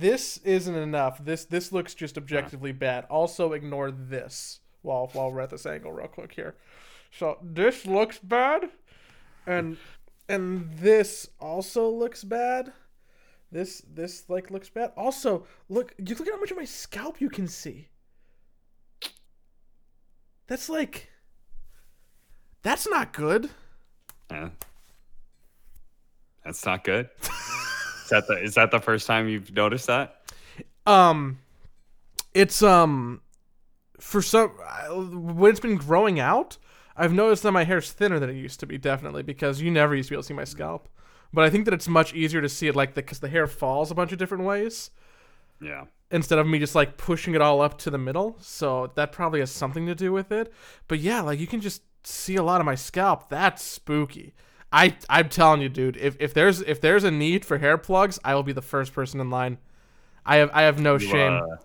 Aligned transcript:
this 0.00 0.38
isn't 0.38 0.74
enough. 0.74 1.24
This 1.24 1.44
this 1.44 1.72
looks 1.72 1.94
just 1.94 2.16
objectively 2.16 2.72
bad. 2.72 3.04
Also, 3.10 3.52
ignore 3.52 3.90
this 3.90 4.60
while 4.82 5.10
while 5.12 5.30
we're 5.30 5.40
at 5.40 5.50
this 5.50 5.66
angle 5.66 5.92
real 5.92 6.08
quick 6.08 6.32
here. 6.32 6.56
So 7.12 7.38
this 7.42 7.86
looks 7.86 8.18
bad, 8.18 8.70
and 9.46 9.76
and 10.28 10.72
this 10.78 11.28
also 11.40 11.88
looks 11.88 12.24
bad. 12.24 12.72
This 13.52 13.82
this 13.92 14.28
like 14.28 14.50
looks 14.50 14.68
bad. 14.68 14.92
Also, 14.96 15.46
look 15.68 15.94
you 15.98 16.14
look 16.14 16.26
at 16.26 16.34
how 16.34 16.40
much 16.40 16.50
of 16.50 16.56
my 16.56 16.64
scalp 16.64 17.20
you 17.20 17.28
can 17.28 17.48
see. 17.48 17.88
That's 20.46 20.68
like 20.68 21.08
that's 22.62 22.88
not 22.88 23.12
good. 23.12 23.50
Yeah. 24.30 24.50
That's 26.44 26.64
not 26.64 26.84
good. 26.84 27.10
is 28.12 28.26
that 28.26 28.26
the 28.28 28.42
is 28.42 28.54
that 28.54 28.70
the 28.70 28.80
first 28.80 29.06
time 29.06 29.28
you've 29.28 29.52
noticed 29.54 29.86
that? 29.86 30.22
Um, 30.86 31.38
it's 32.34 32.62
um, 32.62 33.20
for 33.98 34.22
some 34.22 34.50
when 34.90 35.50
it's 35.50 35.60
been 35.60 35.76
growing 35.76 36.18
out, 36.20 36.58
I've 36.96 37.12
noticed 37.12 37.42
that 37.44 37.52
my 37.52 37.64
hair's 37.64 37.92
thinner 37.92 38.18
than 38.18 38.30
it 38.30 38.36
used 38.36 38.60
to 38.60 38.66
be. 38.66 38.78
Definitely 38.78 39.22
because 39.22 39.60
you 39.60 39.70
never 39.70 39.94
used 39.94 40.08
to 40.08 40.12
be 40.12 40.16
able 40.16 40.22
to 40.22 40.28
see 40.28 40.34
my 40.34 40.44
scalp, 40.44 40.88
but 41.32 41.44
I 41.44 41.50
think 41.50 41.64
that 41.66 41.74
it's 41.74 41.88
much 41.88 42.14
easier 42.14 42.40
to 42.40 42.48
see 42.48 42.68
it 42.68 42.76
like 42.76 42.94
the 42.94 43.02
because 43.02 43.20
the, 43.20 43.26
the 43.26 43.30
hair 43.32 43.46
falls 43.46 43.90
a 43.90 43.94
bunch 43.94 44.12
of 44.12 44.18
different 44.18 44.44
ways 44.44 44.90
Yeah. 45.60 45.84
instead 46.10 46.38
of 46.38 46.46
me 46.46 46.58
just 46.58 46.74
like 46.74 46.96
pushing 46.96 47.34
it 47.34 47.40
all 47.42 47.60
up 47.60 47.78
to 47.78 47.90
the 47.90 47.98
middle. 47.98 48.36
So 48.40 48.90
that 48.96 49.12
probably 49.12 49.40
has 49.40 49.50
something 49.50 49.86
to 49.86 49.94
do 49.94 50.12
with 50.12 50.32
it. 50.32 50.52
But 50.88 50.98
yeah, 51.00 51.20
like 51.20 51.38
you 51.38 51.46
can 51.46 51.60
just 51.60 51.82
see 52.02 52.36
a 52.36 52.42
lot 52.42 52.60
of 52.60 52.64
my 52.64 52.74
scalp. 52.74 53.28
That's 53.28 53.62
spooky. 53.62 54.34
I 54.72 54.96
I'm 55.08 55.28
telling 55.28 55.60
you, 55.62 55.68
dude. 55.68 55.96
If 55.96 56.16
if 56.20 56.34
there's 56.34 56.60
if 56.62 56.80
there's 56.80 57.04
a 57.04 57.10
need 57.10 57.44
for 57.44 57.58
hair 57.58 57.78
plugs, 57.78 58.18
I 58.24 58.34
will 58.34 58.42
be 58.42 58.52
the 58.52 58.62
first 58.62 58.92
person 58.92 59.20
in 59.20 59.30
line. 59.30 59.58
I 60.24 60.36
have 60.36 60.50
I 60.52 60.62
have 60.62 60.78
no 60.80 60.96
You, 60.96 60.98
shame. 60.98 61.42
uh, 61.42 61.56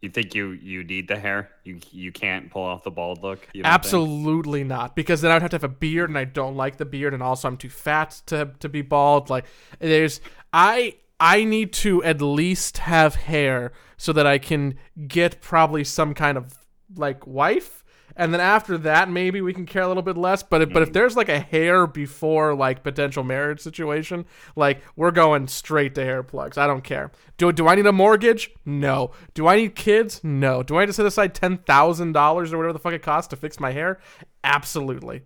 you 0.00 0.10
think 0.10 0.34
you 0.34 0.50
you 0.50 0.84
need 0.84 1.08
the 1.08 1.18
hair? 1.18 1.50
You 1.64 1.78
you 1.90 2.12
can't 2.12 2.50
pull 2.50 2.62
off 2.64 2.82
the 2.82 2.90
bald 2.90 3.22
look. 3.22 3.48
Don't 3.62 3.80
think? 3.82 4.04
Absolutely 4.14 4.64
not, 4.64 4.96
because 4.96 5.20
then 5.20 5.30
I'd 5.30 5.42
have 5.42 5.50
to 5.52 5.56
have 5.56 5.64
a 5.64 5.68
beard, 5.68 6.10
and 6.10 6.18
I 6.18 6.24
don't 6.24 6.56
like 6.56 6.76
the 6.76 6.84
beard, 6.84 7.14
and 7.14 7.22
also 7.22 7.48
I'm 7.48 7.56
too 7.56 7.68
fat 7.70 8.22
to 8.26 8.50
to 8.60 8.68
be 8.68 8.82
bald. 8.82 9.30
Like 9.30 9.46
there's 9.78 10.20
I 10.52 10.96
I 11.20 11.44
need 11.44 11.72
to 11.74 12.02
at 12.04 12.20
least 12.20 12.78
have 12.78 13.14
hair 13.14 13.72
so 13.96 14.12
that 14.12 14.26
I 14.26 14.38
can 14.38 14.74
get 15.06 15.40
probably 15.40 15.84
some 15.84 16.14
kind 16.14 16.36
of 16.36 16.54
like 16.96 17.26
wife, 17.26 17.81
and 18.16 18.32
then 18.32 18.40
after 18.40 18.76
that 18.78 19.08
maybe 19.10 19.40
we 19.40 19.52
can 19.54 19.66
care 19.66 19.82
a 19.82 19.88
little 19.88 20.02
bit 20.02 20.16
less. 20.16 20.42
But 20.42 20.62
if, 20.62 20.72
but 20.72 20.82
if 20.82 20.92
there's 20.92 21.16
like 21.16 21.28
a 21.28 21.40
hair 21.40 21.86
before 21.86 22.54
like 22.54 22.82
potential 22.82 23.22
marriage 23.24 23.60
situation, 23.60 24.26
like 24.56 24.82
we're 24.96 25.10
going 25.10 25.48
straight 25.48 25.94
to 25.96 26.04
hair 26.04 26.22
plugs. 26.22 26.58
I 26.58 26.66
don't 26.66 26.84
care. 26.84 27.10
Do 27.38 27.52
do 27.52 27.68
I 27.68 27.74
need 27.74 27.86
a 27.86 27.92
mortgage? 27.92 28.50
No. 28.64 29.12
Do 29.34 29.46
I 29.48 29.56
need 29.56 29.74
kids? 29.74 30.22
No. 30.22 30.62
Do 30.62 30.76
I 30.76 30.80
need 30.82 30.86
to 30.88 30.92
set 30.92 31.06
aside 31.06 31.34
ten 31.34 31.58
thousand 31.58 32.12
dollars 32.12 32.52
or 32.52 32.58
whatever 32.58 32.72
the 32.74 32.78
fuck 32.78 32.92
it 32.92 33.02
costs 33.02 33.28
to 33.30 33.36
fix 33.36 33.58
my 33.58 33.72
hair? 33.72 33.98
Absolutely. 34.44 35.22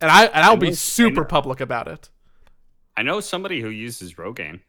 And 0.00 0.10
I 0.10 0.24
and 0.26 0.44
I'll 0.44 0.52
I 0.52 0.56
be 0.56 0.66
know- 0.66 0.72
I 0.72 0.74
super 0.74 1.24
public 1.24 1.60
about 1.60 1.88
it. 1.88 2.08
I 2.96 3.02
know 3.02 3.20
somebody 3.20 3.60
who 3.60 3.68
uses 3.68 4.14
Rogaine. 4.14 4.60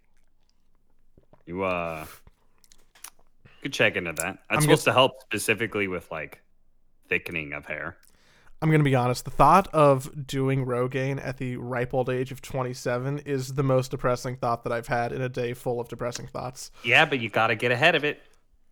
You 1.46 1.64
uh 1.64 2.06
could 3.62 3.74
check 3.74 3.96
into 3.96 4.12
that. 4.14 4.20
That's 4.22 4.38
I'm 4.50 4.62
supposed 4.62 4.84
to 4.86 4.94
help 4.94 5.14
specifically 5.22 5.88
with 5.88 6.12
like 6.12 6.42
thickening 7.10 7.54
of 7.54 7.66
hair. 7.66 7.98
I'm 8.62 8.72
gonna 8.72 8.84
be 8.84 8.96
honest. 8.96 9.26
The 9.26 9.32
thought 9.32 9.68
of 9.74 10.26
doing 10.26 10.66
Rogaine 10.66 11.20
at 11.22 11.38
the 11.38 11.58
ripe 11.58 11.94
old 11.94 12.10
age 12.10 12.32
of 12.32 12.42
27 12.42 13.20
is 13.20 13.56
the 13.56 13.64
most 13.64 13.92
depressing 13.92 14.38
thought 14.38 14.64
that 14.64 14.72
I've 14.72 14.88
had 14.88 15.12
in 15.12 15.22
a 15.22 15.28
day 15.28 15.54
full 15.54 15.82
of 15.82 15.90
depressing 15.90 16.28
thoughts. 16.28 16.72
Yeah, 16.84 17.04
but 17.04 17.20
you 17.20 17.30
gotta 17.30 17.56
get 17.56 17.74
ahead 17.74 17.96
of 17.96 18.06
it. 18.06 18.22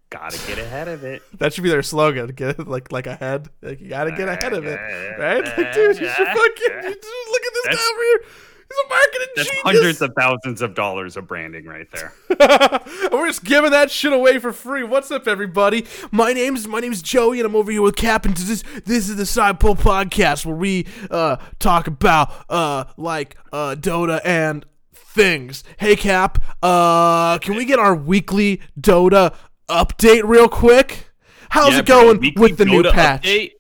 Gotta 0.10 0.38
get 0.48 0.60
ahead 0.60 0.88
of 0.88 1.04
it. 1.04 1.22
That 1.40 1.54
should 1.54 1.64
be 1.64 1.70
their 1.70 1.84
slogan. 1.84 2.28
Get 2.28 2.68
like 2.68 2.92
like 2.94 3.06
ahead. 3.08 3.50
Like 3.62 3.82
you 3.82 3.90
gotta 3.90 4.12
get 4.12 4.30
ahead 4.30 4.54
of 4.54 4.66
it, 4.66 4.80
right? 5.20 5.44
Like, 5.44 5.56
dude, 5.74 6.00
you 6.00 6.08
should 6.08 6.28
fucking 6.28 6.72
you 6.84 6.96
just 6.96 7.30
look 7.32 7.42
at 7.46 7.54
this 7.54 7.68
guy 7.68 7.92
over 7.92 8.02
here. 8.02 8.24
He's 8.72 8.86
a 8.86 8.90
marketing 8.90 9.28
That's 9.36 9.50
genius. 9.50 9.64
hundreds 9.66 10.02
of 10.02 10.12
thousands 10.18 10.62
of 10.62 10.76
dollars 10.76 11.18
of 11.18 11.28
branding 11.28 11.66
right 11.66 11.88
there. 11.92 12.14
We're 13.12 13.28
just 13.28 13.44
giving 13.44 13.72
that 13.72 13.92
shit 13.92 14.14
away 14.14 14.40
for 14.40 14.54
free. 14.54 14.84
What's 14.84 15.12
up, 15.12 15.28
everybody? 15.28 15.86
My 16.12 16.32
name's 16.32 16.68
my 16.68 16.80
name's 16.80 17.02
Joey, 17.02 17.40
and 17.40 17.46
I'm 17.46 17.56
over 17.56 17.72
here 17.72 17.82
with 17.82 17.96
Cap. 17.98 18.26
And 18.26 18.36
this 18.38 18.64
this 18.86 19.10
is 19.10 19.18
the 19.18 19.26
Side 19.26 19.60
Pull 19.60 19.76
Podcast, 19.76 20.46
where 20.46 20.56
we 20.56 20.86
uh 21.10 21.38
talk 21.60 21.88
about 21.88 22.32
uh 22.50 22.86
like 22.96 23.36
uh 23.52 23.76
Dota 23.78 24.22
and 24.24 24.66
things. 24.94 25.64
Hey, 25.78 25.96
Cap. 25.98 26.42
Uh, 26.64 27.38
can 27.40 27.56
we 27.56 27.66
get 27.66 27.80
our 27.80 27.94
weekly 27.96 28.62
Dota 28.80 29.36
update 29.68 30.24
real 30.24 30.48
quick? 30.48 31.10
How's 31.50 31.74
Yeah, 31.74 31.80
it 31.80 31.86
going 31.86 32.20
weekly 32.22 32.42
with 32.52 32.58
the 32.58 32.66
new 32.66 32.84
patch? 32.84 33.24
update. 33.24 33.52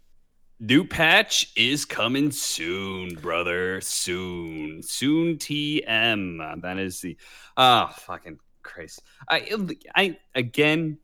New 0.63 0.85
patch 0.85 1.51
is 1.55 1.85
coming 1.85 2.29
soon, 2.29 3.15
brother. 3.15 3.81
Soon. 3.81 4.83
Soon 4.83 5.37
TM. 5.37 6.61
That 6.61 6.77
is 6.77 7.01
the 7.01 7.17
ah 7.57 7.87
fucking 7.87 8.37
Christ. 8.61 9.01
I 9.27 9.49
I 9.95 10.19
again 10.35 10.99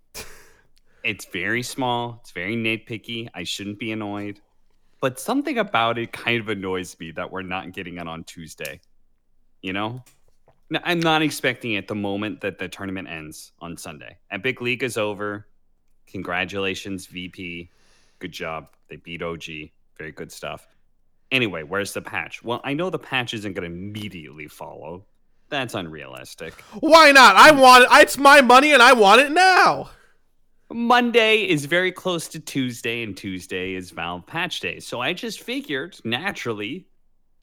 it's 1.04 1.26
very 1.26 1.64
small, 1.64 2.20
it's 2.22 2.30
very 2.32 2.56
nitpicky. 2.56 3.30
I 3.34 3.46
shouldn't 3.46 3.80
be 3.80 3.92
annoyed. 3.92 4.42
But 5.02 5.20
something 5.20 5.58
about 5.58 5.98
it 5.98 6.12
kind 6.12 6.40
of 6.40 6.50
annoys 6.50 6.96
me 7.00 7.10
that 7.14 7.32
we're 7.32 7.42
not 7.42 7.72
getting 7.72 7.98
it 7.98 8.08
on 8.08 8.26
Tuesday. 8.26 8.80
You 9.64 9.74
know? 9.74 10.04
No, 10.70 10.80
I'm 10.84 11.00
not 11.00 11.24
expecting 11.24 11.74
it 11.74 11.88
the 11.88 11.96
moment 11.96 12.42
that 12.42 12.60
the 12.60 12.68
tournament 12.68 13.08
ends 13.08 13.54
on 13.60 13.76
Sunday. 13.76 14.18
Epic 14.30 14.62
League 14.62 14.84
is 14.84 14.98
over. 14.98 15.48
Congratulations, 16.06 17.08
VP. 17.08 17.72
Good 18.20 18.32
job. 18.32 18.70
They 18.90 18.96
beat 18.96 19.22
OG. 19.22 19.44
Very 19.98 20.12
good 20.12 20.32
stuff. 20.32 20.68
Anyway, 21.32 21.64
where's 21.64 21.94
the 21.94 22.02
patch? 22.02 22.44
Well, 22.44 22.62
I 22.64 22.74
know 22.74 22.90
the 22.90 23.00
patch 23.00 23.34
isn't 23.34 23.54
going 23.54 23.70
to 23.70 23.76
immediately 23.76 24.48
follow. 24.48 25.06
That's 25.50 25.76
unrealistic. 25.76 26.54
Why 26.80 27.12
not? 27.12 27.36
I 27.36 27.52
want 27.52 27.84
it. 27.84 27.90
It's 27.92 28.18
my 28.18 28.42
money, 28.42 28.74
and 28.74 28.82
I 28.82 28.94
want 28.94 29.22
it 29.22 29.32
now. 29.32 29.90
Monday 30.70 31.48
is 31.48 31.64
very 31.66 31.92
close 31.92 32.28
to 32.30 32.40
Tuesday, 32.40 33.04
and 33.04 33.16
Tuesday 33.16 33.74
is 33.74 33.92
Valve 33.92 34.26
patch 34.26 34.60
day. 34.60 34.80
So 34.80 35.00
I 35.00 35.14
just 35.14 35.42
figured, 35.42 35.98
naturally, 36.04 36.88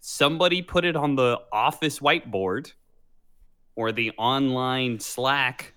somebody 0.01 0.61
put 0.61 0.85
it 0.85 0.97
on 0.97 1.15
the 1.15 1.41
office 1.51 2.01
whiteboard 2.01 2.73
or 3.77 3.93
the 3.93 4.13
online 4.19 5.01
Slack 5.01 5.73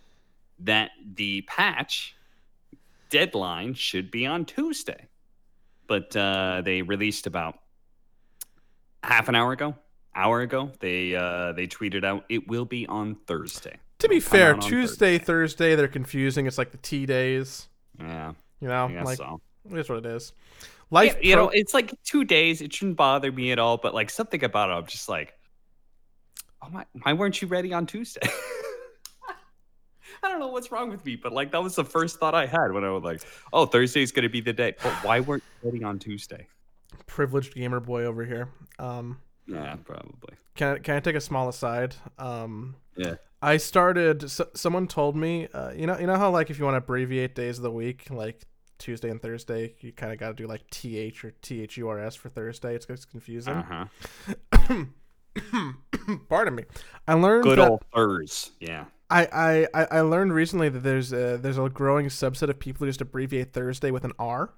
that 0.59 0.91
the 1.15 1.41
patch 1.43 2.16
deadline 3.09 3.73
should 3.73 4.11
be 4.11 4.25
on 4.25 4.45
Tuesday. 4.45 5.07
But 5.87 6.15
uh, 6.15 6.61
they 6.65 6.81
released 6.81 7.27
about 7.27 7.59
half 9.03 9.29
an 9.29 9.35
hour 9.35 9.53
ago, 9.53 9.75
hour 10.13 10.41
ago. 10.41 10.71
They 10.79 11.15
uh, 11.15 11.53
they 11.53 11.67
tweeted 11.67 12.03
out 12.03 12.25
it 12.29 12.47
will 12.47 12.65
be 12.65 12.85
on 12.87 13.15
Thursday. 13.25 13.77
To 13.99 14.09
be 14.09 14.17
It'll 14.17 14.29
fair, 14.29 14.53
Tuesday, 14.55 15.17
Thursday, 15.17 15.75
they're 15.75 15.87
confusing. 15.87 16.45
It's 16.45 16.57
like 16.57 16.71
the 16.71 16.77
T 16.77 17.05
days. 17.05 17.67
Yeah, 17.99 18.33
You 18.59 18.67
know, 18.67 18.91
like 19.03 19.17
so. 19.17 19.41
It's 19.71 19.89
what 19.89 19.99
it 19.99 20.05
is. 20.05 20.33
Life, 20.91 21.17
Yeah, 21.19 21.27
you 21.29 21.35
pro- 21.35 21.45
know, 21.45 21.49
it's 21.49 21.73
like 21.73 21.93
two 22.03 22.23
days. 22.23 22.61
It 22.61 22.71
shouldn't 22.73 22.97
bother 22.97 23.31
me 23.31 23.51
at 23.51 23.59
all. 23.59 23.77
But 23.77 23.93
like 23.93 24.09
something 24.09 24.43
about 24.43 24.69
it, 24.69 24.73
I'm 24.73 24.85
just 24.85 25.09
like, 25.09 25.33
oh 26.61 26.69
my, 26.69 26.85
why 27.01 27.13
weren't 27.13 27.41
you 27.41 27.47
ready 27.47 27.73
on 27.73 27.85
Tuesday? 27.85 28.21
I 30.23 30.29
don't 30.29 30.39
know 30.39 30.47
what's 30.47 30.71
wrong 30.71 30.89
with 30.89 31.05
me, 31.05 31.15
but 31.15 31.31
like 31.33 31.51
that 31.51 31.61
was 31.63 31.75
the 31.75 31.83
first 31.85 32.19
thought 32.19 32.33
I 32.35 32.45
had 32.45 32.71
when 32.71 32.83
I 32.83 32.89
was 32.91 33.03
like, 33.03 33.21
oh, 33.53 33.65
Thursday's 33.65 34.11
gonna 34.11 34.29
be 34.29 34.41
the 34.41 34.53
day. 34.53 34.75
But 34.81 34.93
why 35.03 35.19
weren't 35.19 35.43
you 35.63 35.69
ready 35.71 35.83
on 35.83 35.99
Tuesday? 35.99 36.47
privileged 37.05 37.53
gamer 37.55 37.79
boy 37.79 38.03
over 38.05 38.23
here. 38.25 38.49
Um, 38.79 39.19
Yeah, 39.45 39.75
probably. 39.85 40.35
can 40.55 40.75
I, 40.75 40.79
can 40.79 40.95
I 40.95 40.99
take 40.99 41.15
a 41.15 41.21
small 41.21 41.47
aside? 41.49 41.95
Um, 42.17 42.75
Yeah. 42.95 43.15
I 43.41 43.57
started. 43.57 44.29
So, 44.31 44.47
someone 44.55 44.87
told 44.87 45.15
me, 45.15 45.47
uh, 45.53 45.71
you 45.71 45.85
know, 45.85 45.97
you 45.99 46.07
know 46.07 46.15
how 46.15 46.31
like 46.31 46.49
if 46.49 46.57
you 46.57 46.65
want 46.65 46.73
to 46.73 46.79
abbreviate 46.79 47.35
days 47.35 47.57
of 47.57 47.63
the 47.63 47.71
week, 47.71 48.09
like 48.09 48.41
Tuesday 48.79 49.09
and 49.09 49.21
Thursday, 49.21 49.75
you 49.79 49.91
kind 49.91 50.11
of 50.11 50.17
got 50.19 50.29
to 50.29 50.33
do 50.33 50.47
like 50.47 50.67
th 50.71 51.23
or 51.23 51.31
thurs 51.41 52.15
for 52.15 52.29
Thursday. 52.29 52.73
It's, 52.75 52.87
it's 52.89 53.05
confusing. 53.05 53.53
Uh 53.53 53.85
huh. 54.63 54.85
Pardon 56.29 56.55
me. 56.55 56.63
I 57.07 57.13
learned 57.13 57.43
Good 57.43 57.59
that- 57.59 57.69
old 57.69 57.83
Thurs. 57.93 58.51
Yeah. 58.59 58.85
I, 59.09 59.67
I, 59.73 59.87
I- 59.91 60.01
learned 60.01 60.33
recently 60.33 60.69
that 60.69 60.79
there's 60.79 61.13
a, 61.13 61.37
there's 61.37 61.57
a 61.57 61.69
growing 61.69 62.07
subset 62.07 62.49
of 62.49 62.59
people 62.59 62.85
who 62.85 62.89
just 62.89 63.01
abbreviate 63.01 63.53
Thursday 63.53 63.89
with 63.91 64.03
an 64.03 64.11
R. 64.19 64.53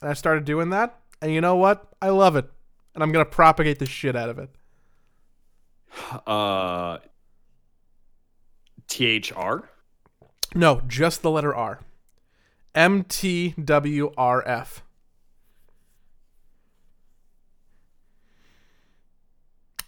And 0.00 0.10
I 0.10 0.14
started 0.14 0.44
doing 0.44 0.70
that, 0.70 0.98
and 1.20 1.32
you 1.32 1.40
know 1.40 1.54
what? 1.54 1.86
I 2.02 2.08
love 2.08 2.34
it, 2.34 2.50
and 2.94 3.02
I'm 3.04 3.12
gonna 3.12 3.24
propagate 3.24 3.78
the 3.78 3.86
shit 3.86 4.16
out 4.16 4.28
of 4.28 4.38
it. 4.38 4.50
Uh. 6.26 6.98
THR. 8.88 9.68
No, 10.54 10.82
just 10.88 11.22
the 11.22 11.30
letter 11.30 11.54
R. 11.54 11.80
M 12.74 13.04
T 13.04 13.54
W 13.62 14.12
R 14.18 14.46
F. 14.46 14.82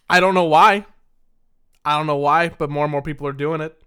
I 0.09 0.21
don't 0.21 0.35
know 0.35 0.45
why. 0.45 0.87
I 1.85 1.97
don't 1.97 2.07
know 2.07 2.17
why, 2.17 2.49
but 2.49 2.71
more 2.71 2.85
and 2.85 2.93
more 2.93 3.03
people 3.03 3.27
are 3.27 3.33
doing 3.33 3.61
it. 3.61 3.81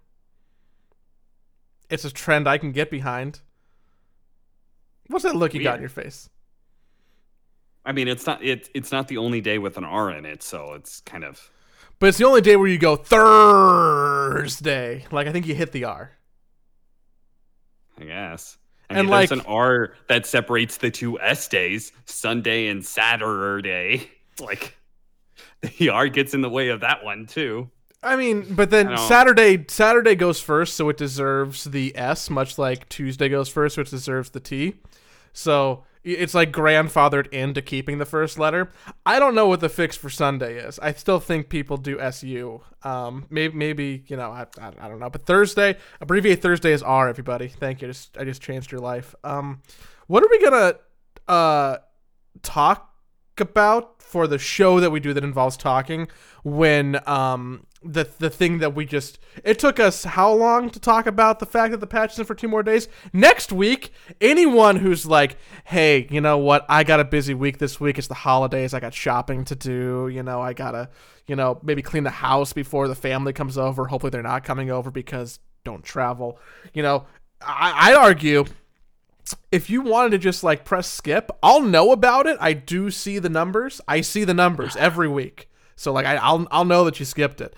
it's 1.90 2.06
a 2.06 2.12
trend 2.12 2.48
I 2.48 2.58
can 2.58 2.72
get 2.72 2.92
behind. 2.92 3.40
What's 5.08 5.24
that 5.24 5.36
look 5.36 5.54
you 5.54 5.64
got 5.64 5.76
in 5.76 5.82
your 5.82 5.90
face? 5.90 6.30
I 7.86 7.94
mean, 7.94 8.08
it's 8.10 8.26
not 8.28 8.44
it, 8.44 8.70
it's 8.74 8.92
not 8.92 9.08
the 9.08 9.18
only 9.18 9.40
day 9.42 9.58
with 9.58 9.78
an 9.78 9.86
R 9.86 10.12
in 10.12 10.26
it, 10.26 10.44
so 10.44 10.74
it's 10.74 11.00
kind 11.02 11.24
of. 11.24 11.50
But 12.00 12.08
it's 12.10 12.18
the 12.18 12.26
only 12.26 12.42
day 12.42 12.56
where 12.58 12.68
you 12.68 12.78
go 12.78 12.96
Thursday. 12.98 15.06
Like 15.12 15.28
I 15.28 15.32
think 15.32 15.48
you 15.48 15.56
hit 15.56 15.72
the 15.72 15.86
R. 15.86 16.12
I 18.00 18.04
guess. 18.04 18.58
I 18.90 18.96
And, 18.96 19.08
mean, 19.08 19.18
there's 19.18 19.32
an 19.32 19.42
R 19.48 19.94
that 20.08 20.26
separates 20.26 20.78
the 20.78 20.92
two 20.92 21.20
S 21.20 21.48
days, 21.48 21.92
Sunday 22.06 22.68
and 22.68 22.86
Saturday. 22.86 24.12
Like 24.40 24.78
the 25.80 25.90
R 25.90 26.08
gets 26.10 26.36
in 26.36 26.42
the 26.42 26.50
way 26.50 26.70
of 26.70 26.82
that 26.82 27.04
one 27.04 27.26
too. 27.26 27.72
I 28.04 28.16
mean, 28.16 28.54
but 28.54 28.70
then 28.70 28.96
Saturday 28.98 29.66
Saturday 29.68 30.16
goes 30.16 30.40
first, 30.40 30.76
so 30.76 30.88
it 30.90 30.98
deserves 30.98 31.66
the 31.66 31.98
S, 31.98 32.30
much 32.30 32.58
like 32.58 32.88
Tuesday 32.90 33.28
goes 33.28 33.50
first, 33.50 33.78
which 33.78 33.90
deserves 33.90 34.30
the 34.30 34.40
T. 34.40 34.76
So 35.34 35.84
it's 36.04 36.34
like 36.34 36.52
grandfathered 36.52 37.28
into 37.34 37.62
keeping 37.62 37.98
the 37.98 38.06
first 38.06 38.40
letter. 38.40 38.72
I 39.06 39.20
don't 39.20 39.36
know 39.36 39.48
what 39.48 39.60
the 39.60 39.70
fix 39.70 39.98
for 39.98 40.10
Sunday 40.10 40.58
is. 40.58 40.80
I 40.80 40.94
still 40.94 41.20
think 41.20 41.50
people 41.50 41.78
do 41.78 42.00
SU. 42.00 42.62
Um, 42.84 43.26
maybe 43.30 43.56
maybe 43.56 44.04
you 44.08 44.16
know 44.16 44.32
I, 44.32 44.46
I, 44.60 44.72
I 44.80 44.88
don't 44.88 45.00
know, 45.00 45.10
but 45.10 45.26
Thursday 45.26 45.78
abbreviate 46.00 46.42
Thursday 46.42 46.72
is 46.72 46.82
R. 46.82 47.10
Everybody, 47.10 47.50
thank 47.50 47.82
you. 47.82 47.88
Just 47.90 48.18
I 48.18 48.24
just 48.24 48.42
changed 48.42 48.72
your 48.72 48.82
life. 48.82 49.16
Um, 49.24 49.62
what 50.08 50.24
are 50.24 50.30
we 50.30 50.40
gonna 50.42 50.76
uh 51.28 51.78
talk 52.42 52.94
about 53.40 54.02
for 54.02 54.28
the 54.28 54.40
show 54.40 54.80
that 54.80 54.92
we 54.92 55.00
do 55.00 55.14
that 55.14 55.24
involves 55.24 55.58
talking 55.58 56.08
when 56.44 57.00
um 57.08 57.66
the 57.84 58.10
the 58.18 58.30
thing 58.30 58.58
that 58.58 58.74
we 58.74 58.86
just 58.86 59.20
it 59.44 59.60
took 59.60 59.80
us 59.80 60.04
how 60.04 60.32
long 60.34 60.70
to 60.70 60.80
talk 60.80 61.06
about 61.06 61.40
the 61.40 61.46
fact 61.46 61.72
that 61.72 61.80
the 61.80 61.88
patch 61.88 62.14
is 62.14 62.20
in 62.20 62.26
for 62.26 62.36
two 62.36 62.48
more 62.48 62.64
days? 62.64 62.88
Next 63.14 63.52
week 63.52 63.92
anyone 64.20 64.78
who's 64.78 65.06
like 65.06 65.38
hey 65.66 66.08
you 66.10 66.22
know 66.22 66.38
what? 66.38 66.66
I 66.70 66.84
got 66.84 67.00
a 67.00 67.06
busy 67.06 67.34
week 67.34 67.60
this 67.60 67.80
week. 67.80 67.98
It's 67.98 68.08
the 68.08 68.14
holidays. 68.14 68.74
I 68.74 68.80
got 68.80 68.94
shopping 68.94 69.46
to 69.46 69.56
do. 69.56 70.10
You 70.12 70.24
know 70.24 70.42
i 70.42 70.54
gotta 70.54 70.90
you 71.28 71.36
know 71.36 71.60
maybe 71.62 71.82
clean 71.82 72.04
the 72.04 72.10
house 72.10 72.54
before 72.54 72.88
the 72.88 72.96
family 72.96 73.34
comes 73.34 73.58
over. 73.58 73.86
Hopefully 73.86 74.10
they're 74.10 74.24
not 74.24 74.44
coming 74.44 74.72
over 74.72 74.90
because 74.92 75.40
don't 75.64 75.84
travel. 75.84 76.40
You 76.74 76.84
know 76.84 77.06
i 77.42 77.92
i 77.92 77.94
argue 77.94 78.46
if 79.52 79.70
you 79.70 79.82
wanted 79.82 80.12
to 80.12 80.18
just 80.18 80.44
like 80.44 80.66
press 80.66 80.88
skip, 80.88 81.32
I'll 81.44 81.62
know 81.62 81.92
about 81.92 82.28
it. 82.28 82.38
I 82.40 82.54
do 82.54 82.90
see 82.92 83.20
the 83.20 83.30
numbers. 83.30 83.82
I 83.88 84.02
see 84.02 84.24
the 84.24 84.34
numbers 84.34 84.76
every 84.76 85.08
week. 85.08 85.47
So 85.78 85.94
like 85.94 86.06
I, 86.06 86.18
I'll 86.18 86.46
I'll 86.52 86.66
know 86.66 86.84
that 86.84 87.00
you 87.00 87.06
skipped 87.06 87.40
it. 87.40 87.56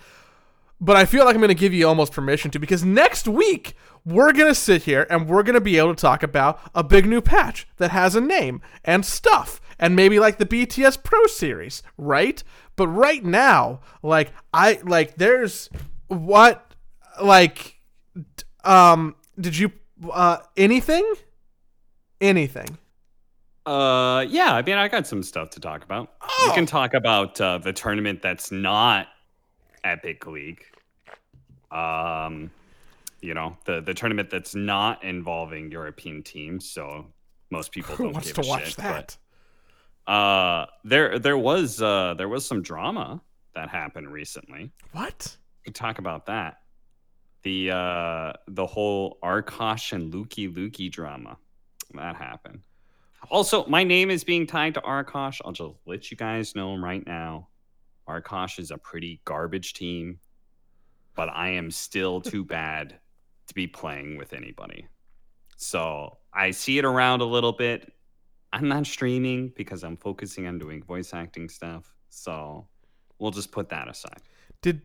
But 0.80 0.96
I 0.96 1.04
feel 1.04 1.24
like 1.26 1.34
I'm 1.34 1.42
going 1.42 1.48
to 1.48 1.54
give 1.54 1.74
you 1.74 1.86
almost 1.86 2.12
permission 2.12 2.50
to 2.52 2.58
because 2.58 2.84
next 2.84 3.28
week 3.28 3.74
we're 4.06 4.32
going 4.32 4.48
to 4.48 4.54
sit 4.54 4.84
here 4.84 5.06
and 5.10 5.28
we're 5.28 5.42
going 5.42 5.54
to 5.54 5.60
be 5.60 5.76
able 5.76 5.94
to 5.94 6.00
talk 6.00 6.22
about 6.22 6.58
a 6.74 6.82
big 6.82 7.04
new 7.04 7.20
patch 7.20 7.68
that 7.76 7.90
has 7.90 8.14
a 8.14 8.20
name 8.20 8.62
and 8.82 9.04
stuff 9.04 9.60
and 9.78 9.94
maybe 9.94 10.18
like 10.18 10.38
the 10.38 10.46
BTS 10.46 11.02
Pro 11.02 11.26
series, 11.26 11.82
right? 11.98 12.42
But 12.76 12.88
right 12.88 13.22
now, 13.22 13.80
like 14.02 14.32
I 14.54 14.80
like 14.84 15.16
there's 15.16 15.68
what 16.08 16.74
like 17.22 17.80
um 18.64 19.16
did 19.38 19.58
you 19.58 19.72
uh 20.10 20.38
anything? 20.56 21.12
Anything. 22.22 22.78
Uh, 23.66 24.24
yeah. 24.28 24.54
I 24.54 24.62
mean, 24.62 24.76
I 24.76 24.88
got 24.88 25.06
some 25.06 25.22
stuff 25.22 25.50
to 25.50 25.60
talk 25.60 25.84
about. 25.84 26.12
Oh. 26.22 26.46
We 26.48 26.54
can 26.54 26.66
talk 26.66 26.94
about 26.94 27.40
uh, 27.40 27.58
the 27.58 27.72
tournament 27.72 28.22
that's 28.22 28.50
not 28.50 29.08
Epic 29.84 30.26
League. 30.26 30.64
Um, 31.70 32.50
you 33.20 33.34
know, 33.34 33.56
the 33.64 33.80
the 33.80 33.94
tournament 33.94 34.30
that's 34.30 34.54
not 34.54 35.04
involving 35.04 35.70
European 35.70 36.22
teams. 36.22 36.68
So 36.68 37.06
most 37.50 37.72
people 37.72 37.94
Who 37.96 38.04
don't 38.04 38.12
wants 38.14 38.28
give 38.28 38.36
to 38.36 38.42
a 38.42 38.48
watch 38.48 38.66
shit, 38.66 38.76
that? 38.78 39.16
But, 40.06 40.12
uh, 40.12 40.66
there 40.84 41.18
there 41.18 41.38
was 41.38 41.80
uh 41.82 42.14
there 42.14 42.28
was 42.28 42.46
some 42.46 42.62
drama 42.62 43.20
that 43.54 43.68
happened 43.68 44.10
recently. 44.10 44.72
What? 44.92 45.36
We 45.60 45.66
could 45.66 45.74
talk 45.74 45.98
about 45.98 46.26
that. 46.26 46.60
The 47.42 47.70
uh 47.70 48.32
the 48.48 48.66
whole 48.66 49.18
Arkosh 49.22 49.92
and 49.92 50.12
Lukey 50.12 50.52
Lukey 50.52 50.90
drama 50.90 51.36
that 51.94 52.16
happened. 52.16 52.60
Also, 53.30 53.66
my 53.66 53.84
name 53.84 54.10
is 54.10 54.24
being 54.24 54.46
tied 54.46 54.74
to 54.74 54.80
Arkosh. 54.80 55.40
I'll 55.44 55.52
just 55.52 55.74
let 55.86 56.10
you 56.10 56.16
guys 56.16 56.54
know 56.54 56.76
right 56.76 57.06
now. 57.06 57.48
Arkosh 58.08 58.58
is 58.58 58.70
a 58.70 58.78
pretty 58.78 59.20
garbage 59.24 59.74
team, 59.74 60.18
but 61.14 61.28
I 61.28 61.50
am 61.50 61.70
still 61.70 62.20
too 62.20 62.44
bad 62.44 62.98
to 63.46 63.54
be 63.54 63.66
playing 63.66 64.16
with 64.16 64.32
anybody. 64.32 64.86
So 65.56 66.18
I 66.32 66.52
see 66.52 66.78
it 66.78 66.84
around 66.84 67.20
a 67.20 67.24
little 67.24 67.52
bit. 67.52 67.92
I'm 68.52 68.68
not 68.68 68.86
streaming 68.86 69.52
because 69.56 69.84
I'm 69.84 69.96
focusing 69.96 70.46
on 70.46 70.58
doing 70.58 70.82
voice 70.82 71.12
acting 71.12 71.48
stuff. 71.48 71.92
So 72.08 72.66
we'll 73.18 73.30
just 73.30 73.52
put 73.52 73.68
that 73.68 73.88
aside. 73.88 74.22
Did 74.62 74.82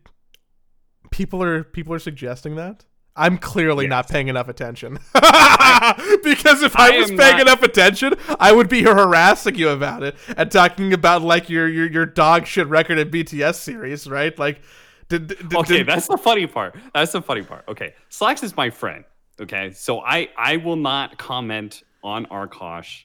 people 1.12 1.42
are 1.42 1.64
people 1.64 1.94
are 1.94 2.00
suggesting 2.00 2.56
that? 2.56 2.86
I'm 3.16 3.38
clearly 3.38 3.88
not 3.88 4.10
paying 4.10 4.28
enough 4.28 4.50
attention. 4.50 4.94
because 5.14 6.62
if 6.62 6.76
I, 6.76 6.96
I 6.96 6.98
was 7.00 7.10
paying 7.10 7.18
not- 7.18 7.42
enough 7.42 7.64
attention, 7.64 8.16
I 8.40 8.52
would 8.52 8.68
be 8.68 8.84
harassing 8.84 9.56
you 9.56 9.70
about 9.70 10.04
it 10.04 10.16
and 10.36 10.52
talking 10.52 10.92
about 10.94 11.22
like 11.22 11.50
your 11.50 11.68
your, 11.68 11.90
your 11.90 12.06
dog 12.06 12.46
shit 12.46 12.68
record 12.68 12.98
in 12.98 13.10
BTS 13.10 13.56
series, 13.56 14.08
right? 14.08 14.38
Like 14.38 14.62
did, 15.08 15.28
did 15.28 15.56
okay 15.56 15.78
did- 15.78 15.88
that's 15.88 16.08
the 16.08 16.18
funny 16.18 16.48
part. 16.48 16.76
That's 16.94 17.12
the 17.12 17.22
funny 17.22 17.44
part. 17.44 17.66
Okay 17.68 17.94
slacks 18.10 18.44
is 18.44 18.56
my 18.56 18.70
friend 18.70 19.06
okay? 19.40 19.72
So 19.72 20.00
i 20.02 20.30
i 20.38 20.58
will 20.58 20.76
not 20.76 21.18
comment 21.18 21.84
on 22.04 22.26
arkosh. 22.28 23.04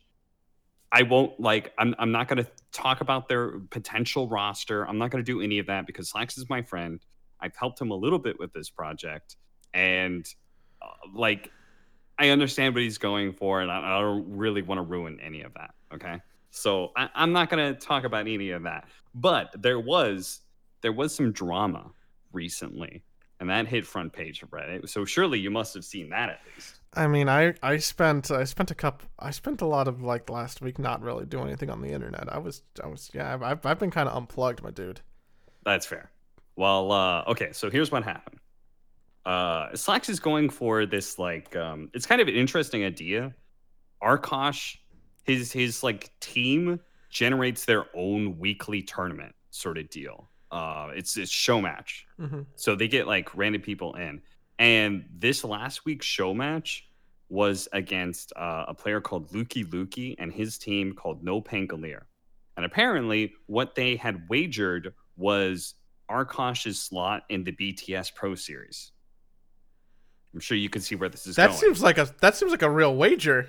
I 0.92 1.02
won't 1.02 1.38
like 1.38 1.72
i'm, 1.78 1.94
I'm 1.98 2.12
not 2.12 2.28
going 2.28 2.42
to 2.44 2.50
talk 2.72 3.00
about 3.00 3.28
their 3.28 3.58
potential 3.70 4.28
roster. 4.28 4.86
I'm 4.86 4.98
not 4.98 5.10
going 5.10 5.24
to 5.24 5.32
do 5.32 5.40
any 5.40 5.58
of 5.58 5.66
that 5.66 5.86
because 5.86 6.08
slacks 6.08 6.38
is 6.38 6.48
my 6.48 6.62
friend. 6.62 7.00
I've 7.40 7.56
helped 7.56 7.80
him 7.80 7.90
a 7.90 7.96
little 7.96 8.18
bit 8.18 8.38
with 8.38 8.52
this 8.52 8.70
project 8.70 9.36
and 9.74 10.26
uh, 10.82 10.86
like 11.14 11.50
i 12.18 12.28
understand 12.30 12.74
what 12.74 12.82
he's 12.82 12.98
going 12.98 13.32
for 13.32 13.60
and 13.60 13.70
i, 13.70 13.96
I 13.96 14.00
don't 14.00 14.36
really 14.36 14.62
want 14.62 14.78
to 14.78 14.82
ruin 14.82 15.18
any 15.20 15.42
of 15.42 15.54
that 15.54 15.74
okay 15.92 16.20
so 16.50 16.92
I, 16.96 17.08
i'm 17.14 17.32
not 17.32 17.50
going 17.50 17.74
to 17.74 17.78
talk 17.78 18.04
about 18.04 18.26
any 18.26 18.50
of 18.50 18.62
that 18.64 18.88
but 19.14 19.54
there 19.58 19.80
was 19.80 20.40
there 20.82 20.92
was 20.92 21.14
some 21.14 21.32
drama 21.32 21.90
recently, 22.32 23.02
and 23.38 23.50
that 23.50 23.66
hit 23.66 23.86
front 23.86 24.12
page 24.12 24.42
of 24.42 24.50
Reddit. 24.50 24.88
So 24.88 25.04
surely 25.04 25.38
you 25.38 25.50
must 25.50 25.74
have 25.74 25.84
seen 25.84 26.10
that 26.10 26.30
at 26.30 26.40
least. 26.54 26.80
I 26.94 27.06
mean, 27.06 27.28
I 27.28 27.54
I 27.62 27.78
spent 27.78 28.30
I 28.30 28.44
spent 28.44 28.70
a 28.70 28.74
cup 28.74 29.02
I 29.18 29.30
spent 29.30 29.60
a 29.60 29.66
lot 29.66 29.88
of 29.88 30.02
like 30.02 30.28
last 30.28 30.60
week 30.60 30.78
not 30.78 31.02
really 31.02 31.24
doing 31.26 31.46
anything 31.46 31.70
on 31.70 31.82
the 31.82 31.90
internet. 31.90 32.32
I 32.32 32.38
was 32.38 32.62
I 32.82 32.86
was 32.88 33.10
yeah, 33.14 33.34
I've 33.34 33.42
I've, 33.42 33.66
I've 33.66 33.78
been 33.78 33.90
kind 33.90 34.08
of 34.08 34.16
unplugged, 34.16 34.62
my 34.62 34.70
dude. 34.70 35.00
That's 35.64 35.86
fair. 35.86 36.10
Well, 36.56 36.92
uh, 36.92 37.24
okay, 37.28 37.52
so 37.52 37.70
here's 37.70 37.90
what 37.90 38.02
happened. 38.02 38.39
Uh, 39.30 39.76
Slacks 39.76 40.08
is 40.08 40.18
going 40.18 40.50
for 40.50 40.86
this 40.86 41.16
like 41.16 41.54
um, 41.54 41.88
it's 41.94 42.04
kind 42.04 42.20
of 42.20 42.26
an 42.26 42.34
interesting 42.34 42.84
idea. 42.84 43.32
Arkosh, 44.02 44.76
his 45.22 45.52
his 45.52 45.84
like 45.84 46.10
team 46.18 46.80
generates 47.10 47.64
their 47.64 47.84
own 47.94 48.40
weekly 48.40 48.82
tournament 48.82 49.32
sort 49.50 49.78
of 49.78 49.88
deal. 49.88 50.28
Uh, 50.50 50.88
it's 50.96 51.16
a 51.16 51.26
show 51.26 51.60
match. 51.60 52.06
hmm 52.18 52.40
So 52.56 52.74
they 52.74 52.88
get 52.88 53.06
like 53.06 53.36
random 53.36 53.62
people 53.62 53.94
in. 53.94 54.20
And 54.58 55.04
this 55.16 55.44
last 55.44 55.84
week's 55.84 56.06
show 56.06 56.34
match 56.34 56.88
was 57.28 57.68
against 57.72 58.32
uh, 58.34 58.64
a 58.66 58.74
player 58.74 59.00
called 59.00 59.30
Lukey 59.30 59.64
Lukey 59.64 60.16
and 60.18 60.32
his 60.32 60.58
team 60.58 60.92
called 60.92 61.22
No 61.22 61.40
Pangolier. 61.40 62.02
And 62.56 62.66
apparently, 62.66 63.34
what 63.46 63.76
they 63.76 63.94
had 63.94 64.28
wagered 64.28 64.92
was 65.16 65.74
Arkosh's 66.10 66.80
slot 66.82 67.22
in 67.28 67.44
the 67.44 67.52
BTS 67.52 68.12
Pro 68.16 68.34
Series. 68.34 68.90
I'm 70.34 70.40
sure 70.40 70.56
you 70.56 70.68
can 70.68 70.80
see 70.82 70.94
where 70.94 71.08
this 71.08 71.26
is 71.26 71.36
That 71.36 71.48
going. 71.48 71.58
seems 71.58 71.82
like 71.82 71.98
a 71.98 72.08
that 72.20 72.36
seems 72.36 72.50
like 72.52 72.62
a 72.62 72.70
real 72.70 72.94
wager. 72.96 73.48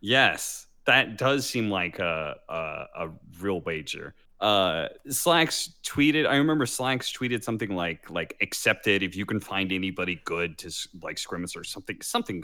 Yes, 0.00 0.66
that 0.86 1.18
does 1.18 1.48
seem 1.48 1.70
like 1.70 1.98
a 1.98 2.36
a, 2.48 2.84
a 3.06 3.10
real 3.40 3.60
wager. 3.60 4.14
Uh, 4.40 4.88
Slacks 5.08 5.70
tweeted. 5.82 6.26
I 6.26 6.36
remember 6.36 6.66
Slacks 6.66 7.12
tweeted 7.12 7.42
something 7.44 7.74
like 7.74 8.10
like 8.10 8.36
accepted 8.40 9.02
if 9.02 9.16
you 9.16 9.24
can 9.26 9.40
find 9.40 9.72
anybody 9.72 10.20
good 10.24 10.58
to 10.58 10.70
like 11.02 11.18
scrimmage 11.18 11.56
or 11.56 11.64
something 11.64 11.98
something 12.02 12.42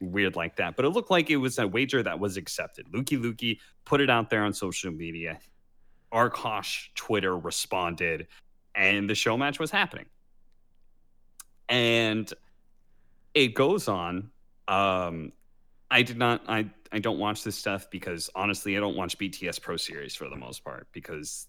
weird 0.00 0.36
like 0.36 0.56
that. 0.56 0.76
But 0.76 0.84
it 0.84 0.90
looked 0.90 1.10
like 1.10 1.30
it 1.30 1.38
was 1.38 1.58
a 1.58 1.66
wager 1.66 2.02
that 2.02 2.18
was 2.20 2.36
accepted. 2.36 2.86
Lukey 2.92 3.18
Lukey 3.20 3.58
put 3.84 4.00
it 4.00 4.10
out 4.10 4.30
there 4.30 4.44
on 4.44 4.52
social 4.52 4.90
media. 4.92 5.38
Arkosh 6.12 6.88
Twitter 6.94 7.36
responded, 7.36 8.26
and 8.74 9.08
the 9.10 9.14
show 9.14 9.36
match 9.36 9.58
was 9.58 9.70
happening. 9.70 10.06
And 11.68 12.32
it 13.36 13.48
goes 13.48 13.86
on. 13.86 14.30
Um, 14.66 15.32
I 15.90 16.02
did 16.02 16.16
not. 16.16 16.42
I 16.48 16.70
I 16.90 16.98
don't 16.98 17.18
watch 17.18 17.44
this 17.44 17.54
stuff 17.54 17.88
because 17.90 18.30
honestly, 18.34 18.76
I 18.76 18.80
don't 18.80 18.96
watch 18.96 19.18
BTS 19.18 19.60
Pro 19.60 19.76
Series 19.76 20.16
for 20.16 20.28
the 20.28 20.36
most 20.36 20.64
part 20.64 20.88
because 20.92 21.46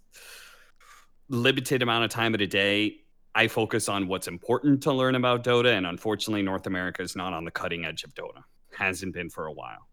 limited 1.30 1.82
amount 1.82 2.04
of 2.04 2.12
time 2.12 2.36
of 2.36 2.40
the 2.40 2.48
day. 2.48 2.98
I 3.34 3.48
focus 3.48 3.88
on 3.88 4.08
what's 4.08 4.28
important 4.28 4.84
to 4.84 4.94
learn 4.94 5.16
about 5.16 5.44
Dota, 5.44 5.78
and 5.78 5.86
unfortunately, 5.86 6.42
North 6.42 6.68
America 6.68 7.02
is 7.02 7.16
not 7.16 7.34
on 7.34 7.46
the 7.46 7.52
cutting 7.52 7.86
edge 7.86 8.04
of 8.04 8.14
Dota. 8.14 8.44
Hasn't 8.76 9.14
been 9.14 9.30
for 9.30 9.46
a 9.46 9.54
while. 9.54 9.88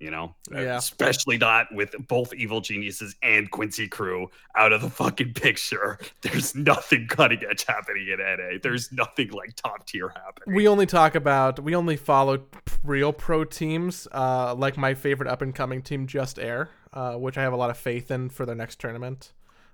You 0.00 0.10
know, 0.10 0.34
Yeah. 0.50 0.78
especially 0.78 1.36
not 1.36 1.66
with 1.74 1.94
both 2.08 2.32
Evil 2.32 2.62
Geniuses 2.62 3.14
and 3.22 3.50
Quincy 3.50 3.86
Crew 3.86 4.30
out 4.56 4.72
of 4.72 4.80
the 4.80 4.88
fucking 4.88 5.34
picture. 5.34 5.98
There's 6.22 6.54
nothing 6.54 7.06
cutting 7.06 7.40
edge 7.48 7.64
happening 7.68 8.08
in 8.08 8.18
NA. 8.18 8.58
There's 8.62 8.90
nothing 8.92 9.30
like 9.30 9.54
top 9.56 9.86
tier 9.86 10.08
happening. 10.08 10.56
We 10.56 10.66
only 10.66 10.86
talk 10.86 11.14
about 11.14 11.60
we 11.60 11.74
only 11.74 11.96
follow 11.96 12.42
real 12.82 13.12
pro 13.12 13.44
teams, 13.44 14.08
uh, 14.12 14.54
like 14.54 14.78
my 14.78 14.94
favorite 14.94 15.28
up 15.28 15.42
and 15.42 15.54
coming 15.54 15.82
team, 15.82 16.06
Just 16.06 16.38
Air, 16.38 16.70
uh, 16.94 17.16
which 17.16 17.36
I 17.36 17.42
have 17.42 17.52
a 17.52 17.56
lot 17.56 17.68
of 17.68 17.76
faith 17.76 18.10
in 18.10 18.30
for 18.30 18.46
their 18.46 18.56
next 18.56 18.80
tournament. 18.80 19.32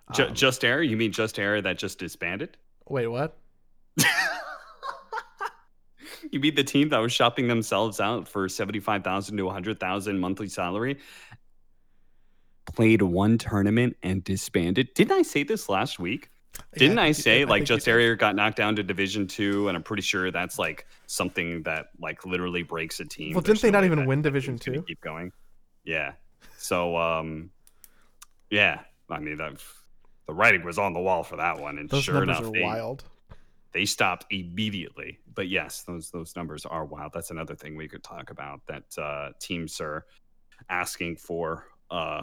Um, 0.09 0.35
just 0.35 0.65
Air? 0.65 0.83
You 0.83 0.97
mean 0.97 1.13
Just 1.13 1.39
Air 1.39 1.61
that 1.63 1.79
just 1.79 1.99
disbanded? 2.01 2.57
Wait, 2.89 3.07
what? 3.07 3.37
you 6.33 6.41
mean 6.41 6.55
the 6.55 6.65
team 6.65 6.89
that 6.91 6.99
was 6.99 7.13
shopping 7.13 7.49
themselves 7.49 8.01
out 8.01 8.29
for 8.29 8.49
75,000 8.49 9.37
to 9.37 9.45
100,000 9.45 10.19
monthly 10.19 10.49
salary? 10.49 10.99
Played 12.75 13.03
one 13.03 13.39
tournament 13.39 13.97
and 14.03 14.23
disbanded. 14.25 14.93
Didn't 14.95 15.13
I 15.13 15.23
say 15.23 15.43
this 15.45 15.69
last 15.69 15.99
week? 15.99 16.31
Didn't 16.75 16.97
Yeah, 16.97 17.03
I 17.05 17.13
say 17.13 17.39
did. 17.41 17.49
like 17.49 17.65
Just. 17.65 17.87
Area 17.87 18.15
got 18.17 18.35
knocked 18.35 18.57
down 18.57 18.77
to 18.77 18.83
Division 18.83 19.27
Two, 19.27 19.69
and 19.69 19.77
I'm 19.77 19.83
pretty 19.83 20.03
sure 20.03 20.31
that's 20.31 20.59
like 20.59 20.87
something 21.07 21.63
that 21.65 21.89
like 22.01 22.25
literally 22.25 22.63
breaks 22.63 22.99
a 23.01 23.05
team. 23.05 23.35
Well, 23.35 23.43
didn't 23.43 23.61
they 23.61 23.71
no 23.71 23.79
not 23.81 23.85
even 23.85 24.07
win 24.07 24.23
Division 24.23 24.59
Two? 24.59 24.83
Keep 24.83 25.01
going. 25.01 25.33
Yeah. 25.85 26.13
So 26.57 26.97
um, 26.97 27.51
yeah. 28.51 28.81
I 29.11 29.21
mean 29.21 29.37
that 29.37 29.53
the 30.27 30.35
writing 30.35 30.65
was 30.65 30.79
on 30.79 30.93
the 30.93 31.01
wall 31.01 31.23
for 31.23 31.37
that 31.37 31.61
one, 31.61 31.79
and 31.79 31.89
Those 31.89 32.05
sure 32.05 32.15
numbers 32.15 32.39
enough, 32.39 32.51
are 32.51 32.53
they, 32.53 32.63
wild. 32.63 33.05
They 33.77 33.85
stopped 33.85 34.25
immediately. 34.31 35.19
But 35.35 35.49
yes, 35.49 35.83
those 35.83 36.11
those 36.11 36.35
numbers 36.35 36.65
are 36.65 36.87
wild. 36.87 37.13
That's 37.13 37.31
another 37.31 37.55
thing 37.55 37.77
we 37.77 37.89
could 37.89 38.03
talk 38.03 38.31
about. 38.31 38.67
That 38.67 38.99
uh, 38.99 39.33
teams 39.39 39.83
are 39.83 40.07
asking 40.71 41.17
for 41.17 41.67
uh, 41.91 42.23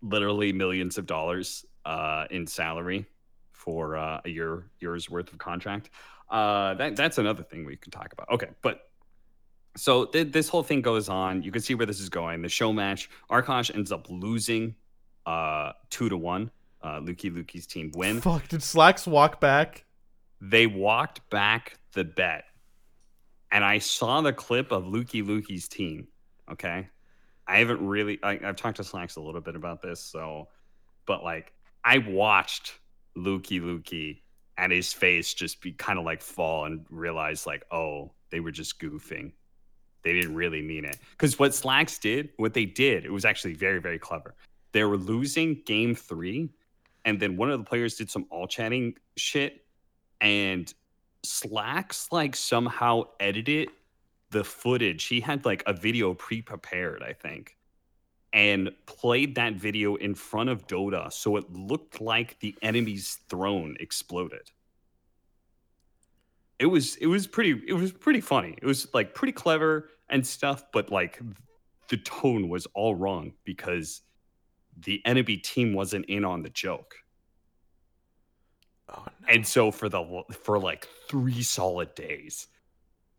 literally 0.00 0.52
millions 0.52 0.98
of 0.98 1.06
dollars 1.06 1.66
uh, 1.84 2.26
in 2.30 2.46
salary 2.46 3.06
for 3.50 3.96
uh, 3.96 4.20
a 4.24 4.28
year 4.28 4.70
year's 4.78 5.10
worth 5.10 5.32
of 5.32 5.38
contract. 5.38 5.90
Uh, 6.30 6.74
that 6.74 6.94
that's 6.94 7.18
another 7.18 7.42
thing 7.42 7.64
we 7.64 7.74
can 7.74 7.90
talk 7.90 8.12
about. 8.12 8.28
Okay, 8.30 8.50
but 8.62 8.90
so 9.76 10.04
th- 10.04 10.30
this 10.30 10.48
whole 10.48 10.62
thing 10.62 10.80
goes 10.80 11.08
on. 11.08 11.42
You 11.42 11.50
can 11.50 11.60
see 11.60 11.74
where 11.74 11.86
this 11.86 11.98
is 11.98 12.08
going. 12.08 12.40
The 12.42 12.48
show 12.48 12.72
match, 12.72 13.10
Arkosh 13.28 13.74
ends 13.74 13.90
up 13.90 14.06
losing 14.08 14.76
uh, 15.26 15.72
two 15.90 16.08
to 16.08 16.16
one. 16.16 16.52
Uh, 16.80 17.00
Luki 17.00 17.28
Luki's 17.34 17.66
team 17.66 17.90
win 17.96 18.20
Fuck, 18.20 18.46
did 18.46 18.62
Slacks 18.62 19.04
walk 19.04 19.40
back? 19.40 19.84
They 20.40 20.66
walked 20.66 21.28
back 21.30 21.78
the 21.92 22.04
bet. 22.04 22.44
And 23.50 23.64
i 23.64 23.78
saw 23.78 24.20
the 24.20 24.32
clip 24.32 24.72
of 24.72 24.84
lukey 24.84 25.24
lukey's 25.24 25.68
team 25.68 26.08
okay? 26.50 26.88
I 27.46 27.58
haven't 27.58 27.86
really 27.86 28.18
I, 28.22 28.38
i've 28.44 28.56
talked 28.56 28.76
to 28.76 28.84
slacks 28.84 29.16
a 29.16 29.20
little 29.20 29.40
bit 29.40 29.56
about 29.56 29.80
this 29.80 30.00
so 30.00 30.48
but 31.06 31.24
like 31.24 31.52
i 31.82 31.98
watched 31.98 32.74
lukey 33.16 33.60
lukey 33.60 34.20
and 34.58 34.72
his 34.72 34.92
face 34.92 35.32
just 35.32 35.62
be 35.62 35.72
kind 35.72 35.98
of 35.98 36.04
like 36.04 36.20
fall 36.20 36.66
and 36.66 36.84
realize 36.90 37.46
like 37.46 37.64
oh 37.70 38.12
they 38.30 38.40
were 38.40 38.50
just 38.50 38.78
goofing. 38.78 39.32
They 40.02 40.12
didn't 40.12 40.34
really 40.34 40.62
mean 40.62 40.84
it. 40.84 40.98
Because 41.12 41.38
what 41.38 41.54
slacks 41.54 41.98
did 41.98 42.30
what 42.36 42.54
they 42.54 42.66
did 42.66 43.04
it 43.04 43.12
was 43.12 43.24
actually 43.24 43.54
very 43.54 43.80
very 43.80 43.98
clever. 43.98 44.34
They 44.72 44.84
were 44.84 44.98
losing 44.98 45.62
game 45.64 45.94
three 45.94 46.50
and 47.04 47.18
then 47.18 47.36
one 47.36 47.50
of 47.50 47.58
the 47.58 47.64
players 47.64 47.94
did 47.94 48.10
some 48.10 48.26
all 48.30 48.46
chatting 48.46 48.94
shit 49.16 49.64
and 50.20 50.72
slacks 51.22 52.08
like 52.12 52.34
somehow 52.36 53.02
edited 53.20 53.68
the 54.30 54.44
footage. 54.44 55.04
He 55.04 55.20
had 55.20 55.44
like 55.44 55.62
a 55.66 55.72
video 55.72 56.14
pre-prepared 56.14 57.02
i 57.02 57.12
think 57.12 57.58
and 58.32 58.70
played 58.86 59.34
that 59.36 59.54
video 59.54 59.94
in 59.96 60.14
front 60.14 60.50
of 60.50 60.66
dota 60.66 61.12
so 61.12 61.36
it 61.36 61.50
looked 61.52 62.00
like 62.00 62.38
the 62.40 62.54
enemy's 62.62 63.18
throne 63.28 63.76
exploded. 63.80 64.50
It 66.58 66.66
was 66.66 66.96
it 66.96 67.06
was 67.06 67.26
pretty 67.26 67.62
it 67.66 67.72
was 67.72 67.92
pretty 67.92 68.20
funny. 68.20 68.56
It 68.60 68.66
was 68.66 68.92
like 68.92 69.14
pretty 69.14 69.32
clever 69.32 69.90
and 70.10 70.26
stuff 70.26 70.64
but 70.72 70.90
like 70.90 71.20
the 71.88 71.96
tone 71.98 72.48
was 72.48 72.66
all 72.74 72.94
wrong 72.94 73.32
because 73.44 74.02
the 74.76 75.00
enemy 75.06 75.36
team 75.36 75.72
wasn't 75.72 76.04
in 76.06 76.24
on 76.24 76.42
the 76.42 76.50
joke 76.50 76.96
Oh 78.90 79.06
and 79.28 79.46
so 79.46 79.70
for 79.70 79.88
the 79.88 80.22
for 80.42 80.58
like 80.58 80.88
three 81.08 81.42
solid 81.42 81.94
days, 81.94 82.48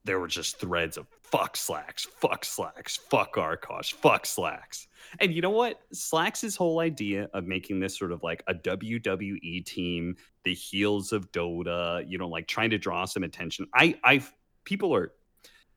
there 0.04 0.20
were 0.20 0.28
just 0.28 0.60
threads 0.60 0.98
of 0.98 1.08
fuck 1.22 1.56
slacks, 1.56 2.06
fuck 2.06 2.44
slacks, 2.44 2.98
fuck 2.98 3.36
Arkosh, 3.36 3.94
fuck 3.94 4.26
slacks. 4.26 4.88
And 5.20 5.34
you 5.34 5.42
know 5.42 5.52
what? 5.52 5.82
Slacks' 5.94 6.56
whole 6.56 6.80
idea 6.80 7.30
of 7.34 7.46
making 7.46 7.80
this 7.80 7.98
sort 7.98 8.12
of 8.12 8.24
like 8.24 8.44
a 8.48 8.54
WWE 8.54 9.66
team, 9.66 10.16
the 10.44 10.54
heels 10.54 11.12
of 11.12 11.32
Dota, 11.32 12.04
you 12.10 12.18
know, 12.18 12.28
like 12.28 12.48
trying 12.48 12.72
to 12.72 12.78
draw 12.78 13.06
some 13.06 13.24
attention. 13.24 13.68
I 13.74 14.00
I've 14.04 14.34
people 14.64 14.96
are 14.96 15.14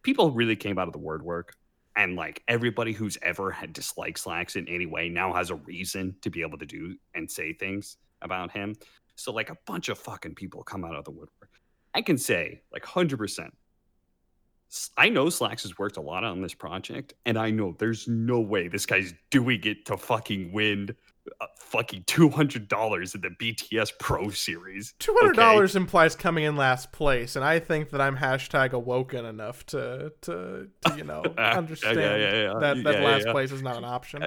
people 0.02 0.30
really 0.30 0.56
came 0.56 0.78
out 0.78 0.88
of 0.88 0.92
the 0.92 0.99
word 0.99 1.22
work. 1.22 1.54
And 1.94 2.16
like 2.16 2.42
everybody 2.49 2.92
who's 2.92 3.18
ever 3.20 3.50
had 3.50 3.75
disliked 3.75 4.18
Slacks 4.18 4.56
in 4.56 4.66
any 4.66 4.87
way 4.87 5.11
now 5.11 5.34
has 5.34 5.50
a 5.50 5.56
reason 5.56 6.16
to 6.22 6.30
be 6.30 6.40
able 6.40 6.56
to 6.56 6.64
do 6.64 6.96
and 7.14 7.30
say 7.30 7.52
things 7.52 7.99
about 8.22 8.50
him. 8.50 8.75
So 9.16 9.33
like 9.33 9.50
a 9.50 9.57
bunch 9.66 9.88
of 9.88 9.99
fucking 9.99 10.35
people 10.35 10.62
come 10.62 10.85
out 10.85 10.97
of 10.97 11.04
the 11.04 11.11
woodwork. 11.11 11.50
I 11.95 12.02
can 12.02 12.19
say 12.19 12.62
like 12.73 12.85
hundred 12.85 13.19
percent. 13.19 13.54
I 14.97 15.11
know 15.11 15.28
Slacks 15.28 15.64
has 15.64 15.78
worked 15.78 15.99
a 15.99 16.00
lot 16.00 16.25
on 16.25 16.40
this 16.40 16.54
project, 16.54 17.12
and 17.26 17.38
I 17.38 17.50
know 17.50 17.76
there's 17.78 18.09
no 18.09 18.40
way 18.40 18.69
this 18.69 18.87
guy's 18.87 19.12
doing 19.31 19.61
it 19.64 19.85
to 19.85 19.99
fucking 19.99 20.50
win 20.50 20.97
uh, 21.40 21.47
fucking 21.57 22.04
two 22.07 22.28
hundred 22.28 22.69
dollars 22.69 23.14
in 23.14 23.21
the 23.21 23.28
BTS 23.28 23.92
Pro 24.00 24.31
Series. 24.31 24.95
Two 24.99 25.14
hundred 25.21 25.37
dollars 25.37 25.76
implies 25.76 26.16
coming 26.16 26.45
in 26.45 26.57
last 26.57 26.90
place, 26.90 27.37
and 27.37 27.45
I 27.45 27.61
think 27.61 27.90
that 27.90 28.00
I'm 28.00 28.16
hashtag 28.16 28.73
awoken 28.73 29.25
enough 29.25 29.64
to 29.66 30.12
to, 30.23 30.69
to 30.87 30.97
you 30.97 31.04
know 31.04 31.23
understand 31.38 31.99
yeah, 31.99 32.16
yeah, 32.16 32.42
yeah. 32.42 32.59
that 32.59 32.83
that 32.83 33.02
last 33.02 33.26
place 33.28 33.52
is 33.52 33.62
not 33.62 33.76
an 33.76 33.85
option. 33.85 34.25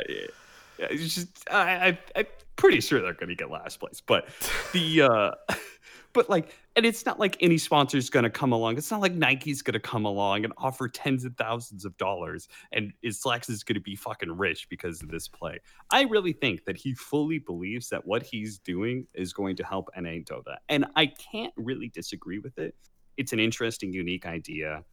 Yeah, 0.78 0.88
yeah, 0.90 0.98
it's 0.98 1.16
just 1.16 1.50
I, 1.50 1.98
I'm 2.16 2.26
pretty 2.56 2.82
sure 2.82 3.02
they're 3.02 3.14
going 3.14 3.30
to 3.30 3.36
get 3.36 3.50
last 3.50 3.80
place, 3.80 4.02
but 4.06 4.28
the 4.74 5.02
uh 5.50 5.54
but 6.14 6.30
like 6.30 6.56
and 6.76 6.86
it's 6.86 7.06
not 7.06 7.20
like 7.20 7.38
any 7.42 7.58
sponsor's 7.58 8.10
going 8.10 8.24
to 8.24 8.30
come 8.30 8.52
along. 8.52 8.78
It's 8.78 8.92
not 8.92 9.02
like 9.02 9.14
Nike's 9.14 9.62
going 9.62 9.74
to 9.74 9.80
come 9.80 10.06
along 10.06 10.44
and 10.44 10.54
offer 10.58 10.90
tens 10.90 11.24
of 11.24 11.36
thousands 11.38 11.86
of 11.86 11.96
dollars 11.98 12.48
and 12.72 12.92
is 13.02 13.22
Slacks 13.22 13.50
is 13.50 13.64
going 13.64 13.76
to 13.76 13.82
be 13.82 13.96
fucking 13.96 14.36
rich 14.36 14.68
because 14.70 15.02
of 15.02 15.10
this 15.10 15.28
play. 15.28 15.60
I 15.92 16.04
really 16.04 16.34
think 16.34 16.66
that 16.66 16.76
he 16.76 16.94
fully 16.94 17.40
believes 17.40 17.90
that 17.90 18.06
what 18.06 18.24
he's 18.24 18.58
doing 18.60 19.08
is 19.14 19.32
going 19.32 19.56
to 19.58 19.64
help 19.64 19.90
NA 19.96 20.22
Dota, 20.24 20.58
and 20.68 20.86
I 20.96 21.08
can't 21.08 21.54
really 21.56 21.90
disagree 21.90 22.40
with 22.40 22.58
it. 22.58 22.76
It's 23.18 23.32
an 23.32 23.40
interesting, 23.40 23.94
unique 23.94 24.26
idea. 24.26 24.84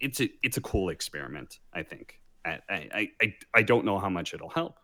It's 0.00 0.20
a 0.20 0.28
it's 0.42 0.56
a 0.56 0.62
cool 0.62 0.88
experiment. 0.88 1.60
I 1.72 1.82
think. 1.84 2.20
I 2.44 2.58
I 2.68 3.08
I, 3.20 3.34
I 3.54 3.62
don't 3.62 3.84
know 3.84 3.98
how 4.00 4.08
much 4.08 4.34
it'll 4.34 4.48
help, 4.48 4.79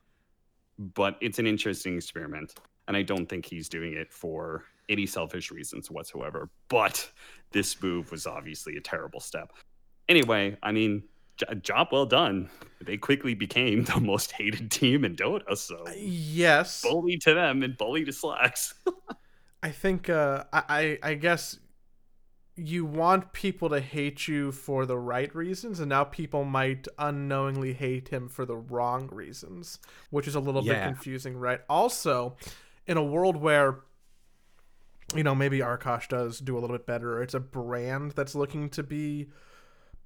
but 0.79 1.17
it's 1.21 1.39
an 1.39 1.47
interesting 1.47 1.97
experiment, 1.97 2.55
and 2.89 2.97
I 2.97 3.03
don't 3.03 3.27
think 3.27 3.47
he's 3.47 3.69
doing 3.69 3.95
it 3.95 4.13
for 4.13 4.65
any 4.89 5.07
selfish 5.07 5.51
reasons 5.51 5.91
whatsoever. 5.91 6.49
But 6.69 7.11
this 7.53 7.81
move 7.83 8.11
was 8.11 8.27
obviously 8.27 8.77
a 8.77 8.81
terrible 8.81 9.21
step. 9.21 9.53
Anyway, 10.09 10.57
I 10.63 10.73
mean, 10.73 11.03
j- 11.37 11.55
job 11.63 11.89
well 11.93 12.07
done. 12.07 12.49
They 12.81 12.97
quickly 12.97 13.35
became 13.35 13.85
the 13.85 14.01
most 14.01 14.33
hated 14.33 14.71
team 14.71 15.05
in 15.05 15.17
Dota, 15.17 15.57
so 15.57 15.85
yes, 15.97 16.83
bully 16.83 17.19
to 17.19 17.35
them 17.35 17.63
and 17.63 17.77
bully 17.77 18.05
to 18.05 18.13
Slacks. 18.13 18.75
I 19.63 19.71
think 19.71 20.09
uh, 20.09 20.45
I 20.53 20.99
I 21.03 21.11
I 21.11 21.15
guess 21.15 21.59
you 22.57 22.87
want 22.87 23.33
people 23.33 23.69
to 23.69 23.81
hate 23.81 24.27
you 24.27 24.51
for 24.51 24.87
the 24.87 24.99
right 24.99 25.35
reasons, 25.35 25.79
and 25.79 25.91
now 25.91 26.05
people 26.05 26.45
might 26.45 26.89
unknowingly 26.99 27.75
hate 27.75 28.09
him 28.09 28.29
for 28.29 28.47
the 28.47 28.57
wrong 28.57 29.09
reasons, 29.13 29.79
which 30.11 30.27
is 30.27 30.35
a 30.35 30.41
little 30.41 30.63
bit 30.63 30.73
confusing, 30.87 31.37
right? 31.37 31.61
Also, 31.69 32.37
in 32.87 32.97
a 32.97 33.05
world 33.05 33.37
where 33.37 33.81
you 35.15 35.23
know 35.23 35.35
maybe 35.35 35.59
Arkosh 35.59 36.09
does 36.09 36.39
do 36.41 36.57
a 36.57 36.61
little 36.61 36.77
bit 36.77 36.87
better, 36.87 37.19
or 37.19 37.23
it's 37.23 37.35
a 37.35 37.41
brand 37.41 38.13
that's 38.13 38.35
looking 38.35 38.71
to 38.71 38.83
be 38.83 39.29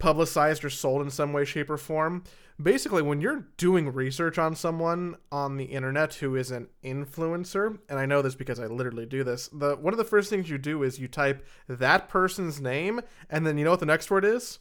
publicized 0.00 0.64
or 0.64 0.70
sold 0.70 1.02
in 1.02 1.10
some 1.10 1.32
way, 1.32 1.44
shape, 1.44 1.70
or 1.70 1.76
form. 1.76 2.24
Basically, 2.60 3.00
when 3.00 3.20
you're 3.20 3.46
doing 3.56 3.92
research 3.92 4.36
on 4.36 4.54
someone 4.54 5.16
on 5.32 5.56
the 5.56 5.64
internet 5.64 6.14
who 6.14 6.36
is 6.36 6.50
an 6.50 6.68
influencer, 6.84 7.78
and 7.88 7.98
I 7.98 8.04
know 8.04 8.20
this 8.20 8.34
because 8.34 8.60
I 8.60 8.66
literally 8.66 9.06
do 9.06 9.24
this, 9.24 9.48
the 9.48 9.76
one 9.76 9.94
of 9.94 9.98
the 9.98 10.04
first 10.04 10.28
things 10.28 10.50
you 10.50 10.58
do 10.58 10.82
is 10.82 10.98
you 10.98 11.08
type 11.08 11.46
that 11.68 12.08
person's 12.08 12.60
name, 12.60 13.00
and 13.30 13.46
then 13.46 13.56
you 13.56 13.64
know 13.64 13.70
what 13.70 13.80
the 13.80 13.86
next 13.86 14.10
word 14.10 14.24
is? 14.26 14.58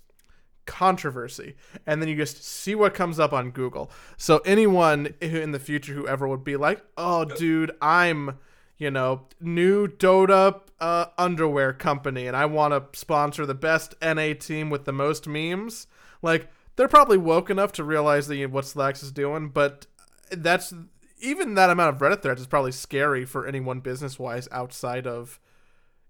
Controversy. 0.66 1.56
And 1.86 2.02
then 2.02 2.08
you 2.08 2.16
just 2.16 2.44
see 2.44 2.76
what 2.76 2.94
comes 2.94 3.20
up 3.20 3.34
on 3.34 3.52
Google. 3.52 3.92
So 4.16 4.38
anyone 4.46 5.16
in 5.20 5.52
the 5.52 5.60
future, 5.60 5.94
whoever 5.94 6.28
would 6.28 6.44
be 6.44 6.56
like, 6.56 6.82
oh, 6.96 7.26
dude, 7.26 7.72
I'm, 7.82 8.38
you 8.78 8.92
know, 8.92 9.28
new 9.42 9.88
Dota 9.88 10.62
uh, 10.80 11.06
underwear 11.18 11.74
company 11.74 12.28
and 12.28 12.36
I 12.36 12.46
want 12.46 12.74
to 12.74 12.98
sponsor 12.98 13.46
the 13.46 13.54
best 13.54 13.96
NA 14.02 14.34
team 14.34 14.70
with 14.70 14.86
the 14.86 14.92
most 14.92 15.28
memes, 15.28 15.88
like 16.22 16.50
they're 16.76 16.88
probably 16.88 17.18
woke 17.18 17.50
enough 17.50 17.72
to 17.74 17.84
realize 17.84 18.28
that 18.28 18.52
what 18.52 18.66
Slacks 18.66 19.04
is 19.04 19.12
doing, 19.12 19.50
but 19.50 19.86
that's 20.32 20.74
even 21.20 21.56
that 21.56 21.70
amount 21.70 21.96
of 21.96 22.02
Reddit 22.02 22.22
threads 22.22 22.42
is 22.42 22.48
probably 22.48 22.72
scary 22.72 23.26
for 23.26 23.46
anyone 23.46 23.80
business 23.82 24.18
wise 24.18 24.48
outside 24.52 25.06
of, 25.06 25.40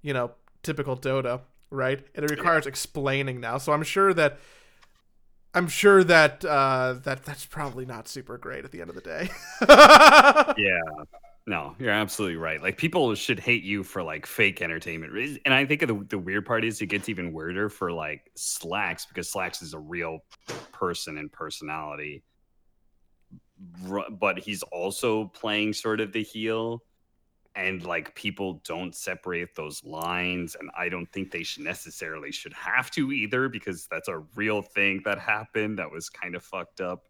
you 0.02 0.14
know, 0.14 0.32
typical 0.62 0.96
Dota, 0.96 1.42
right? 1.72 2.06
And 2.16 2.24
it 2.24 2.32
requires 2.32 2.68
explaining 2.68 3.40
now. 3.40 3.58
So 3.58 3.74
I'm 3.74 3.84
sure 3.84 4.14
that 4.14 4.40
I'm 5.54 5.68
sure 5.68 6.04
that 6.04 6.46
uh, 6.46 6.96
that 7.04 7.26
that's 7.26 7.46
probably 7.46 7.86
not 7.86 8.08
super 8.08 8.38
great 8.38 8.66
at 8.66 8.72
the 8.72 8.82
end 8.82 8.90
of 8.90 8.96
the 8.96 9.02
day. 9.02 9.30
yeah, 10.62 11.04
no, 11.48 11.76
you're 11.80 11.92
absolutely 11.92 12.38
right. 12.38 12.62
Like 12.62 12.78
people 12.78 13.14
should 13.16 13.40
hate 13.40 13.64
you 13.64 13.84
for 13.84 14.04
like 14.04 14.26
fake 14.26 14.62
entertainment, 14.62 15.40
and 15.46 15.54
I 15.54 15.66
think 15.66 15.82
the 15.82 16.06
the 16.08 16.20
weird 16.20 16.46
part 16.46 16.64
is 16.64 16.82
it 16.82 16.88
gets 16.88 17.10
even 17.10 17.34
weirder 17.34 17.70
for 17.70 17.92
like 17.92 18.32
Slacks 18.36 19.06
because 19.06 19.30
Slacks 19.30 19.62
is 19.62 19.74
a 19.74 19.80
real 19.80 20.20
person 20.72 21.18
and 21.18 21.32
personality, 21.32 22.24
but 24.12 24.40
he's 24.40 24.64
also 24.64 25.26
playing 25.26 25.74
sort 25.74 26.00
of 26.00 26.14
the 26.14 26.24
heel 26.24 26.84
and 27.56 27.84
like 27.84 28.16
people 28.16 28.62
don't 28.64 28.96
separate 28.96 29.56
those 29.56 29.84
lines 29.84 30.56
and 30.60 30.70
i 30.78 30.88
don't 30.88 31.12
think 31.12 31.32
they 31.32 31.44
should 31.44 31.64
necessarily 31.64 32.32
should 32.32 32.54
have 32.54 32.92
to 32.92 33.12
either 33.12 33.50
because 33.50 33.88
that's 33.90 34.08
a 34.08 34.20
real 34.36 34.62
thing 34.62 35.02
that 35.04 35.20
happened 35.20 35.80
that 35.80 35.92
was 35.92 36.10
kind 36.10 36.36
of 36.36 36.44
fucked 36.44 36.80
up 36.80 37.06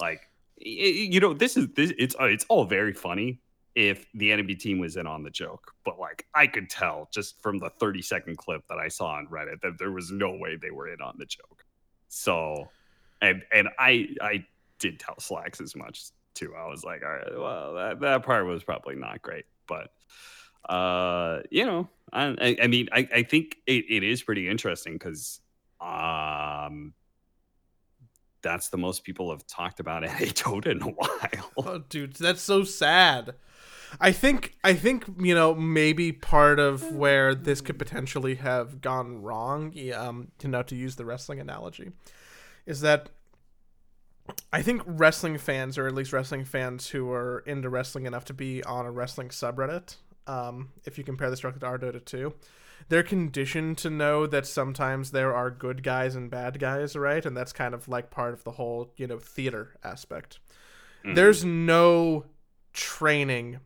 like 0.00 0.22
you 0.56 1.20
know 1.20 1.32
this 1.32 1.56
is 1.56 1.68
this 1.74 1.92
it's 1.98 2.14
uh, 2.20 2.24
it's 2.24 2.44
all 2.48 2.64
very 2.64 2.92
funny 2.92 3.40
if 3.74 4.06
the 4.14 4.32
enemy 4.32 4.54
team 4.54 4.78
was 4.78 4.96
in 4.96 5.06
on 5.06 5.22
the 5.22 5.30
joke 5.30 5.72
but 5.84 5.98
like 5.98 6.26
i 6.34 6.46
could 6.46 6.68
tell 6.68 7.08
just 7.12 7.40
from 7.40 7.58
the 7.58 7.70
30 7.78 8.02
second 8.02 8.36
clip 8.36 8.62
that 8.68 8.78
i 8.78 8.88
saw 8.88 9.06
on 9.06 9.26
reddit 9.28 9.60
that 9.62 9.78
there 9.78 9.92
was 9.92 10.10
no 10.10 10.36
way 10.36 10.56
they 10.56 10.70
were 10.70 10.92
in 10.92 11.00
on 11.00 11.14
the 11.18 11.26
joke. 11.26 11.64
So 12.08 12.68
and 13.22 13.42
and 13.52 13.68
i 13.78 14.08
i 14.20 14.44
did 14.78 14.98
tell 14.98 15.18
slacks 15.20 15.60
as 15.60 15.76
much 15.76 16.06
too. 16.34 16.54
I 16.56 16.66
was 16.66 16.84
like 16.84 17.02
all 17.04 17.10
right 17.10 17.38
well 17.38 17.74
that, 17.74 18.00
that 18.00 18.22
part 18.24 18.46
was 18.46 18.64
probably 18.64 18.96
not 18.96 19.22
great. 19.22 19.44
But 19.66 19.92
uh, 20.68 21.40
you 21.50 21.64
know, 21.64 21.88
I, 22.12 22.56
I 22.62 22.66
mean, 22.66 22.88
I, 22.92 23.08
I 23.12 23.22
think 23.22 23.56
it, 23.66 23.84
it 23.88 24.02
is 24.02 24.22
pretty 24.22 24.48
interesting 24.48 24.94
because 24.94 25.40
um, 25.80 26.92
that's 28.42 28.68
the 28.68 28.78
most 28.78 29.04
people 29.04 29.30
have 29.30 29.46
talked 29.46 29.80
about 29.80 30.02
NA 30.02 30.08
Dota 30.08 30.68
in 30.68 30.82
a 30.82 30.86
while. 30.86 31.50
Oh, 31.56 31.78
dude, 31.78 32.14
that's 32.14 32.42
so 32.42 32.64
sad. 32.64 33.34
I 34.00 34.12
think 34.12 34.54
I 34.62 34.74
think 34.74 35.04
you 35.18 35.34
know 35.34 35.54
maybe 35.54 36.12
part 36.12 36.60
of 36.60 36.92
where 36.92 37.34
this 37.34 37.60
could 37.60 37.78
potentially 37.78 38.36
have 38.36 38.80
gone 38.80 39.22
wrong, 39.22 39.74
um, 39.94 40.28
you 40.42 40.48
know, 40.48 40.62
to 40.62 40.76
use 40.76 40.96
the 40.96 41.04
wrestling 41.04 41.40
analogy, 41.40 41.90
is 42.66 42.82
that 42.82 43.10
I 44.52 44.62
think 44.62 44.82
wrestling 44.86 45.38
fans, 45.38 45.76
or 45.76 45.86
at 45.86 45.94
least 45.94 46.12
wrestling 46.12 46.44
fans 46.44 46.88
who 46.88 47.10
are 47.10 47.40
into 47.46 47.68
wrestling 47.68 48.06
enough 48.06 48.24
to 48.26 48.34
be 48.34 48.62
on 48.62 48.86
a 48.86 48.90
wrestling 48.92 49.28
subreddit, 49.28 49.96
um, 50.26 50.70
if 50.84 50.96
you 50.98 51.04
compare 51.04 51.30
this 51.30 51.40
directly 51.40 51.60
to 51.60 51.66
r/DotA2, 51.66 52.32
they're 52.88 53.02
conditioned 53.02 53.78
to 53.78 53.90
know 53.90 54.26
that 54.26 54.46
sometimes 54.46 55.10
there 55.10 55.34
are 55.34 55.50
good 55.50 55.82
guys 55.82 56.14
and 56.14 56.30
bad 56.30 56.58
guys, 56.58 56.96
right? 56.96 57.24
And 57.24 57.36
that's 57.36 57.52
kind 57.52 57.74
of 57.74 57.88
like 57.88 58.10
part 58.10 58.32
of 58.32 58.44
the 58.44 58.52
whole, 58.52 58.92
you 58.96 59.06
know, 59.06 59.18
theater 59.18 59.76
aspect. 59.84 60.40
Mm-hmm. 61.04 61.14
There's 61.14 61.44
no 61.44 62.26
training 62.72 63.60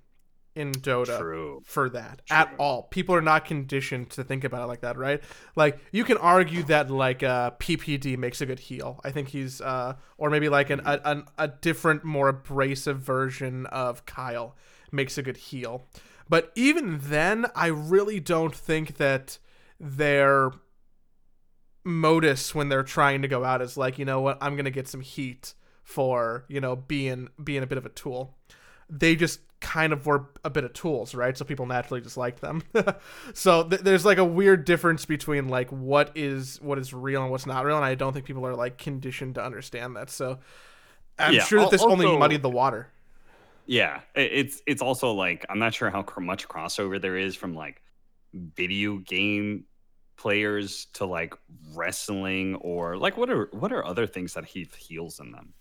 in 0.54 0.72
Dota 0.72 1.18
True. 1.18 1.62
for 1.64 1.88
that 1.90 2.22
True. 2.26 2.36
at 2.36 2.54
all. 2.58 2.84
People 2.84 3.14
are 3.14 3.22
not 3.22 3.44
conditioned 3.44 4.10
to 4.10 4.22
think 4.22 4.44
about 4.44 4.62
it 4.62 4.66
like 4.66 4.82
that, 4.82 4.96
right? 4.96 5.22
Like 5.56 5.78
you 5.90 6.04
can 6.04 6.16
argue 6.16 6.62
that 6.64 6.90
like 6.90 7.22
uh, 7.22 7.52
PPD 7.52 8.16
makes 8.16 8.40
a 8.40 8.46
good 8.46 8.60
heel. 8.60 9.00
I 9.04 9.10
think 9.10 9.28
he's 9.28 9.60
uh, 9.60 9.94
or 10.16 10.30
maybe 10.30 10.48
like 10.48 10.70
an, 10.70 10.80
a, 10.84 11.00
an, 11.04 11.24
a 11.38 11.48
different, 11.48 12.04
more 12.04 12.28
abrasive 12.28 13.00
version 13.00 13.66
of 13.66 14.06
Kyle 14.06 14.54
makes 14.92 15.18
a 15.18 15.22
good 15.22 15.36
heel. 15.36 15.86
But 16.28 16.52
even 16.54 16.98
then, 17.02 17.46
I 17.54 17.66
really 17.66 18.20
don't 18.20 18.54
think 18.54 18.96
that 18.96 19.38
their 19.78 20.52
modus 21.84 22.54
when 22.54 22.70
they're 22.70 22.82
trying 22.82 23.22
to 23.22 23.28
go 23.28 23.44
out 23.44 23.60
is 23.60 23.76
like, 23.76 23.98
you 23.98 24.04
know 24.04 24.20
what, 24.20 24.38
I'm 24.40 24.56
gonna 24.56 24.70
get 24.70 24.88
some 24.88 25.00
heat 25.00 25.54
for 25.82 26.46
you 26.48 26.60
know 26.60 26.74
being 26.74 27.28
being 27.42 27.62
a 27.62 27.66
bit 27.66 27.78
of 27.78 27.86
a 27.86 27.90
tool. 27.90 28.36
They 28.88 29.16
just 29.16 29.40
kind 29.60 29.92
of 29.94 30.04
were 30.04 30.26
a 30.44 30.50
bit 30.50 30.64
of 30.64 30.72
tools, 30.74 31.14
right? 31.14 31.36
So 31.36 31.44
people 31.44 31.66
naturally 31.66 32.00
just 32.00 32.16
liked 32.16 32.40
them. 32.40 32.62
so 33.34 33.64
th- 33.64 33.80
there's 33.80 34.04
like 34.04 34.18
a 34.18 34.24
weird 34.24 34.64
difference 34.64 35.06
between 35.06 35.48
like 35.48 35.70
what 35.70 36.12
is 36.14 36.60
what 36.60 36.78
is 36.78 36.92
real 36.92 37.22
and 37.22 37.30
what's 37.30 37.46
not 37.46 37.64
real, 37.64 37.76
and 37.76 37.84
I 37.84 37.94
don't 37.94 38.12
think 38.12 38.26
people 38.26 38.46
are 38.46 38.54
like 38.54 38.78
conditioned 38.78 39.36
to 39.36 39.44
understand 39.44 39.96
that. 39.96 40.10
So 40.10 40.38
I'm 41.18 41.34
yeah, 41.34 41.44
sure 41.44 41.60
that 41.60 41.70
this 41.70 41.82
also, 41.82 41.92
only 41.92 42.18
muddied 42.18 42.42
the 42.42 42.50
water. 42.50 42.88
Yeah, 43.66 44.00
it's 44.14 44.62
it's 44.66 44.82
also 44.82 45.12
like 45.12 45.46
I'm 45.48 45.58
not 45.58 45.74
sure 45.74 45.90
how 45.90 46.04
much 46.18 46.48
crossover 46.48 47.00
there 47.00 47.16
is 47.16 47.34
from 47.34 47.54
like 47.54 47.82
video 48.34 48.98
game 48.98 49.64
players 50.16 50.86
to 50.94 51.06
like 51.06 51.34
wrestling 51.74 52.56
or 52.56 52.96
like 52.96 53.16
what 53.16 53.30
are 53.30 53.48
what 53.52 53.72
are 53.72 53.84
other 53.84 54.06
things 54.06 54.34
that 54.34 54.44
he 54.44 54.68
heals 54.76 55.18
in 55.18 55.32
them 55.32 55.54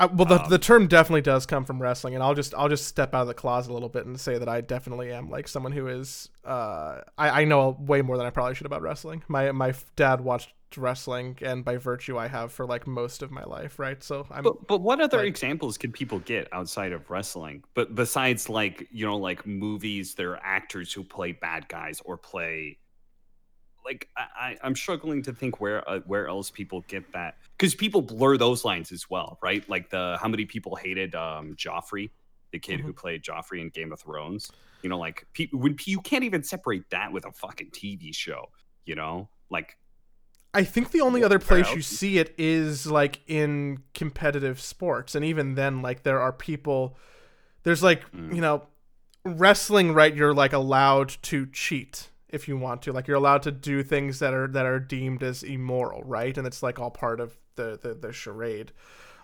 I, 0.00 0.06
well, 0.06 0.26
the, 0.26 0.42
um, 0.42 0.48
the 0.48 0.58
term 0.58 0.86
definitely 0.86 1.22
does 1.22 1.44
come 1.44 1.64
from 1.64 1.82
wrestling, 1.82 2.14
and 2.14 2.22
I'll 2.22 2.34
just 2.34 2.54
I'll 2.54 2.68
just 2.68 2.86
step 2.86 3.14
out 3.14 3.22
of 3.22 3.26
the 3.28 3.34
closet 3.34 3.70
a 3.70 3.74
little 3.74 3.88
bit 3.88 4.06
and 4.06 4.18
say 4.18 4.38
that 4.38 4.48
I 4.48 4.60
definitely 4.60 5.12
am 5.12 5.28
like 5.28 5.48
someone 5.48 5.72
who 5.72 5.88
is 5.88 6.28
uh, 6.44 7.00
I, 7.16 7.42
I 7.42 7.44
know 7.44 7.76
way 7.80 8.02
more 8.02 8.16
than 8.16 8.26
I 8.26 8.30
probably 8.30 8.54
should 8.54 8.66
about 8.66 8.82
wrestling. 8.82 9.24
My 9.26 9.50
my 9.50 9.74
dad 9.96 10.20
watched 10.20 10.52
wrestling, 10.76 11.36
and 11.42 11.64
by 11.64 11.78
virtue, 11.78 12.16
I 12.16 12.28
have 12.28 12.52
for 12.52 12.64
like 12.64 12.86
most 12.86 13.22
of 13.22 13.32
my 13.32 13.42
life, 13.42 13.80
right? 13.80 14.02
So 14.02 14.26
I'm. 14.30 14.44
But, 14.44 14.68
but 14.68 14.82
what 14.82 15.00
other 15.00 15.18
like, 15.18 15.26
examples 15.26 15.76
can 15.76 15.90
people 15.90 16.20
get 16.20 16.46
outside 16.52 16.92
of 16.92 17.10
wrestling? 17.10 17.64
But 17.74 17.96
besides 17.96 18.48
like 18.48 18.86
you 18.92 19.04
know 19.04 19.16
like 19.16 19.46
movies, 19.46 20.14
there 20.14 20.32
are 20.32 20.40
actors 20.42 20.92
who 20.92 21.02
play 21.02 21.32
bad 21.32 21.68
guys 21.68 22.00
or 22.04 22.16
play 22.16 22.78
like 23.88 24.08
I, 24.16 24.56
I'm 24.62 24.76
struggling 24.76 25.22
to 25.22 25.32
think 25.32 25.60
where 25.60 25.88
uh, 25.88 26.00
where 26.00 26.28
else 26.28 26.50
people 26.50 26.84
get 26.88 27.10
that 27.12 27.38
because 27.56 27.74
people 27.74 28.02
blur 28.02 28.36
those 28.36 28.64
lines 28.64 28.92
as 28.92 29.08
well, 29.08 29.38
right? 29.42 29.68
Like 29.68 29.88
the 29.88 30.18
how 30.20 30.28
many 30.28 30.44
people 30.44 30.76
hated 30.76 31.14
um, 31.14 31.56
Joffrey, 31.56 32.10
the 32.52 32.58
kid 32.58 32.78
mm-hmm. 32.78 32.88
who 32.88 32.92
played 32.92 33.22
Joffrey 33.22 33.60
in 33.60 33.70
Game 33.70 33.92
of 33.92 34.00
Thrones. 34.00 34.50
You 34.82 34.90
know, 34.90 34.98
like 34.98 35.26
pe- 35.32 35.48
when 35.52 35.76
you 35.86 36.00
can't 36.00 36.24
even 36.24 36.42
separate 36.42 36.90
that 36.90 37.12
with 37.12 37.24
a 37.24 37.32
fucking 37.32 37.70
TV 37.70 38.14
show. 38.14 38.50
You 38.84 38.94
know, 38.94 39.30
like 39.50 39.78
I 40.52 40.64
think 40.64 40.90
the 40.90 41.00
only 41.00 41.24
other 41.24 41.38
place 41.38 41.72
you 41.74 41.80
see 41.80 42.18
it 42.18 42.34
is 42.36 42.86
like 42.86 43.20
in 43.26 43.82
competitive 43.94 44.60
sports, 44.60 45.14
and 45.14 45.24
even 45.24 45.54
then, 45.54 45.80
like 45.80 46.02
there 46.02 46.20
are 46.20 46.32
people. 46.32 46.98
There's 47.62 47.82
like 47.82 48.10
mm. 48.12 48.34
you 48.34 48.42
know, 48.42 48.66
wrestling, 49.24 49.94
right? 49.94 50.14
You're 50.14 50.34
like 50.34 50.52
allowed 50.52 51.08
to 51.22 51.46
cheat 51.46 52.10
if 52.28 52.48
you 52.48 52.56
want 52.56 52.82
to. 52.82 52.92
Like 52.92 53.06
you're 53.06 53.16
allowed 53.16 53.42
to 53.42 53.52
do 53.52 53.82
things 53.82 54.18
that 54.18 54.34
are 54.34 54.48
that 54.48 54.66
are 54.66 54.80
deemed 54.80 55.22
as 55.22 55.42
immoral, 55.42 56.02
right? 56.02 56.36
And 56.36 56.46
it's 56.46 56.62
like 56.62 56.78
all 56.78 56.90
part 56.90 57.20
of 57.20 57.36
the 57.56 57.78
the, 57.80 57.94
the 57.94 58.12
charade. 58.12 58.72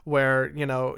Where 0.05 0.53
you 0.55 0.67
know, 0.67 0.97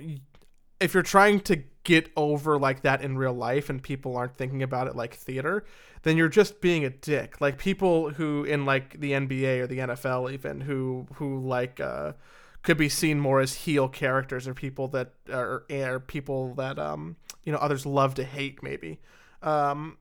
if 0.80 0.94
you're 0.94 1.02
trying 1.02 1.40
to 1.40 1.62
get 1.84 2.10
over 2.16 2.58
like 2.58 2.82
that 2.82 3.00
in 3.02 3.16
real 3.16 3.32
life 3.32 3.70
and 3.70 3.82
people 3.82 4.16
aren't 4.16 4.36
thinking 4.36 4.62
about 4.62 4.88
it 4.88 4.96
like 4.96 5.14
theater, 5.14 5.64
then 6.02 6.16
you're 6.16 6.28
just 6.28 6.60
being 6.60 6.84
a 6.84 6.90
dick. 6.90 7.40
Like 7.40 7.58
people 7.58 8.10
who 8.10 8.44
in 8.44 8.64
like 8.64 9.00
the 9.00 9.12
NBA 9.12 9.60
or 9.60 9.66
the 9.66 9.78
NFL 9.78 10.32
even 10.32 10.60
who 10.60 11.06
who 11.14 11.40
like 11.40 11.80
uh 11.80 12.12
could 12.62 12.76
be 12.76 12.88
seen 12.88 13.20
more 13.20 13.40
as 13.40 13.54
heel 13.54 13.88
characters 13.88 14.48
or 14.48 14.54
people 14.54 14.88
that 14.88 15.12
are, 15.32 15.64
are 15.70 16.00
people 16.00 16.54
that 16.54 16.78
um 16.80 17.16
you 17.44 17.52
know 17.52 17.58
others 17.58 17.86
love 17.86 18.14
to 18.14 18.24
hate 18.24 18.62
maybe. 18.62 18.98
Um 19.42 19.98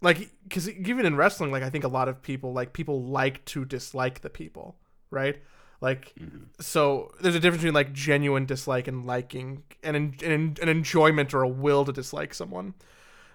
like 0.00 0.30
because 0.44 0.70
even 0.70 1.04
in 1.04 1.16
wrestling 1.16 1.50
like 1.50 1.62
i 1.62 1.70
think 1.70 1.84
a 1.84 1.88
lot 1.88 2.08
of 2.08 2.22
people 2.22 2.52
like 2.52 2.72
people 2.72 3.02
like 3.02 3.44
to 3.44 3.64
dislike 3.64 4.20
the 4.20 4.30
people 4.30 4.76
right? 5.10 5.40
Like 5.80 6.12
mm-hmm. 6.20 6.44
so 6.60 7.12
there's 7.20 7.34
a 7.34 7.40
difference 7.40 7.62
between 7.62 7.74
like 7.74 7.92
genuine 7.92 8.46
dislike 8.46 8.88
and 8.88 9.06
liking 9.06 9.62
and 9.82 9.96
an, 9.96 10.14
an, 10.24 10.56
an 10.60 10.68
enjoyment 10.68 11.32
or 11.34 11.42
a 11.42 11.48
will 11.48 11.84
to 11.84 11.92
dislike 11.92 12.34
someone. 12.34 12.74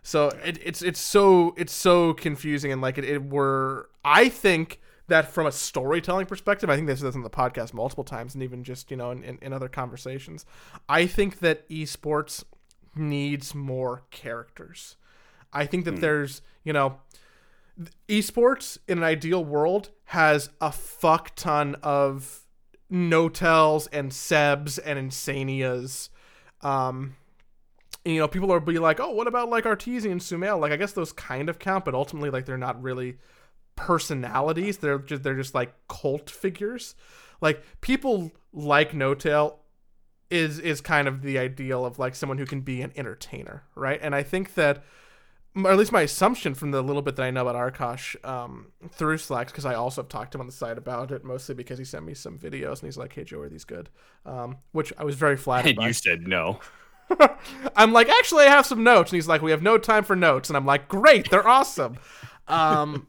So 0.02 0.28
it, 0.44 0.60
it's 0.64 0.82
it's 0.82 1.00
so 1.00 1.54
it's 1.58 1.74
so 1.74 2.14
confusing 2.14 2.72
and 2.72 2.82
like 2.82 2.98
it, 2.98 3.06
it 3.06 3.24
were 3.24 3.90
i 4.04 4.28
think 4.28 4.82
that 5.08 5.32
from 5.32 5.48
a 5.48 5.52
storytelling 5.52 6.26
perspective 6.26 6.70
i 6.70 6.76
think 6.76 6.88
this 6.88 7.02
is 7.02 7.16
on 7.16 7.22
the 7.22 7.30
podcast 7.30 7.74
multiple 7.74 8.04
times 8.04 8.34
and 8.34 8.44
even 8.44 8.66
just 8.66 8.92
you 8.92 8.98
know 8.98 9.12
in, 9.12 9.24
in, 9.24 9.40
in 9.42 9.54
other 9.54 9.70
conversations 9.70 10.46
i 10.90 11.08
think 11.08 11.40
that 11.40 11.70
esports 11.70 12.44
needs 12.98 13.56
more 13.56 14.04
characters 14.12 14.98
I 15.54 15.66
think 15.66 15.86
that 15.86 15.96
mm. 15.96 16.00
there's, 16.02 16.42
you 16.64 16.74
know, 16.74 16.98
esports 18.08 18.78
in 18.88 19.00
an 19.00 19.04
ideal 19.04 19.44
world 19.44 19.90
has 20.06 20.50
a 20.62 20.72
fuck 20.72 21.36
ton 21.36 21.76
of 21.82 22.42
N0tails 22.92 23.88
and 23.92 24.12
sebs 24.12 24.78
and 24.84 25.10
insanias 25.10 26.10
um 26.62 27.16
you 28.06 28.20
know, 28.20 28.28
people 28.28 28.52
are 28.52 28.60
be 28.60 28.80
like, 28.80 29.00
oh, 29.00 29.12
what 29.12 29.28
about 29.28 29.50
like 29.50 29.64
Arteezy 29.64 30.12
and 30.12 30.20
Sumail? 30.20 30.60
Like, 30.60 30.74
I 30.74 30.76
guess 30.76 30.92
those 30.92 31.14
kind 31.14 31.48
of 31.48 31.58
count, 31.58 31.86
but 31.86 31.94
ultimately, 31.94 32.30
like, 32.30 32.46
they're 32.46 32.58
not 32.58 32.84
really 32.84 33.18
personalities. 33.76 34.78
They're 34.78 35.00
just 35.00 35.24
they're 35.24 35.36
just 35.36 35.56
like 35.56 35.74
cult 35.88 36.30
figures. 36.30 36.96
Like 37.42 37.64
people 37.82 38.32
like 38.52 38.92
N0tail 38.92 39.58
is 40.30 40.60
is 40.60 40.82
kind 40.82 41.08
of 41.08 41.22
the 41.22 41.38
ideal 41.38 41.86
of 41.86 42.00
like 42.00 42.16
someone 42.16 42.38
who 42.38 42.46
can 42.46 42.62
be 42.62 42.82
an 42.82 42.92
entertainer, 42.96 43.64
right? 43.76 44.00
And 44.02 44.16
I 44.16 44.24
think 44.24 44.56
that 44.56 44.84
or 45.56 45.72
at 45.72 45.78
least 45.78 45.92
my 45.92 46.02
assumption 46.02 46.54
from 46.54 46.72
the 46.72 46.82
little 46.82 47.02
bit 47.02 47.16
that 47.16 47.24
I 47.24 47.32
know 47.32 47.48
about 47.48 47.74
Arkosh 47.74 48.16
um, 48.28 48.68
through 48.92 49.18
Slacks, 49.18 49.52
because 49.52 49.66
I 49.66 49.76
also 49.76 50.02
have 50.02 50.10
talked 50.10 50.32
to 50.32 50.38
him 50.38 50.42
on 50.42 50.48
the 50.48 50.54
side 50.54 50.78
about 50.78 51.12
it, 51.12 51.24
mostly 51.24 51.54
because 51.54 51.78
he 51.78 51.86
sent 51.86 52.06
me 52.06 52.14
some 52.14 52.38
videos 52.38 52.80
and 52.80 52.88
he's 52.88 52.98
like, 52.98 53.14
"Hey 53.14 53.24
Joe, 53.24 53.40
are 53.40 53.50
these 53.50 53.66
good?" 53.66 53.90
Um, 54.26 54.58
which 54.72 54.92
I 54.98 55.04
was 55.04 55.16
very 55.16 55.38
flattered. 55.38 55.70
And 55.70 55.78
by. 55.78 55.88
you 55.88 55.94
said 55.94 56.28
no. 56.28 56.60
I'm 57.76 57.94
like, 57.94 58.10
actually, 58.10 58.46
I 58.46 58.50
have 58.50 58.66
some 58.66 58.84
notes, 58.84 59.12
and 59.12 59.18
he's 59.18 59.28
like, 59.28 59.42
"We 59.42 59.52
have 59.52 59.62
no 59.62 59.78
time 59.78 60.04
for 60.04 60.16
notes," 60.16 60.50
and 60.50 60.58
I'm 60.58 60.66
like, 60.66 60.88
"Great, 60.88 61.30
they're 61.30 61.48
awesome." 61.48 61.98
Um, 62.48 63.08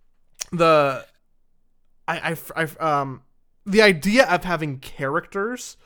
the 0.52 1.04
I, 2.08 2.36
I, 2.56 2.62
I 2.64 3.00
um 3.02 3.22
the 3.66 3.82
idea 3.82 4.26
of 4.26 4.44
having 4.44 4.78
characters 4.78 5.76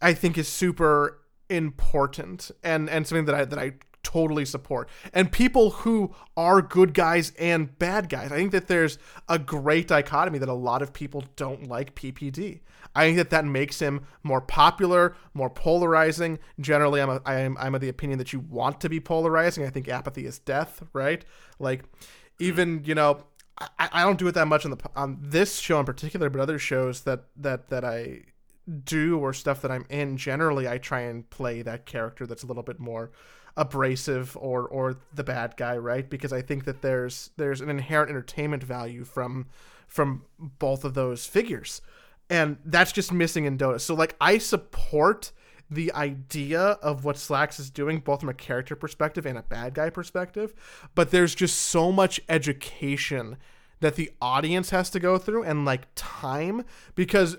I 0.00 0.14
think 0.14 0.38
is 0.38 0.48
super 0.48 1.20
important 1.48 2.50
and 2.62 2.88
and 2.88 3.06
something 3.06 3.26
that 3.26 3.34
I 3.34 3.44
that 3.44 3.58
I 3.58 3.72
totally 4.02 4.44
support. 4.44 4.88
And 5.12 5.30
people 5.30 5.70
who 5.70 6.14
are 6.36 6.62
good 6.62 6.94
guys 6.94 7.32
and 7.38 7.78
bad 7.78 8.08
guys. 8.08 8.32
I 8.32 8.36
think 8.36 8.52
that 8.52 8.68
there's 8.68 8.98
a 9.28 9.38
great 9.38 9.88
dichotomy 9.88 10.38
that 10.38 10.48
a 10.48 10.54
lot 10.54 10.82
of 10.82 10.92
people 10.92 11.24
don't 11.36 11.68
like 11.68 11.94
PPD. 11.94 12.60
I 12.94 13.06
think 13.06 13.16
that 13.18 13.30
that 13.30 13.44
makes 13.44 13.80
him 13.80 14.06
more 14.22 14.40
popular, 14.40 15.14
more 15.34 15.50
polarizing. 15.50 16.38
Generally, 16.58 17.02
I'm 17.02 17.10
a, 17.10 17.20
I'm 17.26 17.56
I'm 17.58 17.74
of 17.74 17.80
the 17.80 17.88
opinion 17.88 18.18
that 18.18 18.32
you 18.32 18.40
want 18.40 18.80
to 18.80 18.88
be 18.88 19.00
polarizing. 19.00 19.64
I 19.64 19.70
think 19.70 19.88
apathy 19.88 20.26
is 20.26 20.38
death, 20.38 20.82
right? 20.92 21.24
Like 21.58 21.84
even 22.38 22.82
you 22.84 22.94
know 22.94 23.24
I, 23.58 23.88
I 23.92 24.02
don't 24.04 24.18
do 24.18 24.28
it 24.28 24.32
that 24.32 24.46
much 24.46 24.64
on 24.64 24.70
the 24.70 24.78
on 24.96 25.18
this 25.20 25.58
show 25.58 25.78
in 25.80 25.86
particular, 25.86 26.30
but 26.30 26.40
other 26.40 26.58
shows 26.58 27.02
that 27.02 27.24
that 27.36 27.68
that 27.68 27.84
I 27.84 28.22
do 28.84 29.18
or 29.18 29.32
stuff 29.32 29.62
that 29.62 29.70
I'm 29.70 29.86
in, 29.88 30.16
generally 30.16 30.68
I 30.68 30.78
try 30.78 31.00
and 31.00 31.28
play 31.30 31.62
that 31.62 31.86
character 31.86 32.26
that's 32.26 32.42
a 32.42 32.46
little 32.46 32.62
bit 32.62 32.78
more 32.78 33.10
abrasive 33.58 34.36
or 34.40 34.66
or 34.66 34.96
the 35.12 35.24
bad 35.24 35.56
guy, 35.58 35.76
right? 35.76 36.08
Because 36.08 36.32
I 36.32 36.40
think 36.40 36.64
that 36.64 36.80
there's 36.80 37.30
there's 37.36 37.60
an 37.60 37.68
inherent 37.68 38.08
entertainment 38.08 38.62
value 38.62 39.04
from 39.04 39.46
from 39.86 40.24
both 40.38 40.84
of 40.84 40.94
those 40.94 41.26
figures. 41.26 41.82
And 42.30 42.58
that's 42.64 42.92
just 42.92 43.12
missing 43.12 43.44
in 43.44 43.58
Dota. 43.58 43.80
So 43.80 43.94
like 43.94 44.14
I 44.20 44.38
support 44.38 45.32
the 45.70 45.92
idea 45.92 46.60
of 46.60 47.04
what 47.04 47.18
Slacks 47.18 47.58
is 47.60 47.68
doing, 47.68 47.98
both 48.00 48.20
from 48.20 48.28
a 48.30 48.34
character 48.34 48.74
perspective 48.74 49.26
and 49.26 49.36
a 49.36 49.42
bad 49.42 49.74
guy 49.74 49.90
perspective, 49.90 50.54
but 50.94 51.10
there's 51.10 51.34
just 51.34 51.58
so 51.58 51.92
much 51.92 52.20
education 52.28 53.36
that 53.80 53.96
the 53.96 54.10
audience 54.20 54.70
has 54.70 54.88
to 54.90 55.00
go 55.00 55.18
through 55.18 55.42
and 55.42 55.64
like 55.64 55.88
time 55.94 56.64
because 56.94 57.36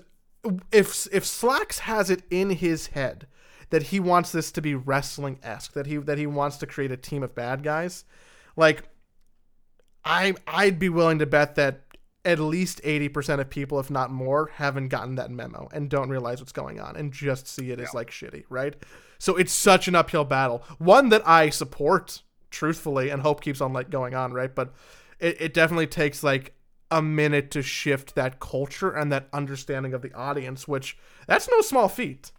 if 0.72 1.06
if 1.12 1.24
Slacks 1.26 1.80
has 1.80 2.10
it 2.10 2.22
in 2.30 2.50
his 2.50 2.88
head 2.88 3.26
that 3.70 3.84
he 3.84 4.00
wants 4.00 4.32
this 4.32 4.52
to 4.52 4.60
be 4.60 4.74
wrestling 4.74 5.38
esque, 5.42 5.72
that 5.72 5.86
he 5.86 5.96
that 5.96 6.18
he 6.18 6.26
wants 6.26 6.56
to 6.58 6.66
create 6.66 6.92
a 6.92 6.96
team 6.96 7.22
of 7.22 7.34
bad 7.34 7.62
guys, 7.62 8.04
like 8.56 8.84
I 10.04 10.34
I'd 10.46 10.78
be 10.78 10.88
willing 10.88 11.18
to 11.20 11.26
bet 11.26 11.54
that 11.56 11.82
at 12.24 12.38
least 12.38 12.82
80% 12.82 13.40
of 13.40 13.48
people, 13.48 13.80
if 13.80 13.90
not 13.90 14.10
more, 14.10 14.50
haven't 14.54 14.88
gotten 14.88 15.14
that 15.14 15.30
memo 15.30 15.68
and 15.72 15.88
don't 15.88 16.10
realize 16.10 16.38
what's 16.40 16.52
going 16.52 16.78
on 16.78 16.96
and 16.96 17.12
just 17.12 17.48
see 17.48 17.70
it 17.70 17.78
yeah. 17.78 17.86
as 17.86 17.94
like 17.94 18.10
shitty, 18.10 18.44
right? 18.50 18.74
So 19.18 19.36
it's 19.36 19.52
such 19.52 19.88
an 19.88 19.94
uphill 19.94 20.24
battle. 20.24 20.62
One 20.78 21.08
that 21.10 21.26
I 21.26 21.48
support 21.48 22.22
truthfully 22.50 23.08
and 23.08 23.22
hope 23.22 23.40
keeps 23.40 23.60
on 23.60 23.72
like 23.72 23.88
going 23.88 24.14
on, 24.14 24.32
right? 24.32 24.54
But 24.54 24.74
it, 25.18 25.40
it 25.40 25.54
definitely 25.54 25.86
takes 25.86 26.22
like 26.22 26.54
a 26.90 27.00
minute 27.00 27.50
to 27.52 27.62
shift 27.62 28.14
that 28.16 28.40
culture 28.40 28.90
and 28.90 29.10
that 29.12 29.28
understanding 29.32 29.94
of 29.94 30.02
the 30.02 30.12
audience, 30.12 30.68
which 30.68 30.98
that's 31.26 31.48
no 31.48 31.60
small 31.62 31.88
feat. 31.88 32.32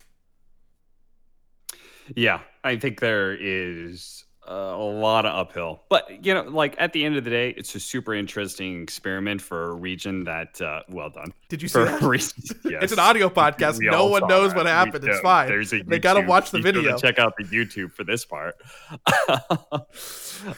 Yeah, 2.16 2.42
I 2.64 2.78
think 2.78 3.00
there 3.00 3.34
is 3.34 4.26
a 4.48 4.76
lot 4.76 5.26
of 5.26 5.34
uphill. 5.36 5.84
But 5.90 6.26
you 6.26 6.34
know, 6.34 6.44
like 6.44 6.76
at 6.78 6.94
the 6.94 7.06
end 7.06 7.16
of 7.16 7.24
the 7.24 7.30
day, 7.30 7.54
it's 7.58 7.76
a 7.76 7.80
super 7.80 8.14
interesting 8.14 8.82
experiment 8.82 9.42
for 9.42 9.72
a 9.72 9.74
region 9.74 10.24
that 10.26 10.60
uh, 10.62 10.82
well 10.90 11.10
done. 11.10 11.34
Did 11.50 11.62
you 11.62 11.68
see 11.68 11.84
that? 11.84 12.02
yes. 12.02 12.34
It's 12.82 12.94
an 12.94 13.00
audio 13.00 13.30
podcast. 13.42 13.80
no 13.80 14.08
one 14.08 14.28
knows 14.28 14.52
that. 14.52 14.58
what 14.58 14.66
happened. 14.66 15.04
it's 15.04 15.20
fine. 15.20 15.48
There's 15.48 15.74
a 15.74 15.84
they 15.84 16.00
got 16.00 16.16
to 16.16 16.22
watch 16.22 16.52
the 16.52 16.60
video. 16.60 16.98
Check 16.98 17.20
out 17.20 17.34
the 17.38 17.44
YouTube 17.44 17.94
for 17.94 18.04
this 18.04 18.26
part. 18.26 18.56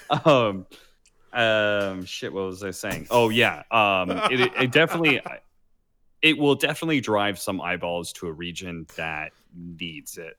um, 0.26 0.66
um, 1.34 2.06
shit. 2.06 2.32
What 2.34 2.46
was 2.46 2.64
I 2.64 2.72
saying? 2.72 3.08
Oh 3.10 3.30
yeah. 3.30 3.64
Um, 3.72 4.12
it, 4.32 4.52
it 4.60 4.72
definitely. 4.72 5.22
It 6.22 6.38
will 6.38 6.56
definitely 6.56 7.02
drive 7.02 7.38
some 7.38 7.60
eyeballs 7.60 8.14
to 8.14 8.28
a 8.28 8.32
region 8.32 8.88
that 8.96 9.34
needs 9.54 10.18
it. 10.18 10.38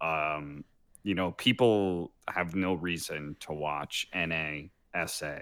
Um, 0.00 0.64
you 1.02 1.14
know, 1.14 1.32
people 1.32 2.12
have 2.28 2.54
no 2.54 2.74
reason 2.74 3.36
to 3.40 3.52
watch 3.52 4.08
NA, 4.14 4.68
SA, 5.06 5.38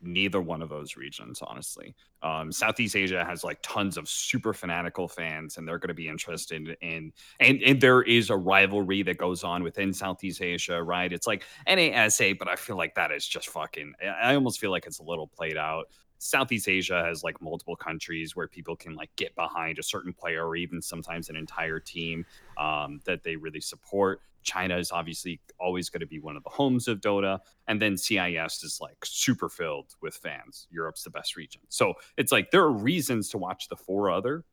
neither 0.00 0.40
one 0.40 0.62
of 0.62 0.68
those 0.68 0.96
regions, 0.96 1.40
honestly. 1.42 1.94
Um, 2.22 2.50
Southeast 2.50 2.96
Asia 2.96 3.24
has 3.24 3.44
like 3.44 3.58
tons 3.62 3.96
of 3.96 4.08
super 4.08 4.52
fanatical 4.52 5.08
fans, 5.08 5.56
and 5.56 5.66
they're 5.66 5.78
going 5.78 5.88
to 5.88 5.94
be 5.94 6.08
interested 6.08 6.76
in, 6.80 7.12
and, 7.38 7.62
and 7.62 7.80
there 7.80 8.02
is 8.02 8.30
a 8.30 8.36
rivalry 8.36 9.02
that 9.04 9.18
goes 9.18 9.44
on 9.44 9.62
within 9.62 9.92
Southeast 9.92 10.42
Asia, 10.42 10.82
right? 10.82 11.12
It's 11.12 11.26
like 11.26 11.44
NASA, 11.68 12.36
but 12.36 12.48
I 12.48 12.56
feel 12.56 12.76
like 12.76 12.94
that 12.96 13.12
is 13.12 13.26
just 13.26 13.48
fucking, 13.48 13.94
I 14.02 14.34
almost 14.34 14.60
feel 14.60 14.70
like 14.70 14.86
it's 14.86 14.98
a 14.98 15.04
little 15.04 15.28
played 15.28 15.56
out. 15.56 15.88
Southeast 16.22 16.68
Asia 16.68 17.02
has 17.04 17.24
like 17.24 17.42
multiple 17.42 17.74
countries 17.74 18.36
where 18.36 18.46
people 18.46 18.76
can 18.76 18.94
like 18.94 19.10
get 19.16 19.34
behind 19.34 19.80
a 19.80 19.82
certain 19.82 20.12
player 20.12 20.46
or 20.46 20.54
even 20.54 20.80
sometimes 20.80 21.28
an 21.28 21.34
entire 21.34 21.80
team 21.80 22.24
um, 22.58 23.00
that 23.06 23.24
they 23.24 23.34
really 23.34 23.60
support. 23.60 24.20
China 24.44 24.76
is 24.76 24.92
obviously 24.92 25.40
always 25.58 25.90
going 25.90 26.00
to 26.00 26.06
be 26.06 26.20
one 26.20 26.36
of 26.36 26.44
the 26.44 26.50
homes 26.50 26.86
of 26.86 27.00
Dota. 27.00 27.40
And 27.66 27.82
then 27.82 27.96
CIS 27.96 28.62
is 28.62 28.78
like 28.80 29.04
super 29.04 29.48
filled 29.48 29.94
with 30.00 30.14
fans. 30.14 30.68
Europe's 30.70 31.02
the 31.02 31.10
best 31.10 31.34
region. 31.34 31.62
So 31.68 31.94
it's 32.16 32.30
like 32.30 32.52
there 32.52 32.62
are 32.62 32.72
reasons 32.72 33.28
to 33.30 33.38
watch 33.38 33.66
the 33.66 33.76
four 33.76 34.08
other 34.08 34.44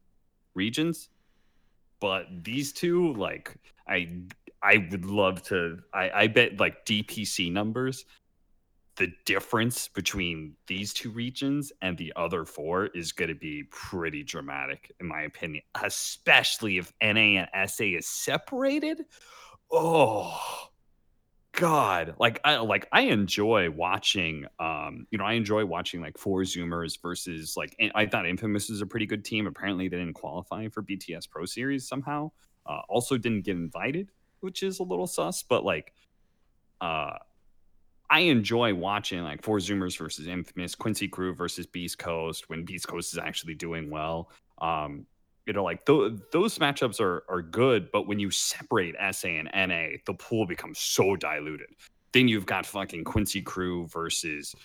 regions. 0.56 1.10
But 2.00 2.26
these 2.44 2.74
two, 2.74 3.14
like, 3.14 3.56
I 3.88 4.24
I 4.62 4.88
would 4.90 5.06
love 5.06 5.44
to 5.44 5.80
I, 5.94 6.10
I 6.14 6.28
bet 6.28 6.60
like 6.60 6.86
DPC 6.86 7.52
numbers, 7.52 8.06
the 9.00 9.12
difference 9.26 9.88
between 9.88 10.56
these 10.68 10.94
two 10.94 11.10
regions 11.10 11.72
and 11.82 11.98
the 11.98 12.12
other 12.18 12.44
four 12.46 12.88
is 12.88 13.14
going 13.14 13.30
to 13.30 13.36
be 13.36 13.64
pretty 13.72 14.24
dramatic, 14.24 14.92
in 15.00 15.08
my 15.08 15.22
opinion, 15.22 15.64
especially 15.82 16.78
if 16.78 16.92
NA 17.02 17.42
and 17.42 17.70
SA 17.70 17.86
is 17.86 18.08
separated. 18.08 19.06
Oh 19.72 20.38
god 21.52 22.16
like 22.20 22.40
i 22.46 22.56
like 22.58 22.88
i 22.94 23.02
enjoy 23.02 23.70
watching 23.72 24.46
um 24.60 25.06
you 25.10 25.18
know 25.18 25.26
i 25.26 25.34
enjoy 25.34 25.66
watching 25.66 26.00
like 26.00 26.18
four 26.18 26.42
zoomers 26.44 27.02
versus 27.02 27.58
like 27.58 27.76
i 27.96 28.06
thought 28.06 28.26
infamous 28.26 28.70
is 28.70 28.82
a 28.82 28.86
pretty 28.86 29.06
good 29.06 29.26
team. 29.26 29.48
Apparently 29.48 29.88
they 29.88 29.98
didn't 29.98 30.14
qualify 30.14 30.68
for 30.70 30.84
bts 30.84 31.30
pro 31.30 31.46
series 31.46 31.88
somehow. 31.88 32.32
Uh, 32.66 32.82
also 32.88 33.18
didn't 33.18 33.42
get 33.42 33.56
invited 33.56 34.12
which 34.42 34.62
is 34.64 34.80
a 34.80 34.84
little 34.84 35.08
sus 35.08 35.44
but 35.44 35.66
like 35.66 35.94
uh 36.82 37.14
I 38.10 38.22
enjoy 38.22 38.74
watching 38.74 39.24
like 39.24 39.44
four 39.44 39.58
zoomers 39.58 39.98
versus 39.98 40.28
infamous, 40.28 40.76
Quincy 40.76 41.08
Crew 41.08 41.34
versus 41.34 41.68
Beast 41.68 42.00
Coast 42.00 42.50
when 42.50 42.66
Beast 42.66 42.88
Coast 42.88 43.14
is 43.14 43.20
actually 43.20 43.56
doing 43.56 43.90
well. 43.90 44.32
Um, 44.60 45.06
you 45.46 45.54
know, 45.54 45.64
like 45.64 45.86
th- 45.86 46.14
those 46.32 46.58
matchups 46.58 47.00
are 47.00 47.24
are 47.30 47.42
good, 47.42 47.92
but 47.92 48.08
when 48.08 48.20
you 48.20 48.32
separate 48.32 48.96
SA 49.12 49.28
and 49.28 49.50
NA, 49.54 49.98
the 50.06 50.14
pool 50.14 50.46
becomes 50.46 50.80
so 50.80 51.16
diluted. 51.16 51.70
Then 52.12 52.28
you've 52.28 52.46
got 52.46 52.66
fucking 52.66 53.04
Quincy 53.04 53.42
Crew 53.42 53.88
versus 53.88 54.56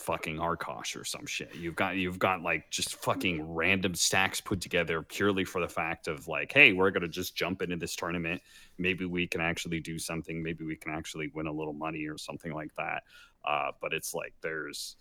fucking 0.00 0.38
Arkosh 0.38 0.98
or 0.98 1.04
some 1.04 1.26
shit. 1.26 1.54
You've 1.54 1.76
got 1.76 1.96
you've 1.96 2.18
got 2.18 2.42
like 2.42 2.70
just 2.70 2.96
fucking 2.96 3.42
random 3.54 3.94
stacks 3.94 4.40
put 4.40 4.60
together 4.60 5.02
purely 5.02 5.44
for 5.44 5.60
the 5.60 5.68
fact 5.68 6.08
of 6.08 6.26
like, 6.26 6.52
hey, 6.52 6.72
we're 6.72 6.90
gonna 6.90 7.08
just 7.08 7.36
jump 7.36 7.60
into 7.60 7.76
this 7.76 7.94
tournament. 7.94 8.40
Maybe 8.78 9.04
we 9.04 9.26
can 9.26 9.40
actually 9.40 9.80
do 9.80 9.98
something. 9.98 10.42
Maybe 10.42 10.64
we 10.64 10.76
can 10.76 10.92
actually 10.92 11.30
win 11.34 11.46
a 11.46 11.52
little 11.52 11.74
money 11.74 12.06
or 12.06 12.16
something 12.16 12.52
like 12.52 12.74
that. 12.76 13.02
Uh, 13.44 13.72
but 13.80 13.92
it's 13.92 14.14
like 14.14 14.32
there's 14.42 14.96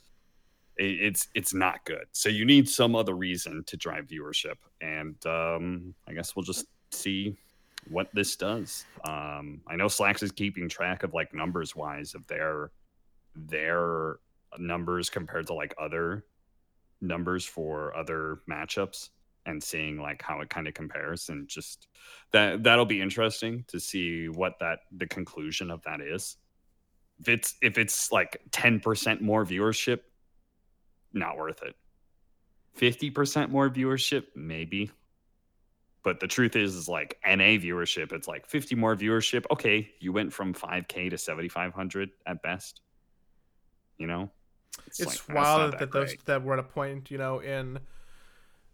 it's 0.75 1.27
it's 1.33 1.53
not 1.53 1.83
good. 1.85 2.05
So 2.11 2.29
you 2.29 2.45
need 2.45 2.67
some 2.67 2.95
other 2.95 3.15
reason 3.15 3.63
to 3.65 3.77
drive 3.77 4.07
viewership, 4.07 4.55
and 4.81 5.15
um, 5.25 5.93
I 6.07 6.13
guess 6.13 6.35
we'll 6.35 6.43
just 6.43 6.65
see 6.91 7.37
what 7.89 8.09
this 8.13 8.35
does. 8.35 8.85
Um, 9.05 9.61
I 9.67 9.75
know 9.75 9.87
Slacks 9.87 10.23
is 10.23 10.31
keeping 10.31 10.67
track 10.67 11.03
of 11.03 11.13
like 11.13 11.33
numbers 11.33 11.75
wise 11.75 12.15
of 12.15 12.27
their 12.27 12.71
their 13.35 14.17
numbers 14.57 15.09
compared 15.09 15.47
to 15.47 15.53
like 15.53 15.73
other 15.79 16.25
numbers 17.01 17.45
for 17.45 17.95
other 17.95 18.39
matchups, 18.49 19.09
and 19.45 19.61
seeing 19.63 19.99
like 19.99 20.21
how 20.21 20.41
it 20.41 20.49
kind 20.49 20.67
of 20.67 20.73
compares 20.73 21.29
and 21.29 21.47
just 21.47 21.87
that 22.31 22.63
that'll 22.63 22.85
be 22.85 23.01
interesting 23.01 23.65
to 23.67 23.79
see 23.79 24.27
what 24.27 24.59
that 24.59 24.79
the 24.95 25.07
conclusion 25.07 25.71
of 25.71 25.81
that 25.83 26.01
is. 26.01 26.37
If 27.19 27.29
it's 27.29 27.55
if 27.61 27.77
it's 27.77 28.11
like 28.11 28.41
10% 28.51 29.21
more 29.21 29.45
viewership, 29.45 29.99
not 31.13 31.37
worth 31.37 31.61
it. 31.63 31.75
50% 32.77 33.49
more 33.49 33.69
viewership, 33.69 34.25
maybe. 34.35 34.91
But 36.03 36.21
the 36.21 36.27
truth 36.27 36.55
is, 36.55 36.75
is 36.75 36.87
like 36.87 37.17
NA 37.25 37.57
viewership, 37.59 38.13
it's 38.13 38.27
like 38.27 38.47
50 38.47 38.75
more 38.75 38.95
viewership. 38.95 39.45
Okay, 39.51 39.91
you 39.99 40.13
went 40.13 40.31
from 40.31 40.53
5K 40.53 41.09
to 41.09 41.17
7,500 41.17 42.11
at 42.25 42.41
best. 42.41 42.81
You 43.97 44.07
know, 44.07 44.31
it's, 44.87 44.99
it's 44.99 45.27
like, 45.29 45.37
wild 45.37 45.73
that, 45.73 45.79
that 45.79 45.91
those 45.91 46.15
that 46.25 46.43
we're 46.43 46.53
at 46.53 46.59
a 46.59 46.63
point, 46.63 47.11
you 47.11 47.17
know, 47.17 47.39
in 47.39 47.79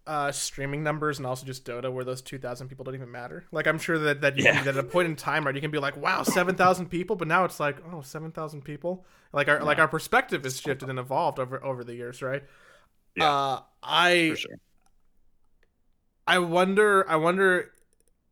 uh, 0.08 0.32
streaming 0.32 0.84
numbers 0.84 1.18
and 1.18 1.26
also 1.26 1.46
just 1.46 1.66
Dota 1.66 1.92
where 1.92 2.06
those 2.06 2.22
2,000 2.22 2.68
people 2.68 2.86
don't 2.86 2.96
even 2.96 3.12
matter. 3.12 3.46
Like, 3.52 3.68
I'm 3.68 3.80
sure 3.80 3.98
that, 3.98 4.22
that, 4.22 4.38
you 4.38 4.44
yeah. 4.44 4.56
can, 4.56 4.66
that 4.66 4.78
at 4.78 4.86
a 4.86 4.88
point 4.88 5.08
in 5.08 5.16
time, 5.16 5.46
right, 5.46 5.56
you 5.56 5.62
can 5.62 5.72
be 5.72 5.80
like, 5.80 5.98
wow, 5.98 6.24
7,000 6.24 6.88
people, 6.90 7.16
but 7.16 7.28
now 7.28 7.44
it's 7.46 7.60
like, 7.60 7.78
oh, 7.92 8.02
7,000 8.02 8.62
people. 8.62 9.06
Like, 9.34 9.48
our, 9.48 9.58
yeah. 9.58 9.64
like 9.64 9.80
our 9.80 9.88
perspective 9.88 10.44
has 10.44 10.60
shifted 10.60 10.90
and 10.90 11.00
evolved 11.00 11.40
over, 11.40 11.64
over 11.64 11.84
the 11.84 11.96
years, 11.96 12.22
right? 12.22 12.44
Yeah. 13.16 13.32
Uh, 13.32 13.62
I, 13.82 14.34
sure. 14.36 14.60
I 16.28 16.40
wonder, 16.40 17.10
I 17.10 17.16
wonder, 17.16 17.72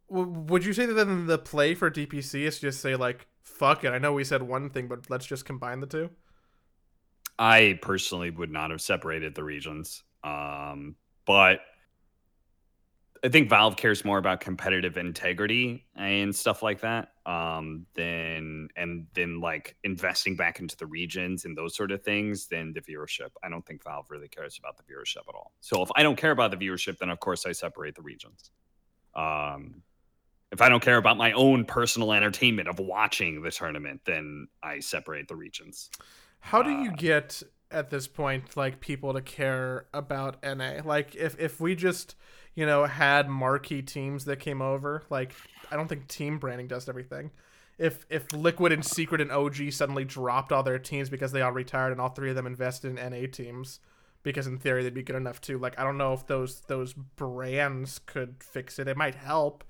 would 0.09 0.65
you 0.65 0.73
say 0.73 0.85
that 0.85 0.93
then 0.93 1.25
the 1.25 1.39
play 1.39 1.73
for 1.73 1.89
DPC 1.89 2.43
is 2.43 2.59
just 2.59 2.81
say, 2.81 2.95
like, 2.95 3.27
fuck 3.41 3.83
it, 3.83 3.89
I 3.89 3.97
know 3.97 4.13
we 4.13 4.23
said 4.23 4.43
one 4.43 4.69
thing, 4.69 4.87
but 4.87 5.09
let's 5.09 5.25
just 5.25 5.45
combine 5.45 5.79
the 5.79 5.87
two? 5.87 6.11
I 7.37 7.79
personally 7.81 8.29
would 8.29 8.51
not 8.51 8.71
have 8.71 8.81
separated 8.81 9.35
the 9.35 9.43
regions. 9.43 10.03
Um, 10.23 10.95
but 11.25 11.61
I 13.23 13.29
think 13.29 13.49
Valve 13.49 13.77
cares 13.77 14.03
more 14.03 14.17
about 14.17 14.41
competitive 14.41 14.97
integrity 14.97 15.85
and 15.95 16.35
stuff 16.35 16.61
like 16.61 16.81
that 16.81 17.13
um, 17.25 17.85
than 17.95 18.67
and 18.75 19.07
then 19.13 19.39
like 19.39 19.77
investing 19.85 20.35
back 20.35 20.59
into 20.59 20.75
the 20.75 20.85
regions 20.85 21.45
and 21.45 21.57
those 21.57 21.73
sort 21.73 21.91
of 21.91 22.03
things 22.03 22.47
than 22.47 22.73
the 22.73 22.81
viewership. 22.81 23.29
I 23.41 23.47
don't 23.47 23.65
think 23.65 23.81
Valve 23.83 24.07
really 24.09 24.27
cares 24.27 24.59
about 24.59 24.75
the 24.75 24.83
viewership 24.83 25.27
at 25.29 25.35
all. 25.35 25.53
So 25.61 25.81
if 25.81 25.89
I 25.95 26.03
don't 26.03 26.17
care 26.17 26.31
about 26.31 26.51
the 26.51 26.57
viewership, 26.57 26.97
then 26.97 27.09
of 27.09 27.19
course 27.21 27.45
I 27.45 27.53
separate 27.53 27.95
the 27.95 28.01
regions. 28.01 28.51
Um, 29.15 29.83
if 30.51 30.61
I 30.61 30.67
don't 30.67 30.83
care 30.83 30.97
about 30.97 31.15
my 31.15 31.31
own 31.31 31.63
personal 31.63 32.11
entertainment 32.11 32.67
of 32.67 32.77
watching 32.77 33.41
the 33.41 33.51
tournament, 33.51 34.01
then 34.05 34.47
I 34.61 34.81
separate 34.81 35.29
the 35.29 35.35
regions. 35.35 35.89
How 36.43 36.61
do 36.61 36.69
you 36.69 36.91
uh, 36.91 36.95
get 36.95 37.43
at 37.73 37.89
this 37.89 38.07
point 38.07 38.55
like 38.55 38.79
people 38.79 39.13
to 39.13 39.21
care 39.21 39.87
about 39.93 40.41
NA. 40.43 40.81
Like 40.85 41.15
if 41.15 41.37
if 41.39 41.59
we 41.59 41.75
just 41.75 42.15
you 42.55 42.65
know 42.65 42.85
had 42.85 43.27
marquee 43.27 43.81
teams 43.81 44.25
that 44.25 44.39
came 44.39 44.61
over, 44.61 45.03
like 45.09 45.33
I 45.71 45.75
don't 45.75 45.87
think 45.87 46.07
team 46.07 46.37
branding 46.37 46.67
does 46.67 46.87
everything. 46.87 47.31
If 47.77 48.05
if 48.09 48.31
Liquid 48.31 48.71
and 48.71 48.85
Secret 48.85 49.19
and 49.19 49.31
OG 49.31 49.71
suddenly 49.71 50.05
dropped 50.05 50.51
all 50.51 50.63
their 50.63 50.79
teams 50.79 51.09
because 51.09 51.31
they 51.31 51.41
all 51.41 51.51
retired 51.51 51.91
and 51.91 51.99
all 51.99 52.09
three 52.09 52.29
of 52.29 52.35
them 52.35 52.45
invested 52.45 52.97
in 52.97 53.11
NA 53.11 53.27
teams 53.29 53.79
because 54.21 54.47
in 54.47 54.59
theory 54.59 54.83
they'd 54.83 54.93
be 54.93 55.03
good 55.03 55.15
enough 55.15 55.41
too. 55.41 55.57
Like 55.57 55.77
I 55.79 55.83
don't 55.83 55.97
know 55.97 56.13
if 56.13 56.27
those 56.27 56.61
those 56.61 56.93
brands 56.93 57.99
could 57.99 58.35
fix 58.43 58.77
it. 58.77 58.87
It 58.87 58.95
might 58.95 59.15
help. 59.15 59.63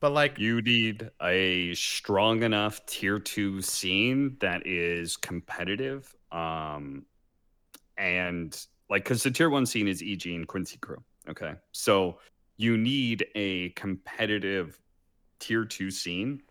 But 0.00 0.12
like 0.12 0.38
you 0.38 0.62
need 0.62 1.10
a 1.22 1.74
strong 1.74 2.42
enough 2.42 2.84
tier 2.86 3.18
2 3.18 3.60
scene 3.62 4.36
that 4.40 4.66
is 4.66 5.16
competitive 5.16 6.14
um 6.32 7.04
and 7.98 8.66
like 8.88 9.04
because 9.04 9.22
the 9.22 9.30
tier 9.30 9.48
one 9.48 9.66
scene 9.66 9.86
is 9.86 10.02
EG 10.02 10.26
and 10.26 10.46
Quincy 10.48 10.78
Crew. 10.78 11.02
Okay, 11.28 11.54
so 11.72 12.18
you 12.56 12.76
need 12.76 13.26
a 13.34 13.70
competitive 13.70 14.78
tier 15.38 15.64
two 15.64 15.90
scene 15.90 16.42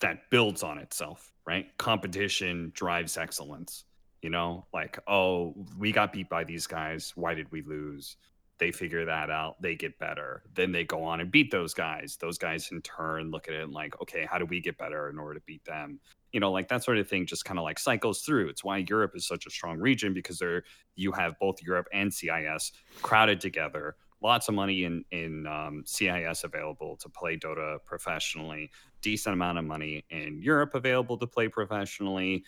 that 0.00 0.30
builds 0.30 0.62
on 0.62 0.78
itself, 0.78 1.32
right? 1.46 1.66
Competition 1.78 2.72
drives 2.74 3.16
excellence. 3.16 3.84
You 4.22 4.30
know, 4.30 4.66
like 4.72 4.98
oh, 5.06 5.54
we 5.76 5.92
got 5.92 6.12
beat 6.12 6.28
by 6.30 6.44
these 6.44 6.66
guys. 6.66 7.12
Why 7.16 7.34
did 7.34 7.50
we 7.52 7.62
lose? 7.62 8.16
They 8.62 8.70
figure 8.70 9.04
that 9.04 9.28
out. 9.28 9.60
They 9.60 9.74
get 9.74 9.98
better. 9.98 10.44
Then 10.54 10.70
they 10.70 10.84
go 10.84 11.02
on 11.02 11.18
and 11.18 11.32
beat 11.32 11.50
those 11.50 11.74
guys. 11.74 12.16
Those 12.20 12.38
guys 12.38 12.70
in 12.70 12.80
turn 12.82 13.32
look 13.32 13.48
at 13.48 13.54
it 13.54 13.64
and 13.64 13.72
like, 13.72 14.00
okay, 14.00 14.24
how 14.24 14.38
do 14.38 14.46
we 14.46 14.60
get 14.60 14.78
better 14.78 15.10
in 15.10 15.18
order 15.18 15.40
to 15.40 15.44
beat 15.44 15.64
them? 15.64 15.98
you 16.30 16.38
know 16.38 16.52
like 16.52 16.68
that 16.68 16.84
sort 16.84 16.96
of 16.96 17.08
thing 17.08 17.26
just 17.26 17.44
kind 17.44 17.58
of 17.58 17.64
like 17.64 17.78
cycles 17.78 18.22
through 18.22 18.48
it's 18.48 18.64
why 18.64 18.78
europe 18.88 19.12
is 19.14 19.26
such 19.26 19.44
a 19.44 19.50
strong 19.50 19.78
region 19.78 20.14
because 20.14 20.38
there 20.38 20.62
you 20.94 21.12
have 21.12 21.38
both 21.38 21.60
europe 21.60 21.86
and 21.92 22.14
cis 22.14 22.72
crowded 23.02 23.38
together 23.38 23.96
lots 24.22 24.48
of 24.48 24.54
money 24.54 24.84
in 24.84 25.04
in 25.10 25.46
um, 25.46 25.82
cis 25.84 26.42
available 26.42 26.96
to 26.96 27.10
play 27.10 27.36
dota 27.36 27.76
professionally 27.84 28.70
decent 29.02 29.34
amount 29.34 29.58
of 29.58 29.64
money 29.66 30.06
in 30.08 30.40
europe 30.40 30.74
available 30.74 31.18
to 31.18 31.26
play 31.26 31.48
professionally 31.48 32.42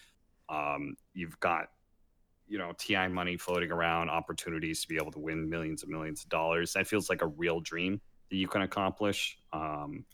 um, 0.49 0.97
you've 1.13 1.39
got 1.41 1.69
you 2.47 2.59
know 2.59 2.73
ti 2.79 3.09
money 3.09 3.37
floating 3.37 3.71
around 3.71 4.11
opportunities 4.11 4.83
to 4.83 4.89
be 4.89 4.97
able 4.97 5.13
to 5.13 5.19
win 5.19 5.49
millions 5.49 5.83
and 5.83 5.91
millions 5.91 6.23
of 6.23 6.29
dollars 6.29 6.73
that 6.73 6.87
feels 6.87 7.09
like 7.09 7.23
a 7.23 7.27
real 7.27 7.61
dream 7.61 8.01
that 8.31 8.37
you 8.37 8.49
can 8.49 8.63
accomplish 8.63 9.39
um, 9.53 10.05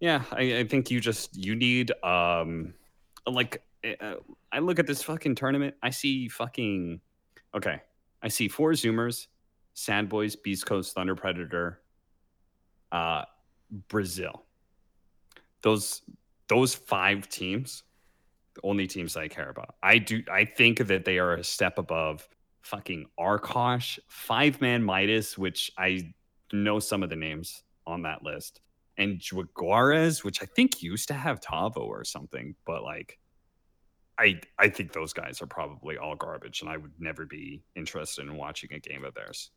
yeah, 0.00 0.22
I, 0.32 0.58
I 0.58 0.64
think 0.64 0.90
you 0.90 0.98
just 0.98 1.36
you 1.36 1.54
need 1.54 1.92
um 2.02 2.74
like 3.26 3.62
uh, 3.84 4.14
I 4.50 4.58
look 4.58 4.78
at 4.78 4.86
this 4.86 5.02
fucking 5.02 5.34
tournament. 5.34 5.74
I 5.82 5.90
see 5.90 6.28
fucking 6.28 7.00
okay. 7.54 7.82
I 8.22 8.28
see 8.28 8.48
four 8.48 8.72
Zoomers, 8.72 9.26
Sad 9.74 10.08
Boys, 10.08 10.36
Beast 10.36 10.66
Coast, 10.66 10.94
Thunder 10.94 11.14
Predator, 11.14 11.80
uh, 12.92 13.24
Brazil. 13.88 14.46
Those 15.62 16.02
those 16.48 16.74
five 16.74 17.28
teams, 17.28 17.82
only 18.62 18.86
teams 18.86 19.16
I 19.16 19.28
care 19.28 19.50
about. 19.50 19.74
I 19.82 19.98
do. 19.98 20.22
I 20.30 20.44
think 20.44 20.86
that 20.86 21.04
they 21.04 21.18
are 21.18 21.34
a 21.34 21.44
step 21.44 21.78
above 21.78 22.28
fucking 22.62 23.06
Arkosh, 23.18 23.98
Five 24.08 24.60
Man 24.60 24.82
Midas, 24.82 25.38
which 25.38 25.70
I 25.78 26.12
know 26.52 26.78
some 26.78 27.02
of 27.02 27.10
the 27.10 27.16
names 27.16 27.62
on 27.86 28.02
that 28.02 28.22
list 28.22 28.60
and 29.00 29.18
Jaguares, 29.18 30.22
which 30.22 30.42
I 30.42 30.46
think 30.46 30.82
used 30.82 31.08
to 31.08 31.14
have 31.14 31.40
Tavo 31.40 31.78
or 31.78 32.04
something, 32.04 32.54
but 32.66 32.82
like 32.82 33.18
I 34.18 34.40
I 34.58 34.68
think 34.68 34.92
those 34.92 35.12
guys 35.12 35.40
are 35.40 35.46
probably 35.46 35.96
all 35.96 36.14
garbage, 36.14 36.60
and 36.60 36.70
I 36.70 36.76
would 36.76 36.92
never 36.98 37.24
be 37.24 37.62
interested 37.74 38.26
in 38.26 38.36
watching 38.36 38.72
a 38.72 38.78
game 38.78 39.04
of 39.04 39.14
theirs. 39.14 39.50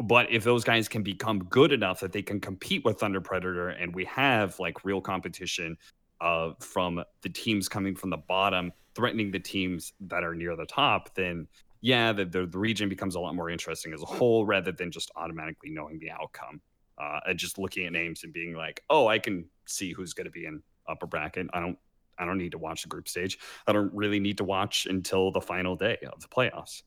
But 0.00 0.30
if 0.30 0.44
those 0.44 0.64
guys 0.64 0.88
can 0.88 1.02
become 1.02 1.40
good 1.44 1.72
enough 1.72 2.00
that 2.00 2.12
they 2.12 2.22
can 2.22 2.40
compete 2.40 2.84
with 2.84 3.00
Thunder 3.00 3.20
Predator, 3.20 3.70
and 3.70 3.94
we 3.94 4.04
have 4.06 4.58
like 4.60 4.84
real 4.84 5.00
competition 5.00 5.76
uh, 6.24 6.54
from 6.58 7.04
the 7.20 7.28
teams 7.28 7.68
coming 7.68 7.94
from 7.94 8.08
the 8.08 8.16
bottom, 8.16 8.72
threatening 8.94 9.30
the 9.30 9.38
teams 9.38 9.92
that 10.00 10.24
are 10.24 10.34
near 10.34 10.56
the 10.56 10.64
top, 10.64 11.14
then 11.14 11.46
yeah, 11.82 12.12
the, 12.14 12.24
the, 12.24 12.46
the 12.46 12.58
region 12.58 12.88
becomes 12.88 13.14
a 13.14 13.20
lot 13.20 13.34
more 13.34 13.50
interesting 13.50 13.92
as 13.92 14.02
a 14.02 14.06
whole 14.06 14.46
rather 14.46 14.72
than 14.72 14.90
just 14.90 15.10
automatically 15.16 15.68
knowing 15.68 15.98
the 15.98 16.10
outcome 16.10 16.62
uh, 16.96 17.20
and 17.26 17.38
just 17.38 17.58
looking 17.58 17.84
at 17.84 17.92
names 17.92 18.24
and 18.24 18.32
being 18.32 18.54
like, 18.54 18.82
oh, 18.88 19.06
I 19.06 19.18
can 19.18 19.44
see 19.66 19.92
who's 19.92 20.14
going 20.14 20.24
to 20.24 20.30
be 20.30 20.46
in 20.46 20.62
upper 20.88 21.06
bracket. 21.06 21.46
I 21.52 21.60
don't, 21.60 21.76
I 22.18 22.24
don't 22.24 22.38
need 22.38 22.52
to 22.52 22.58
watch 22.58 22.82
the 22.82 22.88
group 22.88 23.06
stage. 23.06 23.38
I 23.66 23.72
don't 23.72 23.92
really 23.92 24.18
need 24.18 24.38
to 24.38 24.44
watch 24.44 24.86
until 24.86 25.30
the 25.30 25.42
final 25.42 25.76
day 25.76 25.98
of 26.10 26.22
the 26.22 26.28
playoffs 26.28 26.84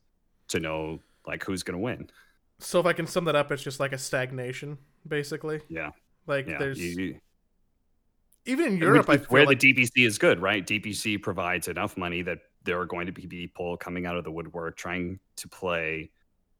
to 0.47 0.59
know 0.59 0.99
like 1.27 1.43
who's 1.43 1.61
going 1.61 1.77
to 1.77 1.83
win. 1.83 2.09
So 2.57 2.79
if 2.79 2.87
I 2.87 2.93
can 2.93 3.05
sum 3.05 3.25
that 3.25 3.35
up, 3.35 3.51
it's 3.51 3.61
just 3.61 3.79
like 3.79 3.93
a 3.93 3.99
stagnation, 3.99 4.79
basically. 5.07 5.61
Yeah. 5.69 5.91
Like 6.25 6.47
yeah. 6.47 6.57
there's. 6.57 6.79
You, 6.79 7.19
even 8.47 8.73
in 8.73 8.77
Europe, 8.77 9.09
I 9.09 9.17
where 9.17 9.45
like... 9.45 9.59
the 9.59 9.73
DPC 9.73 10.05
is 10.05 10.17
good, 10.17 10.41
right? 10.41 10.65
DPC 10.65 11.21
provides 11.21 11.67
enough 11.67 11.97
money 11.97 12.21
that 12.23 12.39
there 12.63 12.79
are 12.79 12.85
going 12.85 13.05
to 13.05 13.11
be 13.11 13.27
people 13.27 13.77
coming 13.77 14.05
out 14.05 14.17
of 14.17 14.23
the 14.23 14.31
woodwork 14.31 14.77
trying 14.77 15.19
to 15.37 15.47
play 15.47 16.11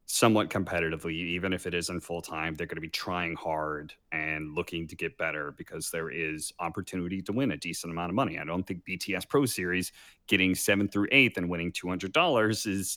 somewhat 0.06 0.48
competitively, 0.48 1.12
even 1.12 1.52
if 1.52 1.66
it 1.66 1.74
isn't 1.74 2.00
full 2.00 2.22
time. 2.22 2.54
They're 2.54 2.66
going 2.66 2.76
to 2.76 2.80
be 2.80 2.88
trying 2.88 3.36
hard 3.36 3.92
and 4.10 4.54
looking 4.54 4.88
to 4.88 4.96
get 4.96 5.18
better 5.18 5.52
because 5.58 5.90
there 5.90 6.10
is 6.10 6.50
opportunity 6.58 7.20
to 7.22 7.32
win 7.32 7.50
a 7.50 7.58
decent 7.58 7.92
amount 7.92 8.10
of 8.10 8.14
money. 8.14 8.38
I 8.38 8.44
don't 8.44 8.66
think 8.66 8.84
BTS 8.86 9.28
Pro 9.28 9.44
Series 9.44 9.92
getting 10.26 10.54
seventh 10.54 10.92
through 10.92 11.08
eighth 11.12 11.36
and 11.36 11.50
winning 11.50 11.72
two 11.72 11.88
hundred 11.88 12.12
dollars 12.12 12.64
is 12.64 12.96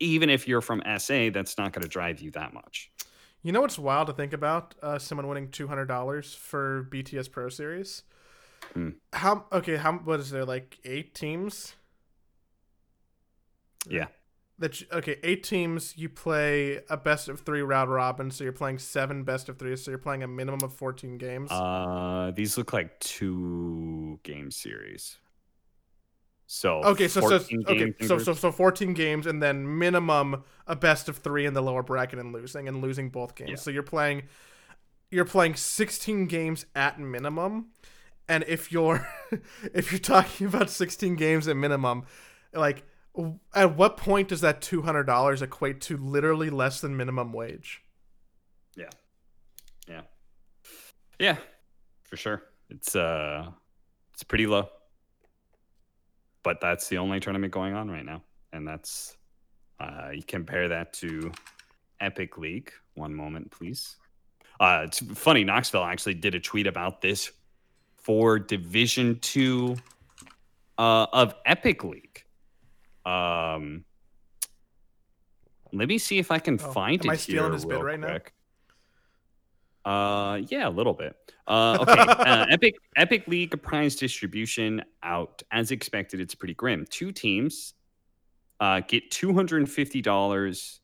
even 0.00 0.30
if 0.30 0.48
you're 0.48 0.62
from 0.62 0.82
SA, 0.98 1.30
that's 1.30 1.58
not 1.58 1.72
going 1.72 1.82
to 1.82 1.88
drive 1.88 2.20
you 2.20 2.30
that 2.30 2.54
much. 2.54 2.90
You 3.48 3.52
know 3.52 3.62
what's 3.62 3.78
wild 3.78 4.08
to 4.08 4.12
think 4.12 4.34
about? 4.34 4.74
Uh, 4.82 4.98
someone 4.98 5.26
winning 5.26 5.50
two 5.50 5.68
hundred 5.68 5.86
dollars 5.86 6.34
for 6.34 6.86
BTS 6.90 7.32
Pro 7.32 7.48
Series. 7.48 8.02
Hmm. 8.74 8.90
How 9.14 9.46
okay? 9.50 9.76
How 9.76 9.94
what 9.94 10.20
is 10.20 10.28
there 10.28 10.44
like 10.44 10.76
eight 10.84 11.14
teams? 11.14 11.72
Yeah 13.88 14.08
that 14.58 14.82
okay 14.92 15.16
eight 15.22 15.44
teams 15.44 15.96
you 15.96 16.08
play 16.08 16.80
a 16.90 16.96
best 16.96 17.28
of 17.28 17.40
three 17.42 17.62
round 17.62 17.92
robin 17.92 18.28
so 18.28 18.42
you're 18.42 18.52
playing 18.52 18.76
seven 18.76 19.22
best 19.22 19.48
of 19.48 19.56
three 19.56 19.76
so 19.76 19.88
you're 19.88 19.98
playing 19.98 20.24
a 20.24 20.26
minimum 20.26 20.58
of 20.64 20.72
14 20.72 21.16
games 21.16 21.48
uh 21.52 22.32
these 22.34 22.58
look 22.58 22.72
like 22.72 22.98
two 22.98 24.18
game 24.24 24.50
series 24.50 25.18
So 26.50 26.82
Okay, 26.82 27.08
so 27.08 27.20
so 27.20 27.34
okay, 27.68 27.92
so 28.00 28.16
so 28.16 28.32
so 28.32 28.50
14 28.50 28.94
games 28.94 29.26
and 29.26 29.42
then 29.42 29.78
minimum 29.78 30.44
a 30.66 30.74
best 30.74 31.10
of 31.10 31.18
3 31.18 31.44
in 31.44 31.52
the 31.52 31.60
lower 31.60 31.82
bracket 31.82 32.18
and 32.18 32.32
losing 32.32 32.66
and 32.66 32.80
losing 32.80 33.10
both 33.10 33.34
games. 33.34 33.50
Yeah. 33.50 33.56
So 33.56 33.70
you're 33.70 33.82
playing 33.82 34.22
you're 35.10 35.26
playing 35.26 35.56
16 35.56 36.26
games 36.26 36.64
at 36.74 36.98
minimum. 36.98 37.66
And 38.30 38.44
if 38.48 38.72
you're 38.72 39.06
if 39.74 39.92
you're 39.92 39.98
talking 39.98 40.46
about 40.46 40.70
16 40.70 41.16
games 41.16 41.46
at 41.48 41.56
minimum, 41.56 42.06
like 42.54 42.82
at 43.54 43.76
what 43.76 43.98
point 43.98 44.28
does 44.28 44.40
that 44.40 44.62
$200 44.62 45.42
equate 45.42 45.82
to 45.82 45.98
literally 45.98 46.48
less 46.48 46.80
than 46.80 46.96
minimum 46.96 47.34
wage? 47.34 47.82
Yeah. 48.74 48.88
Yeah. 49.86 50.02
Yeah. 51.18 51.36
For 52.04 52.16
sure. 52.16 52.42
It's 52.70 52.96
uh 52.96 53.50
it's 54.14 54.22
pretty 54.22 54.46
low. 54.46 54.70
But 56.42 56.60
that's 56.60 56.88
the 56.88 56.98
only 56.98 57.20
tournament 57.20 57.52
going 57.52 57.74
on 57.74 57.90
right 57.90 58.04
now. 58.04 58.22
And 58.52 58.66
that's 58.66 59.16
uh 59.80 60.10
you 60.12 60.22
compare 60.22 60.68
that 60.68 60.92
to 60.94 61.30
Epic 62.00 62.38
League. 62.38 62.72
One 62.94 63.14
moment, 63.14 63.50
please. 63.50 63.96
Uh 64.60 64.82
it's 64.84 65.00
funny, 65.18 65.44
Noxville 65.44 65.86
actually 65.86 66.14
did 66.14 66.34
a 66.34 66.40
tweet 66.40 66.66
about 66.66 67.00
this 67.00 67.30
for 67.96 68.38
Division 68.38 69.18
Two 69.20 69.76
uh 70.78 71.06
of 71.12 71.34
Epic 71.44 71.84
League. 71.84 72.24
Um 73.04 73.84
let 75.72 75.86
me 75.88 75.98
see 75.98 76.18
if 76.18 76.30
I 76.30 76.38
can 76.38 76.58
Oh, 76.62 76.72
find 76.72 77.02
am 77.04 77.10
it 77.10 77.12
I 77.12 77.16
stealing 77.16 77.44
here 77.44 77.52
his 77.52 77.64
bid 77.66 77.82
right 77.82 78.00
now? 78.00 78.08
quick. 78.08 78.32
Uh, 79.88 80.42
yeah, 80.48 80.68
a 80.68 80.70
little 80.70 80.92
bit. 80.92 81.16
Uh, 81.46 81.78
okay. 81.80 81.98
uh, 81.98 82.44
Epic 82.50 82.74
Epic 82.96 83.26
League 83.26 83.62
prize 83.62 83.96
distribution 83.96 84.82
out 85.02 85.42
as 85.50 85.70
expected. 85.70 86.20
It's 86.20 86.34
pretty 86.34 86.52
grim. 86.52 86.84
Two 86.90 87.10
teams 87.10 87.72
uh, 88.60 88.82
get 88.86 89.10
two 89.10 89.32
hundred 89.32 89.62
and 89.62 89.70
fifty 89.70 90.02
dollars 90.02 90.80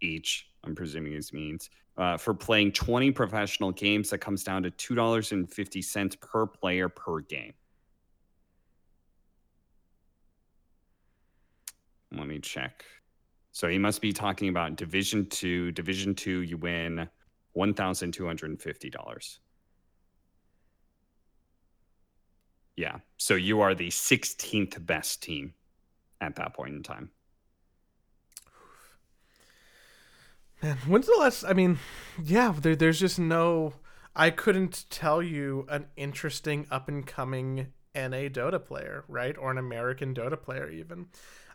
each. 0.00 0.46
I'm 0.64 0.74
presuming 0.74 1.12
this 1.12 1.34
means 1.34 1.68
uh, 1.98 2.16
for 2.16 2.32
playing 2.32 2.72
twenty 2.72 3.10
professional 3.10 3.72
games. 3.72 4.08
That 4.08 4.18
comes 4.18 4.42
down 4.42 4.62
to 4.62 4.70
two 4.70 4.94
dollars 4.94 5.32
and 5.32 5.46
fifty 5.52 5.82
cents 5.82 6.16
per 6.18 6.46
player 6.46 6.88
per 6.88 7.20
game. 7.20 7.52
Let 12.10 12.26
me 12.26 12.38
check. 12.38 12.86
So 13.52 13.68
he 13.68 13.76
must 13.76 14.00
be 14.00 14.14
talking 14.14 14.48
about 14.48 14.76
Division 14.76 15.26
Two. 15.26 15.72
Division 15.72 16.14
Two, 16.14 16.40
you 16.40 16.56
win 16.56 17.06
one 17.58 17.74
thousand 17.74 18.12
two 18.12 18.24
hundred 18.24 18.50
and 18.50 18.62
fifty 18.62 18.88
dollars. 18.88 19.40
Yeah. 22.76 22.98
So 23.16 23.34
you 23.34 23.60
are 23.60 23.74
the 23.74 23.90
sixteenth 23.90 24.78
best 24.86 25.22
team 25.22 25.54
at 26.20 26.36
that 26.36 26.54
point 26.54 26.74
in 26.74 26.82
time. 26.84 27.10
Man, 30.62 30.76
when's 30.86 31.06
the 31.06 31.16
last? 31.18 31.44
I 31.44 31.52
mean, 31.52 31.78
yeah, 32.22 32.54
there, 32.56 32.76
there's 32.76 33.00
just 33.00 33.18
no. 33.18 33.74
I 34.14 34.30
couldn't 34.30 34.86
tell 34.88 35.20
you 35.20 35.66
an 35.68 35.86
interesting 35.96 36.66
up 36.70 36.88
and 36.88 37.06
coming 37.06 37.72
NA 37.94 38.28
Dota 38.28 38.64
player, 38.64 39.04
right, 39.08 39.36
or 39.36 39.50
an 39.50 39.58
American 39.58 40.14
Dota 40.14 40.40
player 40.40 40.70
even. 40.70 41.06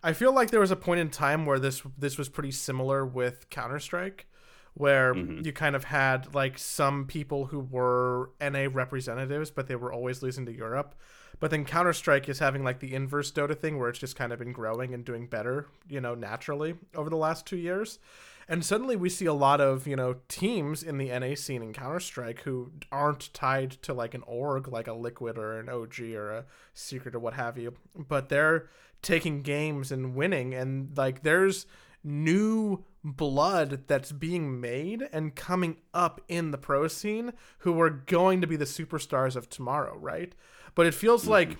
I 0.02 0.12
feel 0.12 0.34
like 0.34 0.52
there 0.52 0.60
was 0.60 0.72
a 0.72 0.76
point 0.76 1.00
in 1.00 1.10
time 1.10 1.46
where 1.46 1.60
this 1.60 1.82
this 1.98 2.18
was 2.18 2.28
pretty 2.28 2.52
similar 2.52 3.06
with 3.06 3.50
Counter 3.50 3.80
Strike, 3.80 4.28
where 4.76 5.14
Mhm. 5.14 5.46
you 5.46 5.54
kind 5.54 5.76
of 5.76 5.86
had 5.86 6.34
like 6.34 6.58
some 6.58 7.06
people 7.06 7.48
who 7.48 7.60
were 7.60 8.32
NA 8.42 8.68
representatives, 8.68 9.52
but 9.52 9.68
they 9.68 9.76
were 9.76 9.92
always 9.94 10.22
losing 10.24 10.46
to 10.46 10.52
Europe. 10.52 10.96
But 11.40 11.52
then 11.52 11.66
Counter 11.66 11.94
Strike 11.94 12.30
is 12.30 12.40
having 12.40 12.64
like 12.64 12.80
the 12.80 12.94
inverse 12.94 13.32
Dota 13.32 13.58
thing, 13.58 13.78
where 13.78 13.90
it's 13.90 14.00
just 14.00 14.16
kind 14.16 14.32
of 14.32 14.40
been 14.40 14.54
growing 14.54 14.94
and 14.94 15.04
doing 15.04 15.28
better, 15.28 15.68
you 15.88 16.00
know, 16.00 16.16
naturally 16.16 16.76
over 16.96 17.10
the 17.10 17.18
last 17.18 17.46
two 17.46 17.58
years. 17.58 18.00
And 18.48 18.64
suddenly 18.66 18.96
we 18.98 19.10
see 19.10 19.26
a 19.26 19.34
lot 19.34 19.62
of, 19.62 19.88
you 19.88 19.96
know, 19.96 20.18
teams 20.28 20.84
in 20.84 20.98
the 20.98 21.10
NA 21.12 21.34
scene 21.36 21.62
in 21.64 21.72
Counter 21.74 22.00
Strike 22.02 22.42
who 22.42 22.72
aren't 22.92 23.34
tied 23.34 23.72
to 23.84 23.94
like 23.94 24.14
an 24.14 24.24
org 24.28 24.68
like 24.68 24.88
a 24.88 24.94
Liquid 24.94 25.38
or 25.38 25.60
an 25.60 25.70
OG 25.70 26.14
or 26.16 26.30
a 26.32 26.46
Secret 26.74 27.16
or 27.16 27.20
what 27.20 27.36
have 27.36 27.58
you, 27.58 27.74
but 27.96 28.30
they're 28.30 28.68
taking 29.02 29.42
games 29.44 29.92
and 29.92 30.14
winning. 30.16 30.54
And 30.54 30.96
like 30.98 31.24
there's 31.24 31.66
new 32.04 32.84
blood 33.04 33.84
that's 33.88 34.12
being 34.12 34.62
made 34.62 35.08
and 35.12 35.36
coming 35.36 35.78
up 35.94 36.22
in 36.28 36.52
the 36.52 36.58
pro 36.58 36.88
scene 36.88 37.34
who 37.60 37.80
are 37.82 37.90
going 37.90 38.42
to 38.42 38.48
be 38.48 38.56
the 38.56 38.66
superstars 38.66 39.36
of 39.36 39.50
tomorrow, 39.50 39.98
right? 39.98 40.34
But 40.76 40.86
it 40.86 40.94
feels 40.94 41.24
mm-hmm. 41.24 41.32
like 41.32 41.58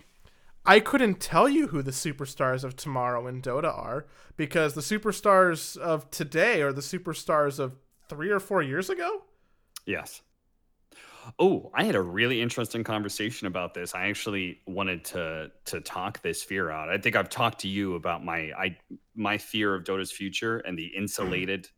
I 0.66 0.80
couldn't 0.80 1.20
tell 1.20 1.50
you 1.50 1.68
who 1.68 1.82
the 1.82 1.92
superstars 1.92 2.64
of 2.64 2.76
tomorrow 2.76 3.28
in 3.28 3.42
Dota 3.42 3.78
are 3.78 4.06
because 4.38 4.74
the 4.74 4.82
superstars 4.82 5.78
of 5.78 6.10
today 6.10 6.62
are 6.62 6.72
the 6.72 6.82
superstars 6.82 7.60
of 7.60 7.76
three 8.08 8.30
or 8.30 8.40
four 8.40 8.62
years 8.62 8.90
ago. 8.90 9.24
Yes. 9.86 10.22
Oh, 11.40 11.72
I 11.74 11.84
had 11.86 11.96
a 11.96 12.02
really 12.02 12.42
interesting 12.42 12.84
conversation 12.84 13.48
about 13.48 13.74
this. 13.74 13.96
I 13.96 14.08
actually 14.08 14.62
wanted 14.68 15.06
to 15.06 15.52
to 15.66 15.82
talk 15.82 16.22
this 16.22 16.44
fear 16.44 16.70
out. 16.70 16.90
I 16.90 16.98
think 16.98 17.16
I've 17.16 17.30
talked 17.30 17.60
to 17.62 17.68
you 17.68 17.96
about 17.96 18.24
my 18.24 18.52
I 18.58 18.78
my 19.16 19.38
fear 19.38 19.76
of 19.76 19.84
Dota's 19.84 20.12
future 20.12 20.58
and 20.60 20.78
the 20.78 20.88
insulated 20.88 21.70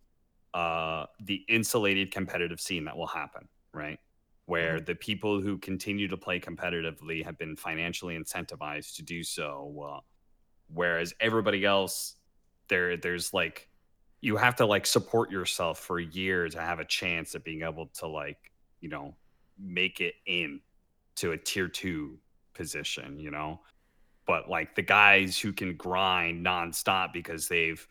uh 0.53 1.07
the 1.19 1.45
insulated 1.49 2.11
competitive 2.11 2.59
scene 2.61 2.85
that 2.85 2.97
will 2.97 3.07
happen, 3.07 3.49
right? 3.73 3.99
Where 4.45 4.79
the 4.81 4.95
people 4.95 5.41
who 5.41 5.57
continue 5.59 6.07
to 6.09 6.17
play 6.17 6.39
competitively 6.39 7.23
have 7.25 7.37
been 7.37 7.55
financially 7.57 8.17
incentivized 8.17 8.95
to 8.97 9.03
do 9.03 9.23
so, 9.23 9.97
uh, 9.97 10.01
whereas 10.67 11.13
everybody 11.19 11.65
else 11.65 12.15
there 12.69 12.97
there's 12.97 13.33
like 13.33 13.69
you 14.21 14.37
have 14.37 14.55
to 14.57 14.65
like 14.65 14.85
support 14.85 15.31
yourself 15.31 15.79
for 15.79 15.99
a 15.99 16.05
year 16.05 16.49
to 16.49 16.59
have 16.61 16.79
a 16.79 16.85
chance 16.85 17.35
at 17.35 17.43
being 17.43 17.63
able 17.63 17.87
to 17.87 18.07
like 18.07 18.51
you 18.81 18.89
know 18.89 19.15
make 19.59 20.01
it 20.01 20.15
in 20.25 20.59
to 21.15 21.31
a 21.31 21.37
tier 21.37 21.67
two 21.67 22.17
position 22.53 23.19
you 23.19 23.31
know? 23.31 23.59
But 24.27 24.49
like 24.49 24.75
the 24.75 24.81
guys 24.81 25.37
who 25.37 25.53
can 25.53 25.75
grind 25.75 26.45
nonstop 26.45 27.13
because 27.13 27.47
they've 27.47 27.85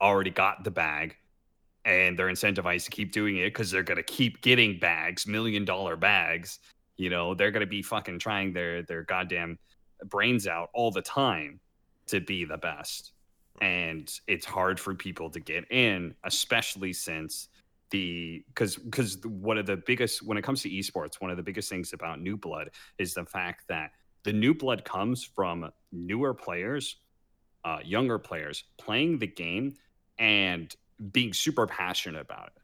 already 0.00 0.30
got 0.30 0.64
the 0.64 0.70
bag 0.70 1.16
and 1.84 2.18
they're 2.18 2.26
incentivized 2.26 2.84
to 2.86 2.90
keep 2.90 3.12
doing 3.12 3.36
it 3.36 3.44
because 3.44 3.70
they're 3.70 3.84
going 3.84 3.96
to 3.96 4.02
keep 4.02 4.42
getting 4.42 4.78
bags 4.78 5.26
million 5.26 5.64
dollar 5.64 5.96
bags 5.96 6.58
you 6.96 7.10
know? 7.10 7.34
They're 7.34 7.50
going 7.50 7.60
to 7.60 7.66
be 7.66 7.82
fucking 7.82 8.18
trying 8.18 8.52
their 8.52 8.82
their 8.82 9.02
goddamn 9.04 9.58
brains 10.06 10.46
out 10.46 10.70
all 10.74 10.90
the 10.90 11.02
time 11.02 11.60
to 12.06 12.20
be 12.20 12.44
the 12.44 12.58
best. 12.58 13.12
And 13.60 14.12
it's 14.26 14.44
hard 14.44 14.78
for 14.78 14.94
people 14.94 15.30
to 15.30 15.40
get 15.40 15.64
in 15.70 16.14
especially 16.24 16.92
since 16.92 17.48
the 17.90 18.44
because 18.48 18.76
because 18.76 19.18
one 19.24 19.58
of 19.58 19.66
the 19.66 19.76
biggest 19.76 20.22
when 20.26 20.36
it 20.36 20.42
comes 20.42 20.62
to 20.62 20.70
esports 20.70 21.20
one 21.20 21.30
of 21.30 21.36
the 21.36 21.42
biggest 21.42 21.68
things 21.68 21.92
about 21.92 22.20
new 22.20 22.36
blood 22.36 22.70
is 22.98 23.14
the 23.14 23.24
fact 23.24 23.64
that 23.68 23.90
the 24.24 24.32
new 24.32 24.54
blood 24.54 24.84
comes 24.84 25.24
from 25.24 25.70
newer 25.92 26.34
players 26.34 26.96
uh, 27.64 27.78
younger 27.84 28.18
players 28.18 28.64
playing 28.78 29.18
the 29.18 29.26
game 29.26 29.74
and 30.18 30.74
being 31.12 31.32
super 31.32 31.66
passionate 31.66 32.20
about 32.20 32.48
it. 32.48 32.62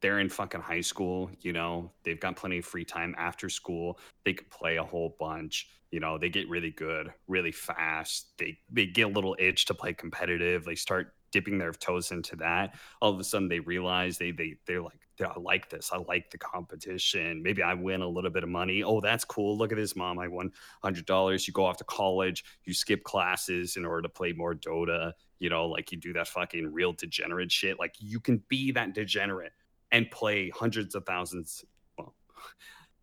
They're 0.00 0.20
in 0.20 0.28
fucking 0.28 0.60
high 0.60 0.80
school 0.80 1.30
you 1.40 1.52
know 1.52 1.90
they've 2.04 2.20
got 2.20 2.36
plenty 2.36 2.58
of 2.58 2.64
free 2.64 2.84
time 2.84 3.14
after 3.18 3.48
school. 3.48 3.98
They 4.24 4.34
could 4.34 4.50
play 4.50 4.76
a 4.76 4.84
whole 4.84 5.16
bunch 5.18 5.68
you 5.90 6.00
know 6.00 6.18
they 6.18 6.28
get 6.28 6.48
really 6.48 6.70
good 6.70 7.12
really 7.26 7.52
fast. 7.52 8.32
They 8.38 8.58
they 8.70 8.86
get 8.86 9.06
a 9.06 9.08
little 9.08 9.34
itch 9.38 9.64
to 9.66 9.74
play 9.74 9.94
competitive. 9.94 10.64
They 10.64 10.74
start 10.74 11.14
dipping 11.30 11.58
their 11.58 11.72
toes 11.72 12.10
into 12.10 12.36
that 12.36 12.74
all 13.00 13.12
of 13.12 13.20
a 13.20 13.24
sudden 13.24 13.48
they 13.48 13.60
realize 13.60 14.18
they 14.18 14.30
they 14.30 14.56
they're 14.66 14.82
like 14.82 15.00
"Yeah, 15.18 15.28
I 15.34 15.40
like 15.40 15.68
this. 15.68 15.90
I 15.92 15.98
like 15.98 16.30
the 16.30 16.38
competition. 16.38 17.42
Maybe 17.42 17.62
I 17.62 17.74
win 17.74 18.02
a 18.02 18.08
little 18.08 18.30
bit 18.30 18.42
of 18.42 18.48
money. 18.48 18.82
Oh 18.82 19.00
that's 19.00 19.24
cool. 19.24 19.56
Look 19.56 19.72
at 19.72 19.78
this 19.78 19.96
mom. 19.96 20.18
I 20.18 20.28
won 20.28 20.52
hundred 20.82 21.06
dollars. 21.06 21.46
You 21.46 21.52
go 21.52 21.64
off 21.64 21.76
to 21.78 21.84
college. 21.84 22.44
You 22.64 22.74
skip 22.74 23.04
classes 23.04 23.76
in 23.76 23.84
order 23.84 24.02
to 24.02 24.08
play 24.08 24.32
more 24.32 24.54
Dota. 24.54 25.12
You 25.38 25.50
know 25.50 25.66
like 25.66 25.92
you 25.92 25.98
do 25.98 26.12
that 26.14 26.28
fucking 26.28 26.72
real 26.72 26.92
degenerate 26.92 27.52
shit. 27.52 27.78
Like 27.78 27.94
you 27.98 28.20
can 28.20 28.42
be 28.48 28.72
that 28.72 28.94
degenerate 28.94 29.52
and 29.92 30.10
play 30.10 30.50
hundreds 30.50 30.94
of 30.94 31.04
thousands 31.04 31.64
well 31.96 32.14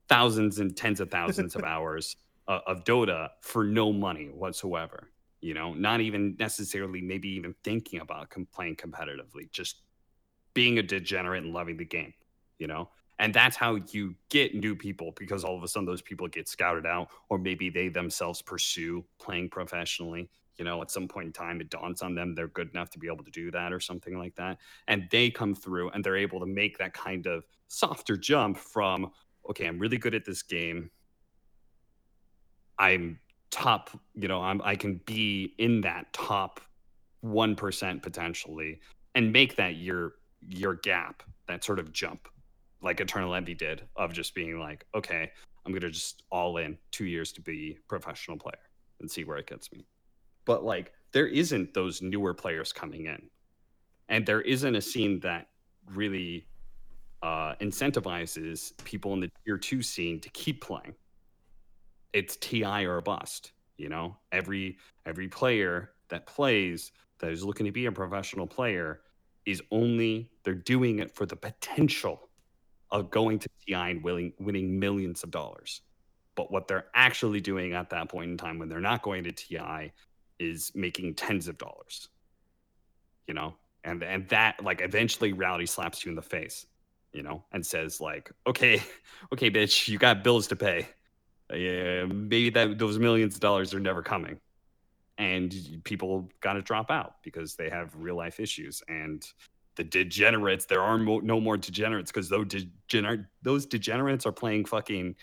thousands 0.07 0.59
and 0.59 0.75
tens 0.75 0.99
of 0.99 1.09
thousands 1.09 1.55
of 1.55 1.63
hours 1.75 2.17
uh, 2.47 2.59
of 2.67 2.83
Dota 2.83 3.29
for 3.41 3.63
no 3.63 3.91
money 3.91 4.27
whatsoever. 4.27 5.09
You 5.45 5.53
know, 5.53 5.75
not 5.75 6.01
even 6.01 6.35
necessarily 6.39 7.03
maybe 7.03 7.29
even 7.29 7.53
thinking 7.63 7.99
about 7.99 8.33
playing 8.51 8.77
competitively, 8.77 9.51
just 9.51 9.83
being 10.55 10.79
a 10.79 10.81
degenerate 10.81 11.43
and 11.43 11.53
loving 11.53 11.77
the 11.77 11.85
game, 11.85 12.15
you 12.57 12.65
know? 12.65 12.89
And 13.19 13.31
that's 13.31 13.55
how 13.55 13.75
you 13.91 14.15
get 14.29 14.55
new 14.55 14.75
people 14.75 15.13
because 15.15 15.43
all 15.43 15.55
of 15.55 15.61
a 15.61 15.67
sudden 15.67 15.85
those 15.85 16.01
people 16.01 16.27
get 16.27 16.47
scouted 16.47 16.87
out, 16.87 17.09
or 17.29 17.37
maybe 17.37 17.69
they 17.69 17.89
themselves 17.89 18.41
pursue 18.41 19.05
playing 19.19 19.51
professionally. 19.51 20.31
You 20.57 20.65
know, 20.65 20.81
at 20.81 20.89
some 20.89 21.07
point 21.07 21.27
in 21.27 21.33
time, 21.33 21.61
it 21.61 21.69
dawns 21.69 22.01
on 22.01 22.15
them 22.15 22.33
they're 22.33 22.47
good 22.47 22.71
enough 22.71 22.89
to 22.89 22.97
be 22.97 23.05
able 23.05 23.23
to 23.23 23.29
do 23.29 23.51
that 23.51 23.71
or 23.71 23.79
something 23.79 24.17
like 24.17 24.33
that. 24.37 24.57
And 24.87 25.07
they 25.11 25.29
come 25.29 25.53
through 25.53 25.91
and 25.91 26.03
they're 26.03 26.17
able 26.17 26.39
to 26.39 26.47
make 26.47 26.79
that 26.79 26.93
kind 26.95 27.27
of 27.27 27.45
softer 27.67 28.17
jump 28.17 28.57
from, 28.57 29.11
okay, 29.47 29.67
I'm 29.67 29.77
really 29.77 29.99
good 29.99 30.15
at 30.15 30.25
this 30.25 30.41
game. 30.41 30.89
I'm 32.79 33.19
top, 33.55 33.89
you 34.15 34.27
know, 34.27 34.41
I'm 34.41 34.61
I 34.63 34.75
can 34.75 34.99
be 35.05 35.55
in 35.57 35.79
that 35.81 36.11
top 36.11 36.59
1% 37.23 38.01
potentially 38.01 38.81
and 39.15 39.31
make 39.31 39.55
that 39.55 39.77
your 39.77 40.15
your 40.47 40.75
gap, 40.75 41.23
that 41.47 41.63
sort 41.63 41.79
of 41.79 41.93
jump 41.93 42.27
like 42.81 42.99
Eternal 42.99 43.33
Envy 43.33 43.55
did 43.55 43.83
of 43.95 44.11
just 44.11 44.35
being 44.35 44.59
like, 44.59 44.85
okay, 44.93 45.31
I'm 45.65 45.71
going 45.71 45.81
to 45.81 45.89
just 45.89 46.23
all 46.29 46.57
in 46.57 46.77
2 46.91 47.05
years 47.05 47.31
to 47.31 47.41
be 47.41 47.79
professional 47.87 48.37
player 48.37 48.69
and 48.99 49.09
see 49.09 49.23
where 49.23 49.37
it 49.37 49.47
gets 49.47 49.71
me. 49.71 49.87
But 50.43 50.65
like 50.65 50.91
there 51.13 51.27
isn't 51.27 51.73
those 51.73 52.01
newer 52.01 52.33
players 52.33 52.73
coming 52.73 53.05
in. 53.05 53.29
And 54.09 54.25
there 54.25 54.41
isn't 54.41 54.75
a 54.75 54.81
scene 54.81 55.21
that 55.21 55.47
really 55.93 56.45
uh, 57.23 57.55
incentivizes 57.61 58.73
people 58.83 59.13
in 59.13 59.21
the 59.21 59.31
tier 59.45 59.57
two 59.57 59.81
scene 59.81 60.19
to 60.19 60.29
keep 60.31 60.61
playing. 60.61 60.93
It's 62.15 62.37
TI 62.37 62.85
or 62.85 63.01
bust. 63.01 63.51
You 63.77 63.89
know, 63.89 64.15
every 64.31 64.77
every 65.05 65.27
player 65.27 65.91
that 66.07 66.25
plays 66.25 66.93
that 67.19 67.31
is 67.31 67.43
looking 67.43 67.65
to 67.65 67.73
be 67.73 67.87
a 67.87 67.91
professional 67.91 68.47
player 68.47 69.01
is 69.45 69.61
only 69.69 70.31
they're 70.43 70.55
doing 70.55 70.99
it 70.99 71.11
for 71.13 71.25
the 71.25 71.35
potential 71.35 72.29
of 72.89 73.11
going 73.11 73.39
to 73.39 73.49
TI 73.67 73.73
and 73.73 74.01
winning 74.01 74.31
winning 74.39 74.79
millions 74.79 75.23
of 75.23 75.31
dollars. 75.31 75.81
But 76.35 76.51
what 76.53 76.69
they're 76.69 76.87
actually 76.95 77.41
doing 77.41 77.73
at 77.73 77.89
that 77.89 78.07
point 78.09 78.31
in 78.31 78.37
time 78.37 78.59
when 78.59 78.69
they're 78.69 78.79
not 78.79 79.01
going 79.01 79.25
to 79.25 79.33
TI 79.33 79.91
is 80.39 80.71
making 80.73 81.15
tens 81.15 81.49
of 81.49 81.57
dollars. 81.57 82.07
You 83.27 83.33
know, 83.33 83.55
and 83.83 84.01
and 84.03 84.29
that 84.29 84.63
like 84.63 84.79
eventually 84.79 85.33
reality 85.33 85.65
slaps 85.65 86.05
you 86.05 86.11
in 86.11 86.15
the 86.15 86.21
face 86.21 86.65
you 87.13 87.23
know, 87.23 87.45
and 87.53 87.65
says 87.65 88.01
like, 88.01 88.29
"Okay, 88.45 88.83
okay, 89.33 89.49
bitch, 89.49 89.87
you 89.89 89.97
got 89.97 90.23
bills 90.23 90.47
to 90.47 90.55
pay. 90.55 90.87
Yeah, 91.53 92.05
maybe 92.05 92.49
that 92.51 92.77
those 92.77 92.97
millions 92.99 93.35
of 93.35 93.41
dollars 93.41 93.73
are 93.73 93.79
never 93.79 94.01
coming." 94.01 94.39
And 95.17 95.81
people 95.85 96.29
got 96.41 96.53
to 96.53 96.61
drop 96.61 96.91
out 96.91 97.15
because 97.23 97.55
they 97.55 97.69
have 97.69 97.95
real 97.95 98.15
life 98.15 98.39
issues. 98.39 98.83
And 98.89 99.25
the 99.75 99.83
degenerates, 99.83 100.65
there 100.65 100.81
are 100.81 100.97
mo- 100.97 101.19
no 101.19 101.39
more 101.39 101.55
degenerates 101.57 102.11
because 102.11 102.27
those, 102.27 102.47
degener- 102.47 103.25
those 103.41 103.65
degenerates 103.65 104.25
are 104.25 104.33
playing 104.33 104.65
fucking 104.65 105.15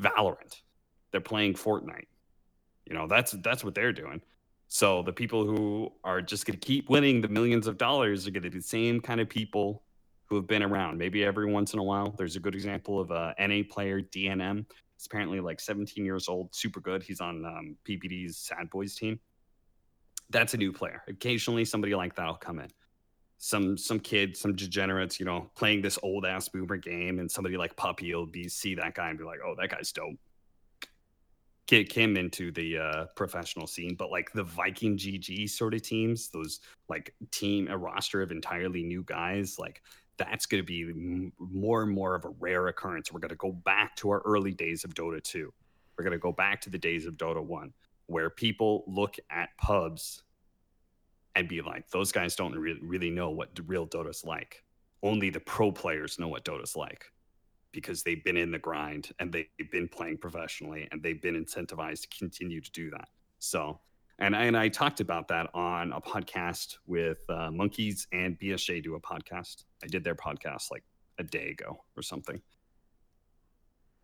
Valorant. 0.00 0.62
They're 1.10 1.20
playing 1.20 1.54
Fortnite. 1.54 2.06
You 2.86 2.94
know, 2.94 3.06
that's 3.06 3.32
that's 3.32 3.64
what 3.64 3.74
they're 3.74 3.92
doing. 3.92 4.22
So 4.68 5.02
the 5.02 5.12
people 5.12 5.46
who 5.46 5.90
are 6.04 6.20
just 6.20 6.46
going 6.46 6.58
to 6.58 6.66
keep 6.66 6.88
winning 6.90 7.20
the 7.20 7.28
millions 7.28 7.66
of 7.66 7.78
dollars 7.78 8.26
are 8.26 8.30
going 8.30 8.42
to 8.42 8.50
be 8.50 8.58
the 8.58 8.62
same 8.62 9.00
kind 9.00 9.20
of 9.20 9.28
people 9.28 9.82
who 10.26 10.36
have 10.36 10.46
been 10.46 10.62
around. 10.62 10.98
Maybe 10.98 11.24
every 11.24 11.50
once 11.50 11.72
in 11.72 11.78
a 11.78 11.82
while. 11.82 12.14
There's 12.16 12.36
a 12.36 12.40
good 12.40 12.54
example 12.54 13.00
of 13.00 13.10
a 13.10 13.34
NA 13.38 13.62
player, 13.68 14.02
DNM. 14.02 14.66
He's 14.98 15.06
apparently 15.06 15.38
like 15.38 15.60
17 15.60 16.04
years 16.04 16.28
old, 16.28 16.52
super 16.52 16.80
good. 16.80 17.04
He's 17.04 17.20
on 17.20 17.44
um, 17.44 17.76
PPD's 17.88 18.36
Sad 18.36 18.68
Boys 18.68 18.96
team. 18.96 19.20
That's 20.30 20.54
a 20.54 20.56
new 20.56 20.72
player. 20.72 21.02
Occasionally, 21.06 21.64
somebody 21.64 21.94
like 21.94 22.16
that'll 22.16 22.34
come 22.34 22.58
in. 22.58 22.68
Some 23.38 23.78
some 23.78 24.00
kid, 24.00 24.36
some 24.36 24.56
degenerates, 24.56 25.20
you 25.20 25.24
know, 25.24 25.50
playing 25.54 25.82
this 25.82 26.00
old 26.02 26.26
ass 26.26 26.48
boomer 26.48 26.76
game, 26.76 27.20
and 27.20 27.30
somebody 27.30 27.56
like 27.56 27.76
Puppey 27.76 28.12
will 28.12 28.26
be 28.26 28.48
see 28.48 28.74
that 28.74 28.94
guy 28.94 29.08
and 29.08 29.16
be 29.16 29.24
like, 29.24 29.38
"Oh, 29.46 29.54
that 29.56 29.70
guy's 29.70 29.92
dope." 29.92 30.18
Kick 31.68 31.92
him 31.92 32.16
into 32.16 32.50
the 32.50 32.78
uh, 32.78 33.04
professional 33.14 33.68
scene, 33.68 33.94
but 33.96 34.10
like 34.10 34.32
the 34.32 34.42
Viking 34.42 34.96
GG 34.96 35.48
sort 35.50 35.74
of 35.74 35.82
teams, 35.82 36.28
those 36.30 36.58
like 36.88 37.14
team 37.30 37.68
a 37.68 37.78
roster 37.78 38.20
of 38.20 38.32
entirely 38.32 38.82
new 38.82 39.04
guys, 39.04 39.60
like 39.60 39.80
that's 40.18 40.46
going 40.46 40.62
to 40.62 40.66
be 40.66 41.32
more 41.38 41.82
and 41.82 41.90
more 41.90 42.14
of 42.14 42.24
a 42.24 42.30
rare 42.40 42.66
occurrence. 42.68 43.12
We're 43.12 43.20
going 43.20 43.30
to 43.30 43.36
go 43.36 43.52
back 43.52 43.96
to 43.96 44.10
our 44.10 44.20
early 44.24 44.52
days 44.52 44.84
of 44.84 44.94
Dota 44.94 45.22
2. 45.22 45.52
We're 45.96 46.04
going 46.04 46.12
to 46.12 46.18
go 46.18 46.32
back 46.32 46.60
to 46.62 46.70
the 46.70 46.78
days 46.78 47.06
of 47.06 47.14
Dota 47.14 47.42
1, 47.42 47.72
where 48.06 48.30
people 48.30 48.84
look 48.86 49.16
at 49.30 49.50
pubs 49.58 50.22
and 51.34 51.48
be 51.48 51.60
like, 51.62 51.88
those 51.90 52.12
guys 52.12 52.36
don't 52.36 52.54
really, 52.54 52.80
really 52.82 53.10
know 53.10 53.30
what 53.30 53.50
real 53.66 53.86
Dota's 53.86 54.24
like. 54.24 54.64
Only 55.02 55.30
the 55.30 55.40
pro 55.40 55.70
players 55.70 56.18
know 56.18 56.28
what 56.28 56.44
Dota's 56.44 56.76
like 56.76 57.06
because 57.72 58.02
they've 58.02 58.24
been 58.24 58.36
in 58.36 58.50
the 58.50 58.58
grind 58.58 59.10
and 59.20 59.32
they've 59.32 59.70
been 59.70 59.88
playing 59.88 60.18
professionally 60.18 60.88
and 60.90 61.02
they've 61.02 61.20
been 61.20 61.42
incentivized 61.42 62.02
to 62.02 62.18
continue 62.18 62.60
to 62.60 62.70
do 62.72 62.90
that. 62.90 63.08
So 63.38 63.78
and 64.18 64.34
I, 64.34 64.44
and 64.44 64.56
I 64.56 64.68
talked 64.68 65.00
about 65.00 65.28
that 65.28 65.48
on 65.54 65.92
a 65.92 66.00
podcast 66.00 66.76
with 66.86 67.18
uh, 67.28 67.50
Monkeys 67.52 68.06
and 68.12 68.38
BSJ 68.38 68.82
do 68.82 68.96
a 68.96 69.00
podcast. 69.00 69.64
I 69.82 69.86
did 69.86 70.02
their 70.02 70.16
podcast 70.16 70.70
like 70.70 70.82
a 71.18 71.24
day 71.24 71.50
ago 71.50 71.84
or 71.96 72.02
something. 72.02 72.40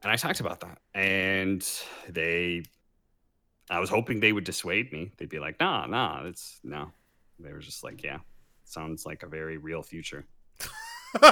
And 0.02 0.12
I 0.12 0.16
talked 0.16 0.40
about 0.40 0.60
that. 0.60 0.78
And 0.94 1.66
they, 2.08 2.62
I 3.70 3.80
was 3.80 3.90
hoping 3.90 4.20
they 4.20 4.32
would 4.32 4.44
dissuade 4.44 4.92
me. 4.92 5.10
They'd 5.16 5.28
be 5.28 5.40
like, 5.40 5.58
nah, 5.58 5.86
nah, 5.86 6.24
it's 6.24 6.60
no. 6.62 6.92
They 7.40 7.52
were 7.52 7.58
just 7.58 7.82
like, 7.82 8.02
yeah, 8.02 8.18
sounds 8.64 9.04
like 9.06 9.22
a 9.24 9.26
very 9.26 9.56
real 9.56 9.82
future. 9.82 10.26
very 11.20 11.30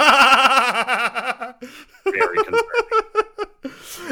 concerning. 2.44 2.81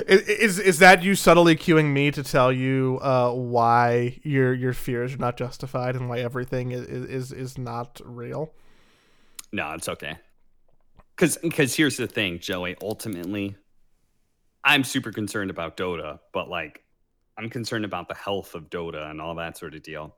Is 0.06 0.58
is 0.58 0.78
that 0.78 1.02
you 1.02 1.14
subtly 1.14 1.56
cueing 1.56 1.92
me 1.92 2.10
to 2.10 2.22
tell 2.22 2.52
you 2.52 2.98
uh, 3.02 3.32
why 3.32 4.20
your 4.22 4.52
your 4.52 4.72
fears 4.72 5.14
are 5.14 5.18
not 5.18 5.36
justified 5.36 5.96
and 5.96 6.08
why 6.08 6.20
everything 6.20 6.70
is 6.72 6.86
is, 6.86 7.32
is 7.32 7.58
not 7.58 8.00
real? 8.04 8.52
No, 9.52 9.72
it's 9.72 9.88
okay. 9.88 10.16
Because 11.16 11.38
because 11.38 11.74
here's 11.74 11.96
the 11.96 12.06
thing, 12.06 12.38
Joey. 12.38 12.76
Ultimately, 12.82 13.56
I'm 14.64 14.84
super 14.84 15.12
concerned 15.12 15.50
about 15.50 15.76
Dota, 15.76 16.20
but 16.32 16.48
like 16.48 16.82
I'm 17.36 17.50
concerned 17.50 17.84
about 17.84 18.08
the 18.08 18.14
health 18.14 18.54
of 18.54 18.70
Dota 18.70 19.10
and 19.10 19.20
all 19.20 19.34
that 19.36 19.58
sort 19.58 19.74
of 19.74 19.82
deal 19.82 20.14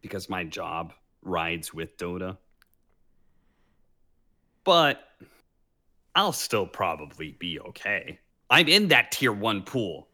because 0.00 0.28
my 0.28 0.44
job 0.44 0.92
rides 1.22 1.74
with 1.74 1.96
Dota. 1.98 2.36
But 4.64 5.00
I'll 6.14 6.32
still 6.32 6.66
probably 6.66 7.36
be 7.38 7.60
okay. 7.60 8.18
I'm 8.50 8.68
in 8.68 8.88
that 8.88 9.12
tier 9.12 9.32
one 9.32 9.62
pool. 9.62 10.08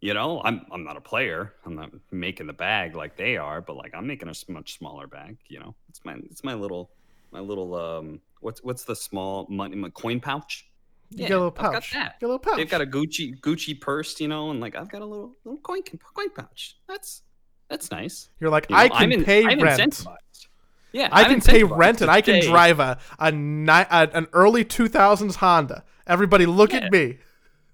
You 0.00 0.12
know, 0.12 0.42
I'm 0.44 0.66
I'm 0.70 0.84
not 0.84 0.96
a 0.96 1.00
player. 1.00 1.54
I'm 1.64 1.74
not 1.74 1.90
making 2.10 2.46
the 2.46 2.52
bag 2.52 2.94
like 2.94 3.16
they 3.16 3.36
are, 3.36 3.62
but 3.62 3.76
like 3.76 3.94
I'm 3.94 4.06
making 4.06 4.28
a 4.28 4.52
much 4.52 4.76
smaller 4.76 5.06
bag. 5.06 5.38
You 5.48 5.60
know, 5.60 5.74
it's 5.88 6.04
my 6.04 6.16
it's 6.30 6.44
my 6.44 6.54
little 6.54 6.90
my 7.32 7.40
little 7.40 7.74
um 7.74 8.20
what's 8.40 8.62
what's 8.62 8.84
the 8.84 8.94
small 8.94 9.46
money 9.48 9.76
my 9.76 9.88
coin 9.90 10.20
pouch? 10.20 10.68
Yeah, 11.10 11.28
you 11.28 11.34
a 11.34 11.36
little 11.36 11.50
pouch. 11.50 11.92
Got 11.92 11.98
that. 11.98 12.16
You 12.20 12.26
a 12.26 12.28
little 12.28 12.38
pouch. 12.38 12.56
They've 12.56 12.68
got 12.68 12.82
a 12.82 12.86
Gucci 12.86 13.40
Gucci 13.40 13.80
purse, 13.80 14.20
you 14.20 14.28
know, 14.28 14.50
and 14.50 14.60
like 14.60 14.76
I've 14.76 14.90
got 14.90 15.00
a 15.00 15.06
little 15.06 15.36
little 15.44 15.60
coin 15.60 15.82
coin 15.82 16.30
pouch. 16.30 16.76
That's 16.86 17.22
that's 17.68 17.90
nice. 17.90 18.28
You're 18.40 18.50
like 18.50 18.68
you 18.68 18.76
know, 18.76 18.82
I 18.82 18.88
can 18.90 19.10
in, 19.10 19.24
pay 19.24 19.46
I'm 19.46 19.60
rent. 19.60 20.04
Yeah, 20.92 21.08
I 21.10 21.24
I'm 21.24 21.30
can 21.30 21.40
pay 21.40 21.64
rent 21.64 22.02
and 22.02 22.10
I 22.10 22.20
can 22.20 22.42
drive 22.42 22.78
a 22.78 22.98
a, 23.18 23.28
a 23.28 24.10
an 24.12 24.28
early 24.32 24.64
2000s 24.64 25.36
Honda. 25.36 25.82
Everybody, 26.06 26.44
look 26.44 26.72
yeah. 26.72 26.80
at 26.80 26.92
me. 26.92 27.18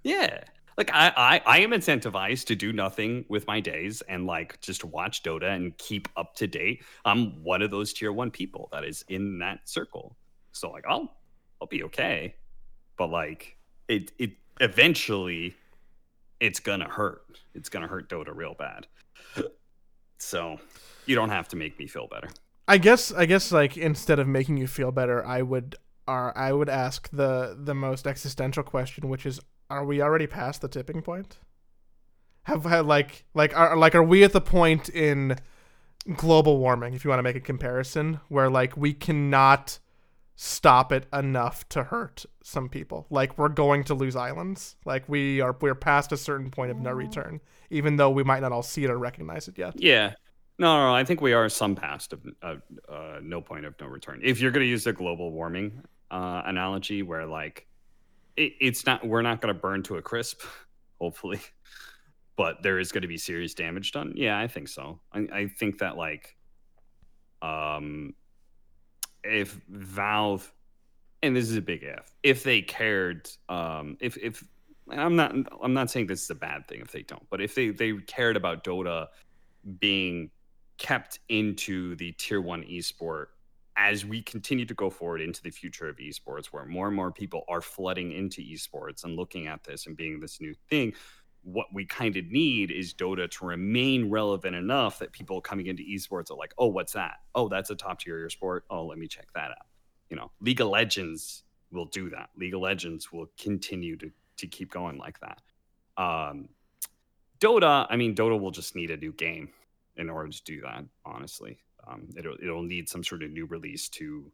Yeah. 0.03 0.43
Like 0.77 0.91
I, 0.95 1.13
I, 1.17 1.43
I 1.45 1.59
am 1.59 1.73
incentivized 1.73 2.47
to 2.47 2.57
do 2.57 2.73
nothing 2.73 3.25
with 3.29 3.47
my 3.47 3.61
days 3.61 4.03
and 4.09 4.27
like 4.27 4.61
just 4.61 4.85
watch 4.85 5.23
Dota 5.23 5.55
and 5.55 5.77
keep 5.77 6.09
up 6.17 6.35
to 6.37 6.47
date. 6.47 6.85
I'm 7.05 7.43
one 7.43 7.61
of 7.61 7.71
those 7.71 7.93
tier 7.93 8.13
one 8.13 8.31
people 8.31 8.69
that 8.73 8.85
is 8.85 9.05
in 9.09 9.39
that 9.41 9.69
circle. 9.69 10.17
So 10.53 10.71
like 10.71 10.85
I'll 10.89 11.17
I'll 11.61 11.69
be 11.69 11.85
okay. 11.85 12.35
But 12.97 13.11
like 13.11 13.59
it 13.89 14.13
it 14.19 14.33
eventually 14.61 15.55
it's 16.41 16.61
gonna 16.61 16.89
hurt. 16.89 17.23
It's 17.55 17.69
gonna 17.69 17.89
hurt 17.89 18.09
Dota 18.09 18.35
real 18.35 18.55
bad. 18.55 18.87
So 20.19 20.59
you 21.07 21.15
don't 21.15 21.31
have 21.31 21.49
to 21.49 21.57
make 21.57 21.79
me 21.79 21.87
feel 21.87 22.07
better. 22.07 22.29
I 22.69 22.79
guess 22.79 23.13
I 23.13 23.27
guess 23.27 23.53
like 23.53 23.77
instead 23.77 24.19
of 24.19 24.29
making 24.29 24.57
you 24.57 24.67
feel 24.67 24.93
better, 24.93 25.25
I 25.27 25.43
would 25.43 25.77
are 26.07 26.37
I 26.37 26.53
would 26.53 26.69
ask 26.69 27.09
the 27.11 27.57
the 27.59 27.75
most 27.75 28.07
existential 28.07 28.63
question, 28.63 29.09
which 29.09 29.27
is 29.27 29.41
are 29.71 29.85
we 29.85 30.03
already 30.03 30.27
past 30.27 30.61
the 30.61 30.69
tipping 30.69 31.01
point? 31.01 31.39
Have 32.45 32.65
had 32.65 32.87
like 32.87 33.25
like 33.35 33.57
are 33.57 33.77
like 33.77 33.95
are 33.95 34.03
we 34.03 34.25
at 34.25 34.33
the 34.33 34.41
point 34.41 34.89
in 34.89 35.37
global 36.17 36.59
warming, 36.59 36.95
if 36.95 37.05
you 37.05 37.11
want 37.11 37.19
to 37.19 37.23
make 37.23 37.37
a 37.37 37.41
comparison, 37.41 38.21
where 38.29 38.51
like 38.51 38.77
we 38.77 38.93
cannot 38.93 39.79
stop 40.43 40.91
it 40.91 41.07
enough 41.13 41.69
to 41.69 41.85
hurt 41.85 42.25
some 42.43 42.69
people. 42.69 43.07
Like 43.11 43.37
we're 43.37 43.51
going 43.51 43.85
to 43.85 43.95
lose 43.95 44.17
islands. 44.17 44.77
Like 44.85 45.09
we 45.09 45.41
are 45.41 45.55
we're 45.61 45.75
past 45.75 46.13
a 46.13 46.17
certain 46.17 46.51
point 46.51 46.71
of 46.71 46.79
no 46.79 46.93
return, 46.93 47.41
even 47.69 47.97
though 47.97 48.11
we 48.11 48.25
might 48.25 48.41
not 48.41 48.53
all 48.53 48.63
see 48.63 48.85
it 48.85 48.91
or 48.91 48.99
recognize 48.99 49.49
it 49.49 49.59
yet. 49.59 49.81
Yeah. 49.81 50.15
No, 50.59 50.77
no, 50.77 50.87
no 50.89 50.95
I 50.95 51.05
think 51.05 51.21
we 51.21 51.33
are 51.33 51.49
some 51.49 51.75
past 51.75 52.13
of 52.15 52.21
uh, 52.43 52.57
uh, 52.89 53.21
no 53.23 53.41
point 53.41 53.67
of 53.67 53.75
no 53.81 53.87
return. 53.87 54.21
If 54.23 54.41
you're 54.41 54.51
going 54.51 54.65
to 54.65 54.69
use 54.69 54.85
the 54.85 54.93
global 54.93 55.31
warming 55.31 55.83
uh, 56.11 56.43
analogy, 56.45 57.03
where 57.03 57.27
like 57.27 57.67
it, 58.41 58.55
it's 58.61 58.87
not 58.87 59.07
we're 59.07 59.23
not 59.23 59.41
going 59.41 59.55
to 59.55 59.61
burn 59.61 59.83
to 59.85 59.97
a 59.97 60.03
crisp, 60.03 60.43
hopefully, 61.01 61.41
but 62.37 62.63
there 62.63 62.79
is 62.79 62.91
going 62.91 63.03
to 63.03 63.09
be 63.09 63.19
serious 63.19 63.55
damage 63.55 63.93
done. 63.93 64.15
Yeah, 64.17 64.39
I 64.39 64.49
think 64.49 64.69
so. 64.69 65.01
I, 65.13 65.27
I 65.33 65.47
think 65.47 65.79
that 65.79 65.97
like, 65.97 66.37
um, 67.43 68.15
if 69.23 69.61
Valve, 69.69 70.51
and 71.23 71.37
this 71.37 71.51
is 71.51 71.57
a 71.57 71.63
big 71.63 71.83
if, 71.83 72.13
if 72.23 72.43
they 72.43 72.63
cared, 72.63 73.29
um, 73.49 73.97
if 74.01 74.17
if 74.17 74.43
I'm 74.91 75.17
not 75.17 75.35
I'm 75.63 75.75
not 75.75 75.91
saying 75.91 76.07
this 76.07 76.23
is 76.23 76.31
a 76.31 76.35
bad 76.35 76.67
thing 76.67 76.81
if 76.81 76.91
they 76.91 77.03
don't, 77.03 77.29
but 77.31 77.41
if 77.41 77.55
they 77.55 77.71
they 77.71 77.93
cared 77.93 78.37
about 78.37 78.65
Dota 78.65 79.09
being 79.79 80.31
kept 80.79 81.19
into 81.29 81.95
the 81.97 82.13
tier 82.13 82.41
one 82.41 82.63
esport 82.63 83.27
as 83.81 84.05
we 84.05 84.21
continue 84.21 84.67
to 84.67 84.75
go 84.75 84.91
forward 84.91 85.23
into 85.23 85.43
the 85.43 85.51
future 85.51 85.89
of 85.89 85.97
esports, 85.97 86.47
where 86.47 86.67
more 86.67 86.87
and 86.87 86.95
more 86.95 87.11
people 87.11 87.45
are 87.49 87.63
flooding 87.63 88.13
into 88.13 88.43
esports 88.43 89.05
and 89.05 89.17
looking 89.17 89.47
at 89.47 89.65
this 89.65 89.87
and 89.87 89.97
being 89.97 90.21
this 90.21 90.39
new 90.39 90.55
thing, 90.69 90.93
what 91.43 91.67
we 91.73 91.87
kind 91.87 92.19
of 92.19 92.27
need 92.27 92.71
is 92.71 92.93
Dota 92.93 93.31
to 93.31 93.47
remain 93.47 94.11
relevant 94.11 94.55
enough 94.55 94.99
that 94.99 95.13
people 95.13 95.41
coming 95.41 95.67
into 95.67 95.83
esports 95.83 96.31
are 96.31 96.37
like, 96.37 96.53
oh, 96.59 96.67
what's 96.67 96.93
that? 96.93 97.21
Oh, 97.35 97.49
that's 97.49 97.71
a 97.71 97.75
top 97.75 98.01
tier 98.01 98.29
sport. 98.29 98.65
Oh, 98.69 98.85
let 98.85 98.99
me 98.99 99.07
check 99.07 99.29
that 99.35 99.51
out. 99.51 99.67
You 100.11 100.17
know, 100.17 100.31
League 100.43 100.61
of 100.61 100.69
Legends 100.69 101.45
will 101.73 101.87
do 101.87 102.11
that. 102.11 102.29
League 102.37 102.53
of 102.53 102.61
Legends 102.61 103.11
will 103.11 103.31
continue 103.41 103.97
to 103.97 104.11
to 104.37 104.47
keep 104.47 104.71
going 104.71 104.99
like 104.99 105.19
that. 105.21 105.41
Um, 106.03 106.49
Dota, 107.41 107.87
I 107.89 107.97
mean, 107.97 108.15
Dota 108.15 108.39
will 108.39 108.51
just 108.51 108.75
need 108.75 108.91
a 108.91 108.97
new 108.97 109.13
game 109.13 109.51
in 109.97 110.11
order 110.11 110.31
to 110.31 110.45
do 110.45 110.61
that. 110.63 110.85
Honestly, 111.05 111.59
um, 111.87 112.09
it'll 112.17 112.37
it'll 112.43 112.63
need 112.63 112.89
some 112.89 113.03
sort 113.05 113.23
of 113.23 113.31
new 113.31 113.47
release 113.47 113.89
to 113.91 114.31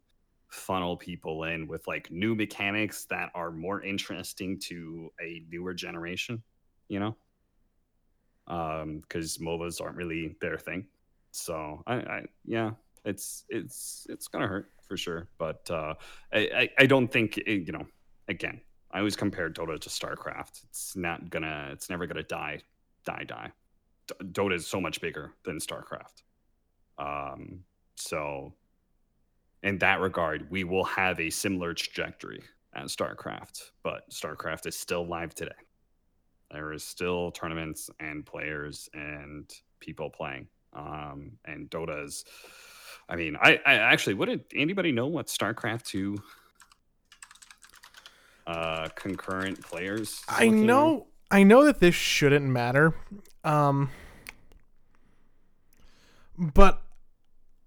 funnel 0.49 0.95
people 0.95 1.43
in 1.43 1.67
with 1.67 1.85
like 1.87 2.09
new 2.09 2.33
mechanics 2.33 3.05
that 3.05 3.29
are 3.35 3.51
more 3.51 3.81
interesting 3.81 4.57
to 4.59 5.11
a 5.21 5.43
newer 5.49 5.73
generation. 5.73 6.41
You 6.87 6.99
know, 6.99 7.17
because 8.45 9.37
um, 9.37 9.45
MOBAs 9.45 9.81
aren't 9.81 9.97
really 9.97 10.35
their 10.39 10.57
thing. 10.57 10.85
So 11.31 11.83
I, 11.85 11.95
I 11.95 12.25
yeah, 12.45 12.71
it's 13.03 13.45
it's 13.49 14.07
it's 14.09 14.27
gonna 14.27 14.47
hurt 14.47 14.71
for 14.87 14.97
sure. 14.97 15.27
But 15.37 15.69
uh, 15.69 15.95
I, 16.33 16.39
I 16.39 16.69
I 16.79 16.85
don't 16.85 17.11
think 17.11 17.37
it, 17.37 17.67
you 17.67 17.73
know. 17.73 17.85
Again, 18.29 18.59
I 18.91 18.99
always 18.99 19.15
compare 19.15 19.49
Dota 19.49 19.79
to 19.79 19.89
StarCraft. 19.89 20.63
It's 20.65 20.95
not 20.95 21.29
gonna. 21.29 21.69
It's 21.71 21.89
never 21.89 22.07
gonna 22.07 22.23
die, 22.23 22.59
die, 23.05 23.23
die. 23.25 23.51
D- 24.07 24.25
Dota 24.31 24.55
is 24.55 24.67
so 24.67 24.81
much 24.81 24.99
bigger 25.01 25.33
than 25.45 25.59
StarCraft. 25.59 26.23
Um, 26.97 27.63
so, 27.95 28.53
in 29.63 29.77
that 29.79 29.99
regard, 29.99 30.49
we 30.49 30.63
will 30.63 30.83
have 30.85 31.19
a 31.19 31.29
similar 31.29 31.73
trajectory 31.73 32.41
as 32.73 32.95
StarCraft, 32.95 33.71
but 33.83 34.09
StarCraft 34.09 34.67
is 34.67 34.77
still 34.77 35.05
live 35.05 35.33
today. 35.33 35.51
There 36.51 36.71
is 36.71 36.83
still 36.83 37.31
tournaments 37.31 37.89
and 37.99 38.25
players 38.25 38.89
and 38.93 39.51
people 39.79 40.09
playing. 40.09 40.47
Um, 40.73 41.33
and 41.45 41.69
Dota 41.69 42.05
is. 42.05 42.23
I 43.09 43.15
mean, 43.15 43.37
I, 43.41 43.59
I 43.65 43.75
actually, 43.75 44.25
did 44.25 44.43
anybody 44.53 44.91
know 44.91 45.07
what 45.07 45.27
StarCraft 45.27 45.83
two 45.83 46.17
uh, 48.47 48.87
concurrent 48.95 49.61
players. 49.61 50.21
I 50.27 50.47
know. 50.47 51.07
I 51.29 51.43
know 51.43 51.65
that 51.65 51.79
this 51.79 51.93
shouldn't 51.93 52.45
matter, 52.45 52.95
um, 53.43 53.89
but 56.37 56.81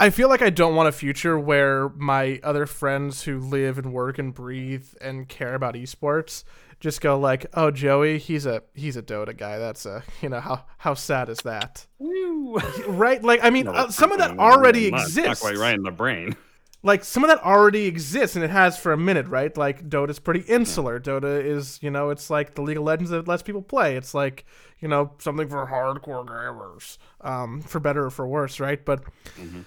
I 0.01 0.11
feel 0.11 0.28
like 0.28 0.42
I 0.42 0.51
don't 0.51 0.74
want 0.74 0.88
a 0.88 0.92
future 0.92 1.38
where 1.38 1.90
my 1.90 2.40
other 2.42 2.66
friends 2.66 3.22
who 3.22 3.38
live 3.38 3.78
and 3.78 3.92
work 3.92 4.18
and 4.18 4.34
breathe 4.34 4.88
and 5.01 5.28
care 5.28 5.55
about 5.55 5.74
esports 5.74 6.44
just 6.80 7.01
go 7.01 7.18
like, 7.18 7.46
"Oh, 7.55 7.70
Joey, 7.70 8.18
he's 8.18 8.46
a 8.46 8.62
he's 8.74 8.96
a 8.96 9.03
Dota 9.03 9.36
guy. 9.36 9.59
That's 9.59 9.84
a 9.84 10.03
you 10.22 10.30
know 10.30 10.40
how 10.40 10.64
how 10.78 10.94
sad 10.94 11.28
is 11.28 11.42
that?" 11.42 11.86
right? 12.88 13.22
Like, 13.22 13.44
I 13.44 13.51
mean, 13.51 13.66
no, 13.66 13.72
uh, 13.72 13.90
some 13.90 14.11
of 14.11 14.18
that 14.18 14.38
already 14.38 14.86
exists. 14.86 15.18
Not 15.18 15.38
quite 15.38 15.59
right 15.59 15.74
in 15.74 15.82
the 15.82 15.90
brain 15.90 16.34
like 16.82 17.05
some 17.05 17.22
of 17.22 17.28
that 17.28 17.42
already 17.42 17.86
exists 17.86 18.36
and 18.36 18.44
it 18.44 18.51
has 18.51 18.78
for 18.78 18.92
a 18.92 18.96
minute, 18.96 19.26
right? 19.26 19.55
Like 19.57 19.88
Dota's 19.88 20.18
pretty 20.18 20.40
insular. 20.40 20.98
Dota 20.98 21.42
is, 21.44 21.78
you 21.82 21.90
know, 21.90 22.11
it's 22.11 22.30
like 22.30 22.55
the 22.55 22.62
League 22.62 22.78
of 22.78 22.84
Legends 22.84 23.11
that 23.11 23.28
lets 23.28 23.42
people 23.42 23.62
play. 23.62 23.96
It's 23.96 24.14
like, 24.14 24.46
you 24.80 24.88
know, 24.88 25.12
something 25.18 25.48
for 25.48 25.66
hardcore 25.66 26.26
gamers, 26.26 26.96
um, 27.20 27.61
for 27.61 27.80
better 27.80 28.07
or 28.07 28.11
for 28.11 28.26
worse, 28.26 28.61
right? 28.61 28.82
But 28.82 29.05
mm-hmm. 29.38 29.62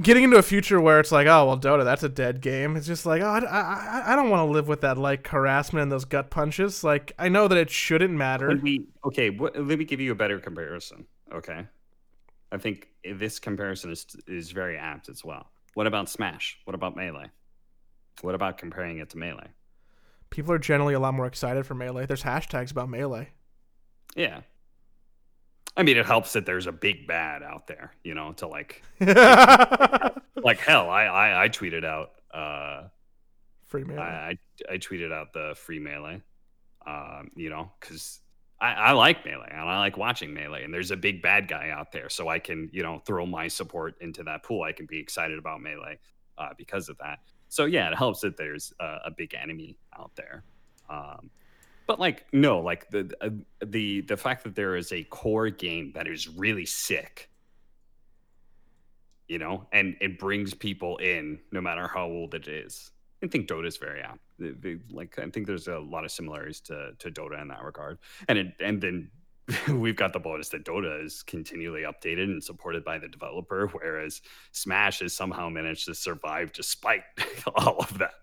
Getting 0.00 0.24
into 0.24 0.36
a 0.36 0.42
future 0.42 0.80
where 0.80 1.00
it's 1.00 1.12
like, 1.12 1.26
oh 1.26 1.46
well, 1.46 1.58
Dota, 1.58 1.84
that's 1.84 2.02
a 2.02 2.08
dead 2.08 2.40
game. 2.40 2.76
It's 2.76 2.86
just 2.86 3.06
like, 3.06 3.22
oh, 3.22 3.26
I, 3.26 3.40
I, 3.40 4.02
I 4.12 4.16
don't 4.16 4.30
want 4.30 4.46
to 4.46 4.52
live 4.52 4.68
with 4.68 4.82
that 4.82 4.98
like 4.98 5.26
harassment 5.28 5.82
and 5.82 5.92
those 5.92 6.04
gut 6.04 6.30
punches. 6.30 6.84
Like 6.84 7.12
I 7.18 7.28
know 7.28 7.48
that 7.48 7.58
it 7.58 7.70
shouldn't 7.70 8.14
matter. 8.14 8.58
Okay, 9.04 9.30
let 9.30 9.78
me 9.78 9.84
give 9.84 10.00
you 10.00 10.12
a 10.12 10.16
better 10.16 10.38
comparison. 10.38 11.06
Okay, 11.32 11.66
I 12.52 12.58
think 12.58 12.88
this 13.04 13.38
comparison 13.38 13.90
is 13.90 14.06
is 14.26 14.50
very 14.50 14.76
apt 14.76 15.08
as 15.08 15.24
well 15.24 15.50
what 15.74 15.86
about 15.86 16.08
Smash? 16.08 16.58
What 16.64 16.74
about 16.74 16.96
Melee? 16.96 17.30
What 18.22 18.34
about 18.34 18.58
comparing 18.58 18.98
it 18.98 19.10
to 19.10 19.18
Melee? 19.18 19.48
People 20.30 20.52
are 20.52 20.58
generally 20.58 20.94
a 20.94 21.00
lot 21.00 21.14
more 21.14 21.26
excited 21.26 21.66
for 21.66 21.74
Melee. 21.74 22.06
There's 22.06 22.22
hashtags 22.22 22.70
about 22.70 22.88
Melee. 22.88 23.30
Yeah. 24.14 24.42
I 25.76 25.82
mean, 25.82 25.96
it 25.96 26.06
helps 26.06 26.32
that 26.32 26.46
there's 26.46 26.66
a 26.66 26.72
big 26.72 27.06
bad 27.06 27.42
out 27.42 27.66
there, 27.66 27.92
you 28.02 28.14
know, 28.14 28.32
to 28.34 28.46
like, 28.46 28.82
like 29.00 30.58
hell. 30.58 30.90
I, 30.90 31.04
I, 31.04 31.44
I 31.44 31.48
tweeted 31.48 31.84
out, 31.84 32.10
uh, 32.34 32.88
free 33.66 33.84
melee. 33.84 34.00
I, 34.00 34.30
I, 34.30 34.38
I 34.74 34.78
tweeted 34.78 35.12
out 35.12 35.32
the 35.32 35.54
free 35.56 35.78
melee, 35.78 36.22
um, 36.86 37.30
you 37.36 37.50
know, 37.50 37.70
because 37.78 38.20
I, 38.60 38.72
I, 38.72 38.92
like 38.92 39.24
melee 39.24 39.48
and 39.50 39.60
I 39.60 39.78
like 39.78 39.96
watching 39.96 40.34
melee. 40.34 40.64
And 40.64 40.74
there's 40.74 40.90
a 40.90 40.96
big 40.96 41.22
bad 41.22 41.48
guy 41.48 41.70
out 41.70 41.92
there, 41.92 42.08
so 42.08 42.28
I 42.28 42.38
can 42.38 42.68
you 42.72 42.82
know 42.82 43.00
throw 43.06 43.24
my 43.24 43.48
support 43.48 43.94
into 44.00 44.22
that 44.24 44.42
pool. 44.42 44.62
I 44.62 44.72
can 44.72 44.86
be 44.86 44.98
excited 44.98 45.38
about 45.38 45.62
melee 45.62 45.98
uh, 46.36 46.50
because 46.58 46.88
of 46.88 46.98
that. 46.98 47.20
So 47.48 47.64
yeah, 47.64 47.90
it 47.90 47.96
helps 47.96 48.20
that 48.20 48.36
there's 48.36 48.72
a, 48.80 48.98
a 49.06 49.10
big 49.16 49.34
enemy 49.34 49.76
out 49.98 50.12
there. 50.16 50.44
Um, 50.88 51.30
but 51.90 51.98
like 51.98 52.24
no, 52.32 52.60
like 52.60 52.88
the 52.90 53.12
uh, 53.20 53.30
the 53.66 54.02
the 54.02 54.16
fact 54.16 54.44
that 54.44 54.54
there 54.54 54.76
is 54.76 54.92
a 54.92 55.02
core 55.02 55.50
game 55.50 55.90
that 55.96 56.06
is 56.06 56.28
really 56.28 56.64
sick, 56.64 57.28
you 59.26 59.40
know, 59.40 59.66
and 59.72 59.96
it 60.00 60.16
brings 60.16 60.54
people 60.54 60.98
in 60.98 61.40
no 61.50 61.60
matter 61.60 61.88
how 61.88 62.06
old 62.06 62.32
it 62.36 62.46
is. 62.46 62.92
I 63.24 63.26
think 63.26 63.48
Dota 63.48 63.66
is 63.66 63.76
very 63.76 64.02
apt. 64.02 64.20
They, 64.38 64.50
they, 64.50 64.78
like 64.88 65.18
I 65.18 65.28
think 65.30 65.48
there's 65.48 65.66
a 65.66 65.80
lot 65.80 66.04
of 66.04 66.12
similarities 66.12 66.60
to 66.60 66.92
to 66.96 67.10
Dota 67.10 67.42
in 67.42 67.48
that 67.48 67.64
regard, 67.64 67.98
and 68.28 68.38
it, 68.38 68.54
and 68.60 68.80
then 68.80 69.10
we've 69.68 69.96
got 69.96 70.12
the 70.12 70.20
bonus 70.20 70.48
that 70.50 70.64
Dota 70.64 71.04
is 71.04 71.24
continually 71.24 71.82
updated 71.82 72.22
and 72.22 72.44
supported 72.44 72.84
by 72.84 72.98
the 72.98 73.08
developer, 73.08 73.66
whereas 73.72 74.22
Smash 74.52 75.00
has 75.00 75.12
somehow 75.12 75.48
managed 75.48 75.86
to 75.86 75.96
survive 75.96 76.52
despite 76.52 77.02
all 77.56 77.78
of 77.80 77.98
that. 77.98 78.14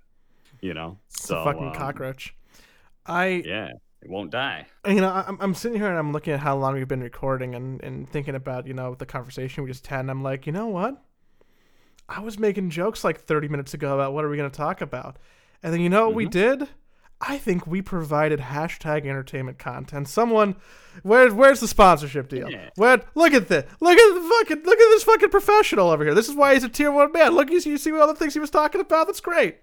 You 0.62 0.74
know, 0.74 1.00
so 1.10 1.44
fucking 1.44 1.68
um, 1.68 1.74
cockroach. 1.74 2.34
I 3.08 3.44
yeah, 3.46 3.70
it 4.02 4.10
won't 4.10 4.32
die. 4.32 4.68
You 4.86 5.02
know, 5.02 5.12
I'm 5.12 5.38
I'm 5.42 5.54
sitting 5.54 5.80
here 5.80 5.90
and 5.90 5.98
I'm 5.98 6.12
looking 6.12 6.34
at 6.34 6.40
how 6.40 6.58
long 6.58 6.74
we've 6.76 6.88
been 6.88 7.04
recording 7.04 7.56
and 7.56 7.82
and 7.84 8.10
thinking 8.10 8.36
about 8.36 8.68
you 8.68 8.74
know 8.74 8.96
the 8.96 9.06
conversation 9.06 9.64
we 9.64 9.70
just 9.70 9.88
had. 9.88 10.02
And 10.02 10.12
I'm 10.12 10.24
like, 10.24 10.46
you 10.46 10.54
know 10.54 10.68
what? 10.68 11.02
I 12.10 12.22
was 12.22 12.40
making 12.40 12.70
jokes 12.70 13.04
like 13.04 13.20
30 13.20 13.50
minutes 13.50 13.74
ago 13.74 13.96
about 13.96 14.14
what 14.14 14.24
are 14.24 14.30
we 14.30 14.38
going 14.38 14.50
to 14.50 14.56
talk 14.58 14.82
about. 14.82 15.18
And 15.62 15.74
then 15.74 15.82
you 15.82 15.90
know 15.90 16.06
what 16.06 16.12
mm-hmm. 16.12 16.18
we 16.18 16.26
did? 16.28 16.70
I 17.20 17.38
think 17.40 17.66
we 17.66 17.82
provided 17.82 18.40
hashtag 18.40 19.06
entertainment 19.06 19.58
content. 19.58 20.08
Someone, 20.08 20.56
where, 21.02 21.34
where's 21.34 21.60
the 21.60 21.68
sponsorship 21.68 22.30
deal? 22.30 22.50
Yeah. 22.50 22.70
Where, 22.76 23.02
look 23.16 23.34
at 23.34 23.48
this. 23.48 23.66
Look 23.80 23.98
at 23.98 24.14
the 24.14 24.30
fucking, 24.30 24.64
look 24.64 24.80
at 24.80 24.90
this 24.90 25.04
fucking 25.04 25.30
professional 25.30 25.90
over 25.90 26.04
here. 26.04 26.14
This 26.14 26.30
is 26.30 26.36
why 26.36 26.54
he's 26.54 26.64
a 26.64 26.70
tier 26.70 26.92
one 26.92 27.12
man. 27.12 27.34
Look, 27.34 27.50
you 27.50 27.60
see, 27.60 27.72
you 27.72 27.78
see 27.80 27.92
all 27.92 28.08
the 28.08 28.14
things 28.14 28.34
he 28.34 28.40
was 28.40 28.52
talking 28.52 28.82
about. 28.82 29.08
That's 29.08 29.20
great. 29.20 29.58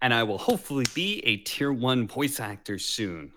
And 0.00 0.14
I 0.14 0.22
will 0.22 0.38
hopefully 0.38 0.86
be 0.94 1.20
a 1.26 1.38
tier 1.38 1.72
one 1.72 2.06
voice 2.06 2.40
actor 2.40 2.78
soon. 2.78 3.32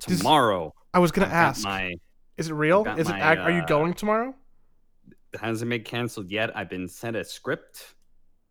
Tomorrow. 0.00 0.74
I 0.92 0.98
was 0.98 1.12
gonna 1.12 1.28
ask. 1.28 1.64
My, 1.64 1.94
is 2.36 2.50
it 2.50 2.54
real? 2.54 2.86
Is 2.98 3.08
my, 3.08 3.32
it? 3.32 3.38
Are 3.38 3.50
you 3.50 3.62
uh, 3.62 3.66
going 3.66 3.94
tomorrow? 3.94 4.34
hasn't 5.38 5.70
been 5.70 5.84
canceled 5.84 6.30
yet. 6.30 6.56
I've 6.56 6.68
been 6.68 6.88
sent 6.88 7.16
a 7.16 7.24
script. 7.24 7.94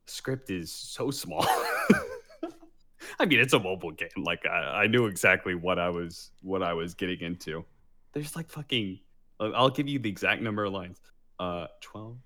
Script 0.08 0.50
is 0.50 0.72
so 0.72 1.12
small. 1.12 1.46
I 3.20 3.26
mean, 3.26 3.40
it's 3.40 3.54
a 3.54 3.60
mobile 3.60 3.92
game. 3.92 4.10
Like 4.18 4.46
I, 4.46 4.84
I 4.84 4.88
knew 4.88 5.08
exactly 5.08 5.56
what 5.56 5.80
I 5.80 5.90
was 5.90 6.32
what 6.42 6.64
I 6.64 6.74
was 6.74 6.94
getting 6.94 7.20
into. 7.22 7.66
There's 8.14 8.36
like 8.36 8.50
fucking. 8.50 9.00
I'll 9.40 9.70
give 9.70 9.88
you 9.88 10.00
the 10.00 10.10
exact 10.10 10.42
number 10.42 10.66
of 10.66 10.74
lines. 10.74 11.00
Uh, 11.40 11.68
12, 11.82 12.18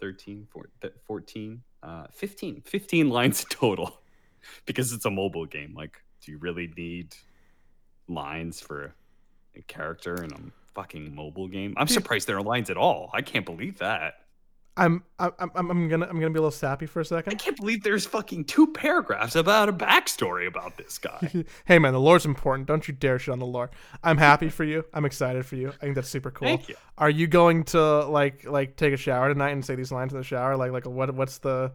13, 0.00 0.46
14, 1.06 1.62
uh, 1.82 2.04
15. 2.12 2.62
15 2.64 3.10
lines 3.10 3.44
total. 3.50 3.99
because 4.66 4.92
it's 4.92 5.04
a 5.04 5.10
mobile 5.10 5.46
game. 5.46 5.74
Like, 5.74 6.02
do 6.24 6.32
you 6.32 6.38
really 6.38 6.72
need 6.76 7.14
lines 8.08 8.60
for 8.60 8.94
a 9.56 9.62
character 9.62 10.22
in 10.22 10.32
a 10.32 10.38
fucking 10.74 11.14
mobile 11.14 11.48
game. 11.48 11.74
I'm 11.76 11.88
surprised 11.88 12.26
there 12.26 12.36
are 12.36 12.42
lines 12.42 12.70
at 12.70 12.76
all. 12.76 13.10
I 13.12 13.22
can't 13.22 13.44
believe 13.44 13.78
that. 13.78 14.14
I'm 14.76 15.02
I'm 15.18 15.50
I'm 15.54 15.88
gonna 15.88 16.06
I'm 16.06 16.18
gonna 16.18 16.30
be 16.30 16.38
a 16.38 16.42
little 16.42 16.50
sappy 16.50 16.86
for 16.86 17.00
a 17.00 17.04
second. 17.04 17.32
I 17.32 17.36
can't 17.36 17.56
believe 17.56 17.82
there's 17.82 18.06
fucking 18.06 18.44
two 18.44 18.68
paragraphs 18.68 19.34
about 19.34 19.68
a 19.68 19.72
backstory 19.72 20.46
about 20.46 20.78
this 20.78 20.96
guy. 20.96 21.44
hey 21.66 21.78
man, 21.78 21.92
the 21.92 22.00
lore's 22.00 22.24
important. 22.24 22.66
Don't 22.68 22.86
you 22.86 22.94
dare 22.94 23.18
shit 23.18 23.32
on 23.32 23.40
the 23.40 23.46
lore. 23.46 23.70
I'm 24.02 24.16
happy 24.16 24.48
for 24.48 24.64
you. 24.64 24.84
I'm 24.94 25.04
excited 25.04 25.44
for 25.44 25.56
you. 25.56 25.68
I 25.68 25.72
think 25.84 25.96
that's 25.96 26.08
super 26.08 26.30
cool. 26.30 26.48
Thank 26.48 26.68
you. 26.68 26.76
Are 26.96 27.10
you 27.10 27.26
going 27.26 27.64
to 27.64 28.04
like 28.06 28.46
like 28.46 28.76
take 28.76 28.94
a 28.94 28.96
shower 28.96 29.28
tonight 29.28 29.50
and 29.50 29.64
say 29.64 29.74
these 29.74 29.92
lines 29.92 30.12
in 30.12 30.18
the 30.18 30.24
shower? 30.24 30.56
Like 30.56 30.72
like 30.72 30.86
what 30.86 31.14
what's 31.14 31.38
the 31.38 31.72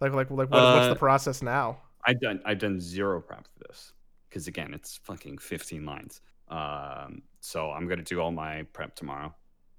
like 0.00 0.12
like 0.12 0.30
like 0.30 0.50
what, 0.50 0.58
uh, 0.58 0.74
what's 0.74 0.88
the 0.88 0.96
process 0.98 1.42
now? 1.42 1.78
I 2.04 2.14
done 2.14 2.40
I've 2.44 2.58
done 2.58 2.80
zero 2.80 3.20
prep 3.20 3.46
for 3.46 3.68
this 3.68 3.92
because 4.28 4.46
again, 4.46 4.72
it's 4.72 4.96
fucking 5.04 5.38
15 5.38 5.84
lines. 5.84 6.20
Um, 6.48 7.22
so 7.40 7.70
I'm 7.70 7.86
gonna 7.88 8.02
do 8.02 8.20
all 8.20 8.32
my 8.32 8.62
prep 8.72 8.94
tomorrow. 8.94 9.34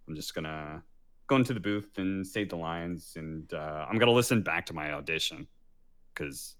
I'm 0.07 0.15
just 0.15 0.33
gonna 0.35 0.83
go 1.27 1.35
into 1.35 1.53
the 1.53 1.59
booth 1.59 1.97
and 1.97 2.25
state 2.25 2.49
the 2.49 2.57
lines, 2.57 3.13
and 3.15 3.51
uh, 3.53 3.85
I'm 3.89 3.97
gonna 3.97 4.11
listen 4.11 4.41
back 4.41 4.65
to 4.67 4.73
my 4.73 4.91
audition 4.93 5.47
because 6.13 6.55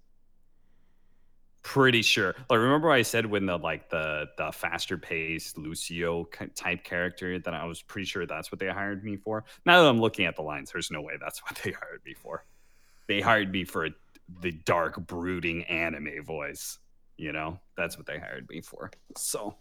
pretty 1.62 2.02
sure. 2.02 2.34
Like, 2.48 2.60
remember 2.60 2.90
I 2.90 3.02
said 3.02 3.26
when 3.26 3.46
the 3.46 3.58
like 3.58 3.90
the 3.90 4.28
the 4.38 4.52
faster 4.52 4.96
paced 4.96 5.58
Lucio 5.58 6.24
type 6.54 6.84
character 6.84 7.38
that 7.40 7.54
I 7.54 7.64
was 7.64 7.82
pretty 7.82 8.06
sure 8.06 8.26
that's 8.26 8.52
what 8.52 8.60
they 8.60 8.68
hired 8.68 9.02
me 9.02 9.16
for. 9.16 9.44
Now 9.66 9.82
that 9.82 9.88
I'm 9.88 10.00
looking 10.00 10.26
at 10.26 10.36
the 10.36 10.42
lines, 10.42 10.70
there's 10.72 10.90
no 10.90 11.00
way 11.00 11.14
that's 11.20 11.42
what 11.44 11.58
they 11.64 11.72
hired 11.72 12.02
me 12.04 12.14
for. 12.14 12.44
They 13.08 13.20
hired 13.20 13.50
me 13.50 13.64
for 13.64 13.88
the 14.40 14.52
dark, 14.52 15.06
brooding 15.06 15.64
anime 15.64 16.24
voice. 16.24 16.78
You 17.16 17.32
know, 17.32 17.60
that's 17.76 17.96
what 17.96 18.06
they 18.06 18.18
hired 18.18 18.48
me 18.48 18.60
for. 18.60 18.90
So 19.16 19.56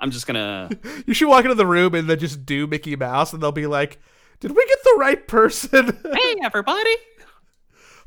I'm 0.00 0.10
just 0.10 0.26
gonna. 0.26 0.70
you 1.06 1.14
should 1.14 1.28
walk 1.28 1.44
into 1.44 1.56
the 1.56 1.66
room 1.66 1.94
and 1.94 2.08
then 2.08 2.18
just 2.18 2.46
do 2.46 2.66
Mickey 2.66 2.94
Mouse, 2.94 3.32
and 3.32 3.42
they'll 3.42 3.50
be 3.52 3.66
like, 3.66 3.98
"Did 4.40 4.52
we 4.52 4.64
get 4.66 4.78
the 4.84 4.96
right 4.98 5.26
person?" 5.26 5.98
hey, 6.14 6.34
everybody. 6.42 6.94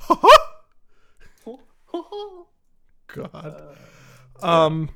God. 3.08 3.76
Uh, 4.42 4.46
um, 4.46 4.90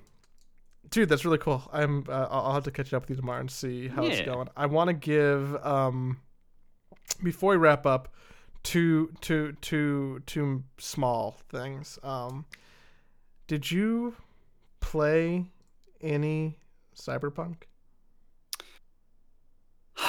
dude, 0.90 1.10
that's 1.10 1.26
really 1.26 1.38
cool. 1.38 1.68
I'm. 1.74 2.06
Uh, 2.08 2.28
I'll 2.30 2.54
have 2.54 2.64
to 2.66 2.72
catch 2.72 2.94
up 2.94 3.04
with 3.04 3.10
you 3.12 3.16
tomorrow 3.18 3.40
and 3.42 3.52
see 3.52 3.88
how 3.88 4.04
yeah. 4.04 4.12
it's 4.12 4.22
going. 4.22 4.48
I 4.56 4.68
want 4.68 4.90
to 4.90 4.94
give 4.94 5.56
um, 5.66 6.22
before 7.24 7.52
we 7.52 7.58
wrap 7.58 7.86
up, 7.86 8.14
two 8.64 9.12
two 9.22 9.54
two 9.62 10.22
two 10.26 10.64
small 10.78 11.38
things. 11.50 12.00
Um, 12.04 12.46
did 13.48 13.70
you 13.72 14.16
play 14.80 15.46
any 16.02 16.58
Cyberpunk? 16.96 17.64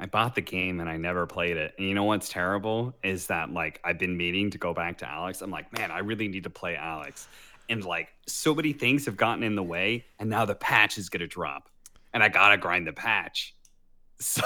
I 0.00 0.06
bought 0.10 0.34
the 0.34 0.40
game 0.40 0.80
and 0.80 0.88
I 0.88 0.96
never 0.96 1.26
played 1.26 1.56
it. 1.56 1.74
And 1.78 1.88
you 1.88 1.94
know 1.94 2.04
what's 2.04 2.28
terrible 2.28 2.94
is 3.02 3.26
that 3.28 3.52
like 3.52 3.80
I've 3.84 3.98
been 3.98 4.16
meaning 4.16 4.50
to 4.50 4.58
go 4.58 4.72
back 4.72 4.98
to 4.98 5.04
Alyx. 5.06 5.42
I'm 5.42 5.50
like, 5.50 5.72
man, 5.76 5.90
I 5.90 5.98
really 6.00 6.28
need 6.28 6.44
to 6.44 6.50
play 6.50 6.76
Alyx. 6.76 7.26
And 7.68 7.84
like 7.84 8.08
so 8.26 8.54
many 8.54 8.72
things 8.72 9.04
have 9.06 9.16
gotten 9.16 9.42
in 9.42 9.54
the 9.54 9.62
way, 9.62 10.04
and 10.18 10.30
now 10.30 10.44
the 10.44 10.54
patch 10.54 10.96
is 10.98 11.08
gonna 11.08 11.26
drop. 11.26 11.68
And 12.14 12.22
I 12.22 12.28
gotta 12.28 12.56
grind 12.56 12.86
the 12.86 12.92
patch. 12.92 13.54
So 14.20 14.42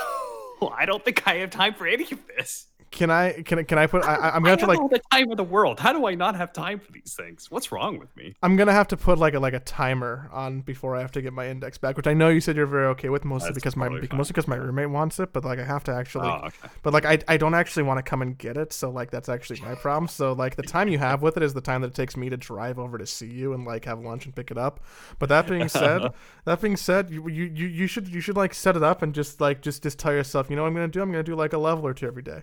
I 0.77 0.87
don't 0.87 1.05
think 1.05 1.27
I 1.27 1.37
have 1.37 1.51
time 1.51 1.75
for 1.75 1.87
any 1.87 2.05
of 2.05 2.19
this. 2.27 2.67
Can 2.93 3.11
I 3.11 3.32
can 3.43 3.59
I, 3.59 3.62
can 3.62 3.78
I 3.78 3.86
put? 3.86 4.05
I, 4.05 4.36
am 4.36 4.43
gonna 4.43 4.51
have 4.51 4.61
to 4.61 4.66
like 4.66 4.78
all 4.78 4.86
the 4.86 5.01
time 5.11 5.30
in 5.30 5.36
the 5.38 5.43
world. 5.43 5.80
How 5.80 5.95
do 5.95 6.07
I 6.07 6.14
not 6.14 6.36
have 6.36 6.53
time 6.53 6.78
for 6.78 6.93
these 6.93 7.14
things? 7.14 7.51
What's 7.51 7.72
wrong 7.72 7.99
with 7.99 8.14
me? 8.18 8.34
I'm 8.43 8.55
gonna 8.55 8.74
have 8.74 8.86
to 8.88 8.99
put 8.99 9.18
like 9.18 9.32
a 9.32 9.40
like 9.40 9.55
a 9.55 9.61
timer 9.61 10.28
on 10.30 10.61
before 10.61 10.95
I 10.95 11.01
have 11.01 11.11
to 11.12 11.22
get 11.22 11.32
my 11.32 11.49
index 11.49 11.78
back, 11.78 11.97
which 11.97 12.07
I 12.07 12.12
know 12.12 12.28
you 12.28 12.43
said 12.43 12.55
you're 12.55 12.66
very 12.66 12.86
okay 12.88 13.09
with, 13.09 13.24
mostly 13.24 13.49
That's 13.49 13.55
because 13.55 13.76
my 13.76 13.88
because, 13.88 14.14
mostly 14.14 14.34
because 14.34 14.47
my 14.47 14.57
roommate 14.57 14.90
wants 14.90 15.18
it. 15.20 15.32
But 15.32 15.43
like 15.43 15.59
I 15.59 15.64
have 15.64 15.82
to 15.84 15.93
actually, 15.95 16.28
oh, 16.28 16.43
okay. 16.45 16.68
but 16.82 16.93
like 16.93 17.07
I 17.07 17.18
I 17.28 17.38
don't 17.38 17.55
actually 17.55 17.84
want 17.84 17.97
to 17.97 18.03
come 18.03 18.20
and 18.20 18.36
get 18.36 18.59
it, 18.59 18.74
so 18.74 18.90
like 18.90 19.11
that's 19.11 19.30
actually 19.30 19.62
my 19.62 19.74
problem. 19.74 20.07
So 20.07 20.34
like 20.34 20.57
the 20.57 20.62
time 20.62 20.88
you 20.88 20.99
have 20.99 21.22
with 21.22 21.38
it 21.38 21.43
is 21.43 21.55
the 21.55 21.62
time 21.62 21.80
that 21.80 21.88
it 21.88 21.95
takes 21.95 22.14
me 22.14 22.28
to 22.28 22.36
drive 22.36 22.78
over 22.78 22.99
to 22.99 23.07
see 23.07 23.26
you 23.26 23.55
and 23.55 23.64
like 23.64 23.86
have 23.86 24.01
lunch 24.01 24.26
and 24.26 24.36
pick 24.36 24.51
it 24.51 24.59
up. 24.59 24.80
But 25.18 25.30
that 25.30 25.49
being 25.49 25.68
said, 25.68 26.12
that 26.45 26.61
being 26.61 26.76
said, 26.76 27.09
you, 27.09 27.26
you 27.26 27.45
you 27.45 27.66
you 27.68 27.86
should 27.86 28.07
you 28.07 28.20
should 28.20 28.36
like 28.36 28.53
set 28.53 28.76
it 28.76 28.82
up 28.82 29.01
and 29.01 29.14
just 29.14 29.40
like 29.40 29.62
just 29.62 29.82
just 29.82 29.99
tell 29.99 30.12
yourself, 30.12 30.51
you 30.51 30.57
know 30.57 30.62
what 30.62 30.68
I'm 30.68 30.74
gonna 30.74 30.88
do? 30.88 31.01
I'm 31.01 31.11
gonna 31.11 31.22
do 31.22 31.34
like 31.34 31.55
a 31.55 31.59
level 31.59 31.86
or 31.86 31.95
two 31.95 32.07
every 32.07 32.22
day. 32.22 32.43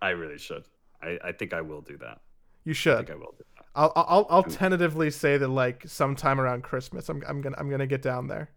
I 0.00 0.10
really 0.10 0.38
should. 0.38 0.64
I, 1.02 1.18
I 1.24 1.32
think 1.32 1.52
I 1.52 1.60
will 1.60 1.80
do 1.80 1.96
that. 1.98 2.20
You 2.64 2.74
should. 2.74 2.94
I 2.94 2.98
think 2.98 3.10
I 3.10 3.14
will 3.14 3.34
do 3.36 3.44
that. 3.56 3.64
I'll 3.74 3.92
I'll 3.94 4.26
I'll 4.28 4.42
tentatively 4.42 5.10
say 5.10 5.36
that 5.36 5.48
like 5.48 5.84
sometime 5.86 6.40
around 6.40 6.62
Christmas 6.64 7.08
I'm 7.08 7.22
I'm 7.28 7.40
gonna 7.40 7.56
I'm 7.58 7.70
gonna 7.70 7.86
get 7.86 8.02
down 8.02 8.26
there. 8.26 8.50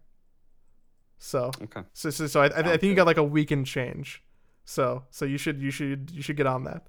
So 1.18 1.52
okay. 1.62 1.82
So 1.92 2.10
so, 2.10 2.26
so 2.26 2.42
I 2.42 2.46
I, 2.46 2.58
I 2.58 2.62
think 2.76 2.84
you 2.84 2.94
got 2.94 3.06
like 3.06 3.18
a 3.18 3.24
week 3.24 3.50
and 3.52 3.64
change. 3.64 4.22
So 4.64 5.04
so 5.10 5.24
you 5.24 5.38
should 5.38 5.60
you 5.60 5.70
should 5.70 6.10
you 6.12 6.22
should 6.22 6.36
get 6.36 6.46
on 6.46 6.64
that. 6.64 6.86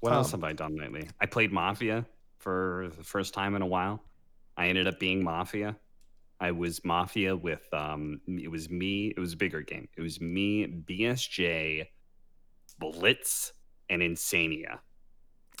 What 0.00 0.12
um, 0.12 0.18
else 0.18 0.32
have 0.32 0.44
I 0.44 0.52
done 0.52 0.76
lately? 0.76 1.08
I 1.20 1.26
played 1.26 1.52
Mafia 1.52 2.04
for 2.38 2.90
the 2.96 3.04
first 3.04 3.34
time 3.34 3.54
in 3.54 3.62
a 3.62 3.66
while. 3.66 4.02
I 4.56 4.68
ended 4.68 4.86
up 4.86 4.98
being 4.98 5.22
Mafia. 5.24 5.76
I 6.40 6.52
was 6.52 6.84
Mafia 6.84 7.34
with 7.34 7.66
um 7.72 8.20
it 8.26 8.50
was 8.50 8.68
me, 8.68 9.14
it 9.16 9.18
was 9.18 9.32
a 9.32 9.36
bigger 9.36 9.62
game. 9.62 9.88
It 9.96 10.02
was 10.02 10.20
me, 10.20 10.66
BSJ, 10.66 11.86
Blitz, 12.78 13.52
and 13.88 14.02
Insania. 14.02 14.78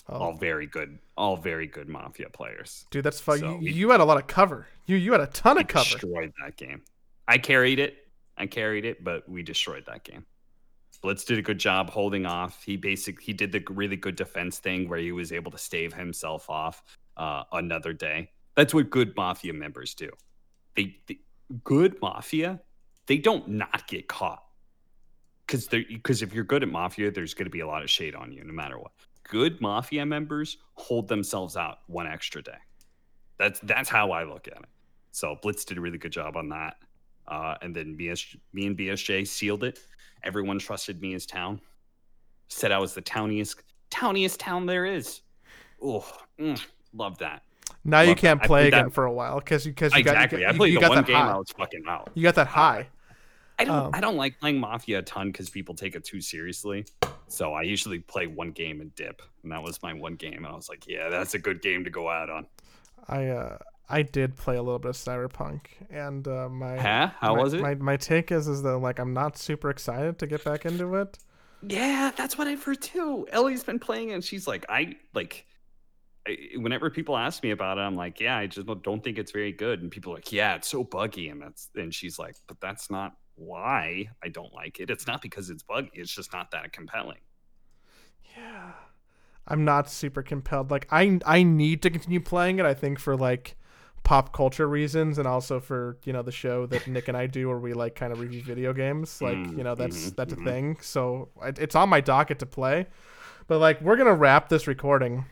Oh. 0.08 0.18
All 0.18 0.32
very 0.32 0.66
good, 0.66 0.98
all 1.16 1.36
very 1.36 1.66
good 1.66 1.88
Mafia 1.88 2.30
players. 2.30 2.86
Dude, 2.90 3.04
that's 3.04 3.20
fun. 3.20 3.40
So 3.40 3.58
you, 3.60 3.70
you, 3.70 3.90
had 3.90 4.00
a 4.00 4.04
lot 4.04 4.16
of 4.16 4.26
cover. 4.26 4.66
You 4.86 4.96
you 4.96 5.12
had 5.12 5.20
a 5.20 5.26
ton 5.26 5.58
of 5.58 5.66
cover. 5.66 5.84
Destroyed 5.84 6.32
that 6.42 6.56
game. 6.56 6.82
I 7.26 7.36
carried 7.36 7.78
it. 7.78 7.96
I 8.38 8.46
carried 8.46 8.86
it, 8.86 9.04
but 9.04 9.28
we 9.28 9.42
destroyed 9.42 9.84
that 9.86 10.04
game. 10.04 10.24
Blitz 11.02 11.24
did 11.24 11.38
a 11.38 11.42
good 11.42 11.58
job 11.58 11.90
holding 11.90 12.24
off. 12.24 12.62
He 12.64 12.76
basically 12.76 13.22
he 13.24 13.32
did 13.34 13.52
the 13.52 13.62
really 13.68 13.96
good 13.96 14.16
defense 14.16 14.58
thing 14.58 14.88
where 14.88 14.98
he 14.98 15.12
was 15.12 15.30
able 15.30 15.50
to 15.50 15.58
stave 15.58 15.92
himself 15.92 16.48
off 16.48 16.82
uh, 17.18 17.44
another 17.52 17.92
day. 17.92 18.30
That's 18.56 18.72
what 18.72 18.88
good 18.88 19.14
mafia 19.14 19.52
members 19.52 19.94
do. 19.94 20.10
They, 20.74 20.96
they 21.06 21.18
good 21.64 22.00
mafia, 22.00 22.60
they 23.06 23.18
don't 23.18 23.46
not 23.48 23.86
get 23.88 24.08
caught 24.08 24.42
because 25.48 25.66
because 25.66 26.22
if 26.22 26.32
you're 26.34 26.44
good 26.44 26.62
at 26.62 26.68
mafia, 26.68 27.10
there's 27.10 27.34
going 27.34 27.46
to 27.46 27.50
be 27.50 27.60
a 27.60 27.66
lot 27.66 27.82
of 27.82 27.90
shade 27.90 28.14
on 28.14 28.30
you 28.30 28.44
no 28.44 28.52
matter 28.52 28.78
what. 28.78 28.92
Good 29.24 29.60
mafia 29.60 30.06
members 30.06 30.58
hold 30.74 31.08
themselves 31.08 31.56
out 31.56 31.78
one 31.86 32.06
extra 32.06 32.42
day. 32.42 32.58
That's 33.38 33.58
that's 33.60 33.88
how 33.88 34.10
I 34.10 34.24
look 34.24 34.46
at 34.48 34.58
it. 34.58 34.68
So 35.12 35.36
Blitz 35.42 35.64
did 35.64 35.78
a 35.78 35.80
really 35.80 35.98
good 35.98 36.12
job 36.12 36.36
on 36.36 36.48
that, 36.50 36.76
uh, 37.26 37.56
and 37.62 37.74
then 37.74 37.96
BS, 37.98 38.36
me 38.52 38.66
and 38.66 38.76
BSJ 38.76 39.26
sealed 39.26 39.64
it. 39.64 39.80
Everyone 40.22 40.58
trusted 40.58 41.00
me 41.00 41.14
as 41.14 41.24
town. 41.26 41.60
Said 42.48 42.72
I 42.72 42.78
was 42.78 42.94
the 42.94 43.00
towniest 43.00 43.62
towniest 43.90 44.38
town 44.38 44.66
there 44.66 44.84
is. 44.84 45.22
Oh, 45.82 46.06
mm, 46.38 46.60
love 46.92 47.18
that. 47.18 47.42
Now 47.84 47.98
love 47.98 48.08
you 48.08 48.14
can't 48.14 48.40
that. 48.40 48.46
play 48.46 48.68
again 48.68 48.86
that. 48.86 48.92
for 48.92 49.06
a 49.06 49.12
while 49.12 49.38
because 49.38 49.64
because 49.64 49.94
you, 49.94 50.00
exactly. 50.00 50.40
got 50.40 50.48
you, 50.48 50.54
I 50.54 50.56
played 50.56 50.72
you, 50.72 50.80
you 50.80 50.80
the 50.80 50.88
one 50.88 51.04
game 51.04 51.16
high. 51.16 51.32
I 51.32 51.36
was 51.36 51.50
fucking 51.50 51.84
out. 51.88 52.10
You 52.14 52.22
got 52.22 52.34
that 52.34 52.48
high. 52.48 52.88
I 53.58 53.64
don't 53.64 53.76
um, 53.76 53.90
I 53.92 54.00
don't 54.00 54.16
like 54.16 54.38
playing 54.38 54.60
Mafia 54.60 55.00
a 55.00 55.02
ton 55.02 55.28
because 55.28 55.50
people 55.50 55.74
take 55.74 55.94
it 55.94 56.04
too 56.04 56.20
seriously. 56.20 56.86
So 57.26 57.52
I 57.52 57.62
usually 57.62 57.98
play 57.98 58.26
one 58.26 58.52
game 58.52 58.80
and 58.80 58.94
dip, 58.94 59.20
and 59.42 59.52
that 59.52 59.62
was 59.62 59.82
my 59.82 59.92
one 59.92 60.14
game. 60.14 60.44
And 60.44 60.46
I 60.46 60.54
was 60.54 60.68
like, 60.68 60.86
yeah, 60.86 61.08
that's 61.08 61.34
a 61.34 61.38
good 61.38 61.60
game 61.60 61.84
to 61.84 61.90
go 61.90 62.08
out 62.08 62.30
on. 62.30 62.46
I 63.08 63.26
uh 63.28 63.58
I 63.88 64.02
did 64.02 64.36
play 64.36 64.56
a 64.56 64.62
little 64.62 64.78
bit 64.78 64.90
of 64.90 64.96
Cyberpunk, 64.96 65.60
and 65.90 66.26
uh, 66.28 66.48
my 66.48 66.76
huh? 66.76 67.10
how 67.18 67.34
my, 67.34 67.42
was 67.42 67.54
it? 67.54 67.60
My 67.60 67.74
my 67.74 67.96
take 67.96 68.30
is 68.30 68.46
is 68.46 68.62
that 68.62 68.78
like 68.78 68.98
I'm 68.98 69.14
not 69.14 69.38
super 69.38 69.70
excited 69.70 70.18
to 70.18 70.26
get 70.26 70.44
back 70.44 70.64
into 70.64 70.94
it. 70.96 71.18
Yeah, 71.62 72.12
that's 72.16 72.38
what 72.38 72.46
I've 72.46 72.62
heard 72.62 72.80
too. 72.80 73.26
Ellie's 73.32 73.64
been 73.64 73.78
playing, 73.78 74.12
and 74.12 74.22
she's 74.22 74.46
like, 74.46 74.66
I 74.68 74.96
like. 75.14 75.46
whenever 76.56 76.90
people 76.90 77.16
ask 77.16 77.42
me 77.42 77.50
about 77.50 77.78
it, 77.78 77.80
I'm 77.80 77.96
like, 77.96 78.20
yeah, 78.20 78.36
I 78.36 78.46
just 78.46 78.68
don't 78.82 79.02
think 79.02 79.18
it's 79.18 79.32
very 79.32 79.52
good. 79.52 79.80
And 79.80 79.90
people 79.90 80.12
are 80.12 80.16
like, 80.16 80.30
yeah, 80.30 80.54
it's 80.54 80.68
so 80.68 80.84
buggy, 80.84 81.30
and 81.30 81.42
that's 81.42 81.70
and 81.74 81.92
she's 81.92 82.18
like, 82.18 82.36
but 82.46 82.60
that's 82.60 82.90
not 82.90 83.14
why 83.38 84.10
I 84.22 84.28
don't 84.28 84.52
like 84.52 84.80
it. 84.80 84.90
It's 84.90 85.06
not 85.06 85.22
because 85.22 85.50
it's 85.50 85.62
buggy. 85.62 85.90
It's 85.94 86.14
just 86.14 86.32
not 86.32 86.50
that 86.50 86.72
compelling. 86.72 87.18
Yeah. 88.36 88.72
I'm 89.46 89.64
not 89.64 89.88
super 89.90 90.22
compelled. 90.22 90.70
Like 90.70 90.86
I 90.90 91.18
I 91.24 91.42
need 91.42 91.82
to 91.82 91.90
continue 91.90 92.20
playing 92.20 92.58
it, 92.58 92.66
I 92.66 92.74
think 92.74 92.98
for 92.98 93.16
like 93.16 93.56
pop 94.04 94.32
culture 94.32 94.66
reasons 94.66 95.18
and 95.18 95.26
also 95.26 95.60
for, 95.60 95.98
you 96.04 96.12
know, 96.12 96.22
the 96.22 96.32
show 96.32 96.66
that 96.66 96.86
Nick 96.86 97.08
and 97.08 97.16
I 97.16 97.26
do 97.26 97.48
where 97.48 97.58
we 97.58 97.72
like 97.74 97.94
kind 97.94 98.12
of 98.12 98.20
review 98.20 98.42
video 98.42 98.72
games. 98.72 99.20
Like, 99.20 99.36
mm, 99.36 99.56
you 99.56 99.64
know, 99.64 99.74
that's 99.74 99.96
mm-hmm, 99.96 100.14
that's 100.16 100.34
mm-hmm. 100.34 100.46
a 100.46 100.50
thing. 100.50 100.78
So 100.80 101.28
it's 101.42 101.74
on 101.74 101.88
my 101.88 102.00
docket 102.00 102.38
to 102.40 102.46
play. 102.46 102.86
But 103.46 103.58
like 103.58 103.80
we're 103.80 103.96
going 103.96 104.08
to 104.08 104.14
wrap 104.14 104.48
this 104.48 104.66
recording 104.66 105.24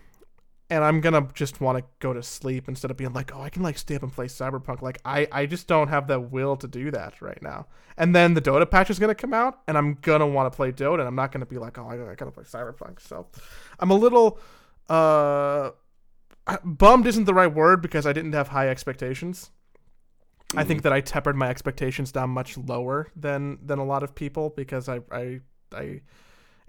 and 0.69 0.83
I'm 0.83 1.01
gonna 1.01 1.29
just 1.35 1.61
want 1.61 1.79
to 1.79 1.85
go 2.01 2.13
to 2.13 2.23
sleep 2.23 2.69
instead 2.69 2.91
of 2.91 2.97
being 2.97 3.13
like, 3.13 3.35
oh, 3.35 3.41
I 3.41 3.51
can 3.51 3.63
like 3.63 3.79
stay 3.79 3.95
up 3.95 4.03
and 4.03 4.13
play 4.13 4.27
Cyberpunk. 4.27 4.83
Like 4.83 5.01
I, 5.05 5.29
I 5.31 5.47
just 5.47 5.67
don't 5.67 5.89
have 5.89 6.09
the 6.09 6.19
will 6.19 6.57
to 6.57 6.67
do 6.67 6.91
that 6.91 7.23
right 7.23 7.41
now. 7.41 7.67
And 7.97 8.15
then 8.15 8.35
the 8.35 8.43
Dota 8.43 8.69
patch 8.69 8.91
is 8.91 8.99
gonna 8.99 9.15
come 9.15 9.33
out, 9.33 9.61
and 9.69 9.79
I'm 9.79 9.99
gonna 10.03 10.27
want 10.27 10.53
to 10.53 10.57
play 10.57 10.73
Dota, 10.73 11.01
and 11.01 11.09
I'm 11.09 11.15
not 11.15 11.33
gonna 11.33 11.47
be 11.47 11.59
like, 11.59 11.79
oh, 11.79 11.89
I 11.89 12.15
gotta 12.15 12.33
play 12.33 12.45
Cyberpunk. 12.45 13.01
So 13.01 13.27
I'm 13.79 13.91
a 13.91 13.95
little 13.95 14.39
uh 14.89 15.71
bummed 16.65 17.07
isn't 17.07 17.25
the 17.25 17.35
right 17.35 17.53
word 17.53 17.83
because 17.83 18.07
I 18.07 18.13
didn't 18.13 18.33
have 18.33 18.49
high 18.49 18.69
expectations. 18.69 19.51
Mm-hmm. 20.49 20.59
I 20.59 20.65
think 20.65 20.81
mm. 20.81 20.83
that 20.85 20.93
I 20.93 21.01
tempered 21.01 21.37
my 21.37 21.49
expectations 21.49 22.13
down 22.13 22.31
much 22.31 22.57
lower 22.57 23.09
than 23.15 23.59
than 23.65 23.79
a 23.79 23.85
lot 23.85 24.03
of 24.03 24.15
people 24.15 24.51
because 24.51 24.89
I 24.89 25.01
I 25.13 25.41
I 25.73 26.01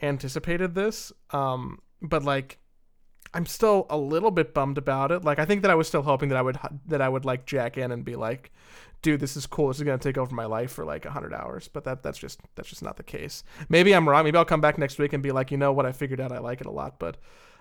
anticipated 0.02 0.76
this. 0.76 1.12
Um, 1.32 1.80
but 2.02 2.24
like 2.24 2.60
I'm 3.34 3.45
still 3.45 3.86
a 3.89 3.97
little 3.97 4.32
bit 4.32 4.53
bummed 4.53 4.78
about 4.78 5.11
it. 5.11 5.23
Like 5.23 5.39
I 5.39 5.45
think 5.45 5.61
that 5.61 5.71
I 5.71 5.75
was 5.75 5.88
still 5.88 6.01
hoping 6.01 6.30
that 6.30 6.38
I 6.38 6.41
would 6.41 6.57
that 6.88 7.01
I 7.01 7.09
would 7.09 7.25
like 7.25 7.45
jack 7.45 7.78
in 7.78 7.91
and 7.91 8.03
be 8.05 8.15
like, 8.15 8.51
dude, 9.01 9.19
this 9.19 9.38
is 9.38 9.45
cool. 9.45 9.67
This 9.67 9.78
is 9.78 9.84
gonna 9.84 9.97
take 9.97 10.17
over 10.17 10.34
my 10.34 10.45
life 10.45 10.71
for 10.71 10.86
like 10.86 11.05
hundred 11.05 11.34
hours. 11.34 11.67
But 11.67 11.84
that 11.86 12.03
that's 12.03 12.17
just 12.17 12.39
that's 12.55 12.69
just 12.69 12.84
not 12.84 12.97
the 12.97 13.03
case. 13.03 13.43
Maybe 13.69 13.93
I'm 13.93 14.07
wrong. 14.07 14.23
Maybe 14.23 14.38
I'll 14.38 14.45
come 14.45 14.61
back 14.61 14.78
next 14.78 14.97
week 14.97 15.13
and 15.13 15.21
be 15.21 15.32
like, 15.32 15.51
you 15.51 15.57
know 15.57 15.71
what? 15.73 15.86
I 15.86 15.91
figured 15.91 16.21
out 16.21 16.32
I 16.32 16.39
like 16.39 16.61
it 16.61 16.67
a 16.67 16.71
lot. 16.71 16.99
But 16.99 17.17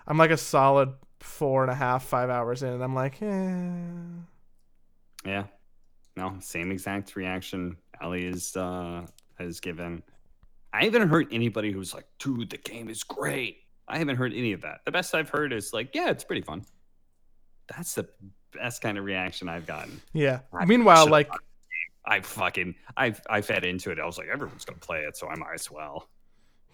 I'm 0.07 0.17
like 0.17 0.31
a 0.31 0.37
solid 0.37 0.93
four 1.19 1.63
and 1.63 1.71
a 1.71 1.75
half, 1.75 2.03
five 2.03 2.29
hours 2.29 2.63
in, 2.63 2.69
and 2.69 2.83
I'm 2.83 2.95
like, 2.95 3.21
eh. 3.21 3.71
Yeah. 5.25 5.43
No, 6.15 6.35
same 6.39 6.71
exact 6.71 7.15
reaction 7.15 7.77
Ali 8.01 8.25
is 8.25 8.55
uh 8.55 9.05
has 9.37 9.59
given. 9.59 10.03
I 10.73 10.85
haven't 10.85 11.09
heard 11.09 11.27
anybody 11.31 11.71
who's 11.71 11.93
like, 11.93 12.05
dude, 12.19 12.49
the 12.49 12.57
game 12.57 12.89
is 12.89 13.03
great. 13.03 13.57
I 13.87 13.97
haven't 13.97 14.17
heard 14.17 14.33
any 14.33 14.53
of 14.53 14.61
that. 14.61 14.81
The 14.85 14.91
best 14.91 15.15
I've 15.15 15.29
heard 15.29 15.53
is 15.53 15.73
like, 15.73 15.95
yeah, 15.95 16.09
it's 16.09 16.23
pretty 16.23 16.41
fun. 16.41 16.65
That's 17.75 17.95
the 17.95 18.07
best 18.53 18.81
kind 18.81 18.97
of 18.97 19.05
reaction 19.05 19.47
I've 19.49 19.65
gotten. 19.65 20.01
Yeah. 20.13 20.39
I 20.53 20.65
Meanwhile, 20.65 21.07
like, 21.09 21.29
I 22.05 22.21
fucking 22.21 22.75
I 22.95 23.13
I 23.29 23.41
fed 23.41 23.65
into 23.65 23.91
it. 23.91 23.99
I 23.99 24.05
was 24.05 24.17
like, 24.17 24.27
everyone's 24.27 24.65
gonna 24.65 24.79
play 24.79 24.99
it, 25.01 25.17
so 25.17 25.27
I 25.27 25.35
might 25.35 25.53
as 25.55 25.69
well. 25.69 26.07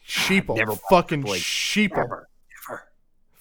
sheeple, 0.08 0.56
never 0.58 0.76
fucking 0.90 1.28
H. 1.28 1.42
sheeple, 1.42 1.96
Never, 1.98 2.30
never, 2.70 2.84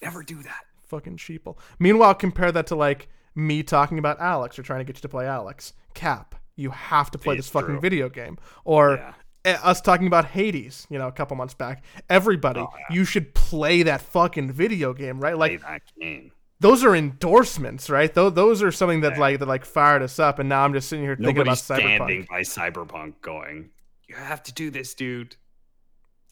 never 0.01 0.23
do 0.23 0.41
that. 0.43 0.61
fucking 0.87 1.17
sheeple. 1.17 1.57
Meanwhile, 1.79 2.15
compare 2.15 2.51
that 2.51 2.67
to 2.67 2.75
like 2.75 3.09
me 3.35 3.63
talking 3.63 3.99
about 3.99 4.19
Alyx 4.19 4.57
or 4.57 4.63
trying 4.63 4.79
to 4.79 4.85
get 4.85 4.97
you 4.97 5.01
to 5.01 5.09
play 5.09 5.25
Alyx. 5.25 5.73
Cap, 5.93 6.35
you 6.55 6.69
have 6.71 7.11
to 7.11 7.17
play 7.17 7.35
It's 7.35 7.47
this 7.47 7.51
fucking 7.51 7.67
true. 7.75 7.79
video 7.79 8.09
game. 8.09 8.37
Or 8.65 8.95
Yeah. 8.95 9.13
Us 9.45 9.81
talking 9.81 10.07
about 10.07 10.25
Hades, 10.25 10.87
you 10.89 10.97
know, 10.97 11.07
a 11.07 11.11
couple 11.11 11.35
months 11.37 11.53
back. 11.53 11.83
Everybody, 12.09 12.61
Oh, 12.61 12.69
yeah. 12.77 12.95
you 12.95 13.05
should 13.05 13.33
play 13.33 13.83
that 13.83 14.01
fucking 14.01 14.51
video 14.51 14.93
game, 14.93 15.19
right? 15.19 15.35
Play 15.35 15.57
Like 15.57 15.61
that 15.61 15.81
game. 15.99 16.31
those 16.59 16.83
are 16.83 16.95
endorsements, 16.95 17.89
right? 17.89 18.13
Those 18.13 18.33
those 18.33 18.63
are 18.63 18.71
something 18.71 19.01
that 19.01 19.13
Yeah. 19.13 19.19
like 19.19 19.39
that 19.39 19.47
like 19.47 19.65
fired 19.65 20.01
us 20.01 20.17
up, 20.19 20.39
and 20.39 20.47
now 20.49 20.63
I'm 20.63 20.73
just 20.73 20.87
sitting 20.89 21.03
here 21.05 21.15
thinking 21.15 21.37
about 21.41 21.45
Nobody's 21.45 21.61
Cyberpunk. 21.61 21.95
standing 21.97 22.27
by 22.29 22.41
Cyberpunk 22.41 23.13
going, 23.21 23.69
you 24.07 24.15
have 24.15 24.41
to 24.43 24.53
do 24.53 24.69
this, 24.69 24.93
dude. 24.93 25.35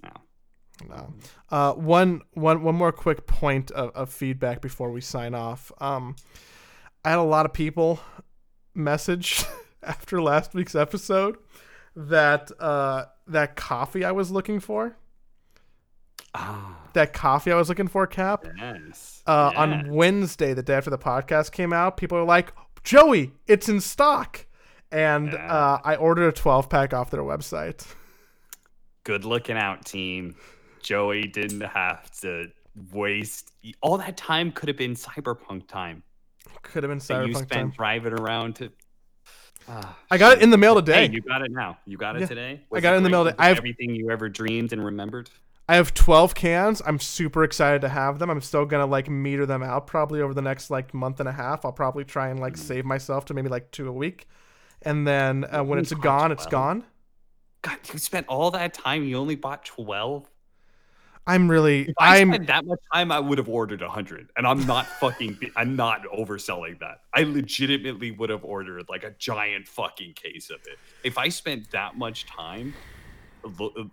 No. 0.04 0.12
No. 0.90 1.14
Uh, 1.50 1.74
one, 1.74 2.22
one, 2.34 2.64
one 2.64 2.76
more 2.76 2.92
quick 2.92 3.28
point 3.28 3.70
of, 3.72 3.92
of 3.92 4.10
feedback 4.12 4.62
before 4.62 4.90
we 4.92 5.02
sign 5.02 5.36
off. 5.36 5.72
Um, 5.80 6.16
I 7.06 7.10
had 7.12 7.20
a 7.20 7.24
lot 7.24 7.46
of 7.46 7.54
people 7.54 8.00
message 8.74 9.44
after 9.84 10.22
last 10.22 10.54
week's 10.54 10.76
episode 10.76 11.38
that 11.96 12.52
uh, 12.60 13.06
that 13.28 13.56
coffee 13.56 14.04
I 14.06 14.12
was 14.12 14.32
looking 14.32 14.60
for, 14.60 14.96
Ah, 16.34 16.78
that 16.94 17.14
coffee 17.14 17.52
I 17.52 17.56
was 17.56 17.68
looking 17.70 17.88
for, 17.88 18.08
Cap. 18.08 18.46
yes. 18.58 19.22
Uh, 19.28 19.52
yeah. 19.54 19.60
On 19.62 19.92
Wednesday, 19.94 20.54
the 20.54 20.64
day 20.64 20.76
after 20.76 20.90
the 20.90 20.98
podcast 20.98 21.52
came 21.52 21.74
out, 21.74 21.98
people 21.98 22.18
were 22.18 22.24
like, 22.24 22.54
"Joey, 22.84 23.34
it's 23.48 23.68
in 23.68 23.82
stock," 23.82 24.46
and 24.92 25.34
Yeah. 25.34 25.54
uh, 25.54 25.80
I 25.84 25.96
ordered 25.98 26.28
a 26.30 26.32
12 26.32 26.70
pack 26.70 26.94
off 26.94 27.12
their 27.12 27.24
website. 27.24 27.86
Good 29.04 29.26
looking 29.26 29.58
out, 29.58 29.84
team. 29.86 30.36
Joey 30.82 31.24
didn't 31.28 31.62
have 31.62 32.10
to 32.22 32.48
waste 32.94 33.52
all 33.82 33.98
that 33.98 34.16
time. 34.16 34.52
Could 34.52 34.70
have 34.70 34.78
been 34.78 34.94
Cyberpunk 34.96 35.68
time. 35.68 36.04
Could 36.64 36.84
have 36.84 36.90
been 36.92 37.00
that 37.00 37.28
you 37.28 37.34
spent 37.34 37.50
time. 37.52 37.70
driving 37.72 38.14
around 38.14 38.56
to. 38.58 38.72
Ah, 39.68 39.98
I 40.10 40.18
got 40.18 40.34
it 40.38 40.42
in 40.44 40.50
the 40.50 40.58
mail 40.58 40.76
today. 40.76 41.08
Hey, 41.08 41.14
you 41.14 41.22
got 41.22 41.42
it 41.42 41.52
now. 41.52 41.78
You 41.86 41.98
got 41.98 42.16
it 42.16 42.22
Yeah. 42.22 42.28
today. 42.28 42.62
I 42.74 42.80
got 42.80 42.94
it 42.94 42.98
in 42.98 43.04
the 43.04 43.10
mail 43.10 43.24
today. 43.24 43.36
I 43.40 43.48
have- 43.48 43.58
everything 43.58 43.96
you 43.96 44.10
ever 44.12 44.28
dreamed 44.30 44.74
and 44.74 44.84
remembered. 44.84 45.30
I 45.70 45.76
have 45.76 45.94
12 45.94 46.36
cans. 46.36 46.82
I'm 46.86 47.00
super 47.00 47.44
excited 47.46 47.82
to 47.82 47.90
have 47.90 48.20
them. 48.20 48.30
I'm 48.30 48.42
still 48.42 48.66
going 48.66 48.82
to 48.86 48.90
like 48.92 49.10
meter 49.10 49.46
them 49.46 49.64
out 49.64 49.88
probably 49.88 50.20
over 50.22 50.34
the 50.34 50.42
next 50.42 50.70
like 50.70 50.94
month 50.94 51.20
and 51.22 51.30
a 51.30 51.32
half. 51.32 51.64
I'll 51.64 51.72
probably 51.72 52.04
try 52.04 52.28
and 52.30 52.40
like 52.42 52.58
save 52.58 52.84
myself 52.84 53.26
to 53.26 53.34
maybe 53.34 53.48
like 53.48 53.72
two 53.72 53.88
a 53.88 53.92
week. 53.94 54.28
And 54.82 55.08
then 55.08 55.46
uh, 55.46 55.64
when 55.64 55.80
it's 55.80 55.94
gone, 55.94 56.32
it's 56.34 56.46
gone. 56.48 56.84
God, 57.62 57.78
you 57.94 58.00
spent 58.00 58.28
all 58.28 58.52
that 58.52 58.74
time. 58.74 59.04
You 59.04 59.18
only 59.18 59.36
bought 59.36 59.64
twelve. 59.64 60.28
I'm 61.28 61.50
really 61.50 61.90
If 61.90 61.96
I 62.00 62.20
I'm 62.20 62.30
spent 62.30 62.48
that 62.48 62.66
much 62.66 62.80
time, 62.94 63.12
I 63.12 63.20
would 63.20 63.38
have 63.38 63.48
ordered 63.48 63.82
a 63.82 63.90
hundred, 63.90 64.30
and 64.36 64.48
I'm 64.48 64.66
not 64.66 64.88
fucking. 64.88 65.40
I'm 65.56 65.76
not 65.76 66.04
overselling 66.06 66.80
that. 66.80 67.02
I 67.14 67.24
legitimately 67.24 68.12
would 68.12 68.30
have 68.30 68.44
ordered 68.44 68.90
like 68.90 69.04
a 69.04 69.12
giant 69.12 69.68
fucking 69.68 70.14
case 70.14 70.50
of 70.50 70.60
it. 70.66 70.80
If 71.04 71.18
I 71.18 71.30
spent 71.30 71.72
that 71.72 71.98
much 71.98 72.26
time, 72.26 72.74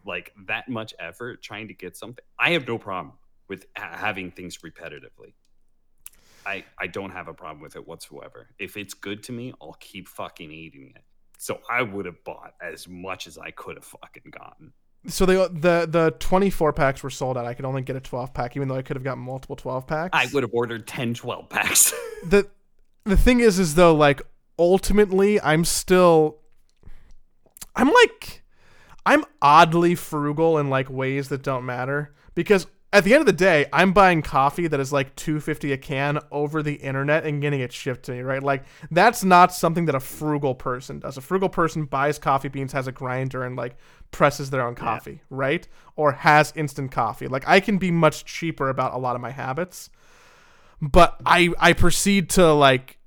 like 0.06 0.32
that 0.46 0.68
much 0.68 0.94
effort 0.98 1.42
trying 1.42 1.68
to 1.68 1.74
get 1.74 1.96
something, 1.96 2.24
I 2.38 2.50
have 2.50 2.66
no 2.66 2.78
problem 2.78 3.14
with 3.48 3.66
ha- 3.76 3.96
having 3.96 4.30
things 4.30 4.58
repetitively. 4.58 5.34
I 6.46 6.64
I 6.78 6.86
don't 6.86 7.10
have 7.10 7.28
a 7.28 7.34
problem 7.34 7.60
with 7.60 7.76
it 7.76 7.86
whatsoever. 7.86 8.48
If 8.58 8.76
it's 8.78 8.94
good 8.94 9.22
to 9.24 9.32
me, 9.32 9.52
I'll 9.60 9.76
keep 9.80 10.08
fucking 10.08 10.50
eating 10.50 10.92
it. 10.96 11.02
So 11.36 11.60
I 11.70 11.82
would 11.82 12.06
have 12.06 12.24
bought 12.24 12.54
as 12.60 12.88
much 12.88 13.26
as 13.26 13.38
I 13.38 13.50
could 13.50 13.76
have 13.76 13.84
fucking 13.84 14.30
gotten. 14.30 14.72
So 15.06 15.24
the 15.24 15.48
the 15.52 15.86
the 15.88 16.14
24 16.18 16.72
packs 16.72 17.02
were 17.02 17.10
sold 17.10 17.38
out. 17.38 17.46
I 17.46 17.54
could 17.54 17.64
only 17.64 17.82
get 17.82 17.96
a 17.96 18.00
12 18.00 18.34
pack 18.34 18.56
even 18.56 18.68
though 18.68 18.76
I 18.76 18.82
could 18.82 18.96
have 18.96 19.04
gotten 19.04 19.22
multiple 19.22 19.56
12 19.56 19.86
packs. 19.86 20.10
I 20.12 20.26
would 20.32 20.42
have 20.42 20.52
ordered 20.52 20.86
10, 20.86 21.14
12 21.14 21.48
packs. 21.48 21.94
the 22.24 22.48
the 23.08 23.16
thing 23.16 23.40
is 23.40 23.58
is 23.58 23.74
though 23.74 23.94
like 23.94 24.20
ultimately 24.58 25.40
i'm 25.40 25.64
still 25.64 26.38
i'm 27.74 27.88
like 27.88 28.42
i'm 29.06 29.24
oddly 29.40 29.94
frugal 29.94 30.58
in 30.58 30.68
like 30.68 30.90
ways 30.90 31.28
that 31.28 31.42
don't 31.42 31.64
matter 31.64 32.14
because 32.34 32.66
at 32.92 33.04
the 33.04 33.14
end 33.14 33.20
of 33.20 33.26
the 33.26 33.32
day 33.32 33.66
i'm 33.72 33.92
buying 33.92 34.20
coffee 34.20 34.66
that 34.66 34.80
is 34.80 34.92
like 34.92 35.14
250 35.16 35.72
a 35.72 35.78
can 35.78 36.18
over 36.30 36.62
the 36.62 36.74
internet 36.74 37.24
and 37.24 37.40
getting 37.40 37.60
it 37.60 37.72
shipped 37.72 38.04
to 38.04 38.12
me 38.12 38.20
right 38.20 38.42
like 38.42 38.64
that's 38.90 39.24
not 39.24 39.54
something 39.54 39.86
that 39.86 39.94
a 39.94 40.00
frugal 40.00 40.54
person 40.54 40.98
does 40.98 41.16
a 41.16 41.22
frugal 41.22 41.48
person 41.48 41.84
buys 41.84 42.18
coffee 42.18 42.48
beans 42.48 42.72
has 42.72 42.86
a 42.86 42.92
grinder 42.92 43.44
and 43.44 43.56
like 43.56 43.76
presses 44.10 44.50
their 44.50 44.66
own 44.66 44.74
coffee 44.74 45.20
right? 45.30 45.66
Or 45.96 46.12
has 46.12 46.52
instant 46.56 46.92
coffee. 46.92 47.28
Like 47.28 47.46
i 47.46 47.60
can 47.60 47.78
be 47.78 47.90
much 47.90 48.24
cheaper 48.24 48.68
about 48.68 48.94
a 48.94 48.98
lot 48.98 49.16
of 49.16 49.22
my 49.22 49.30
habits 49.30 49.90
but 50.80 51.20
I 51.26 51.50
I 51.58 51.72
proceed 51.72 52.30
to 52.30 52.52
like 52.52 52.98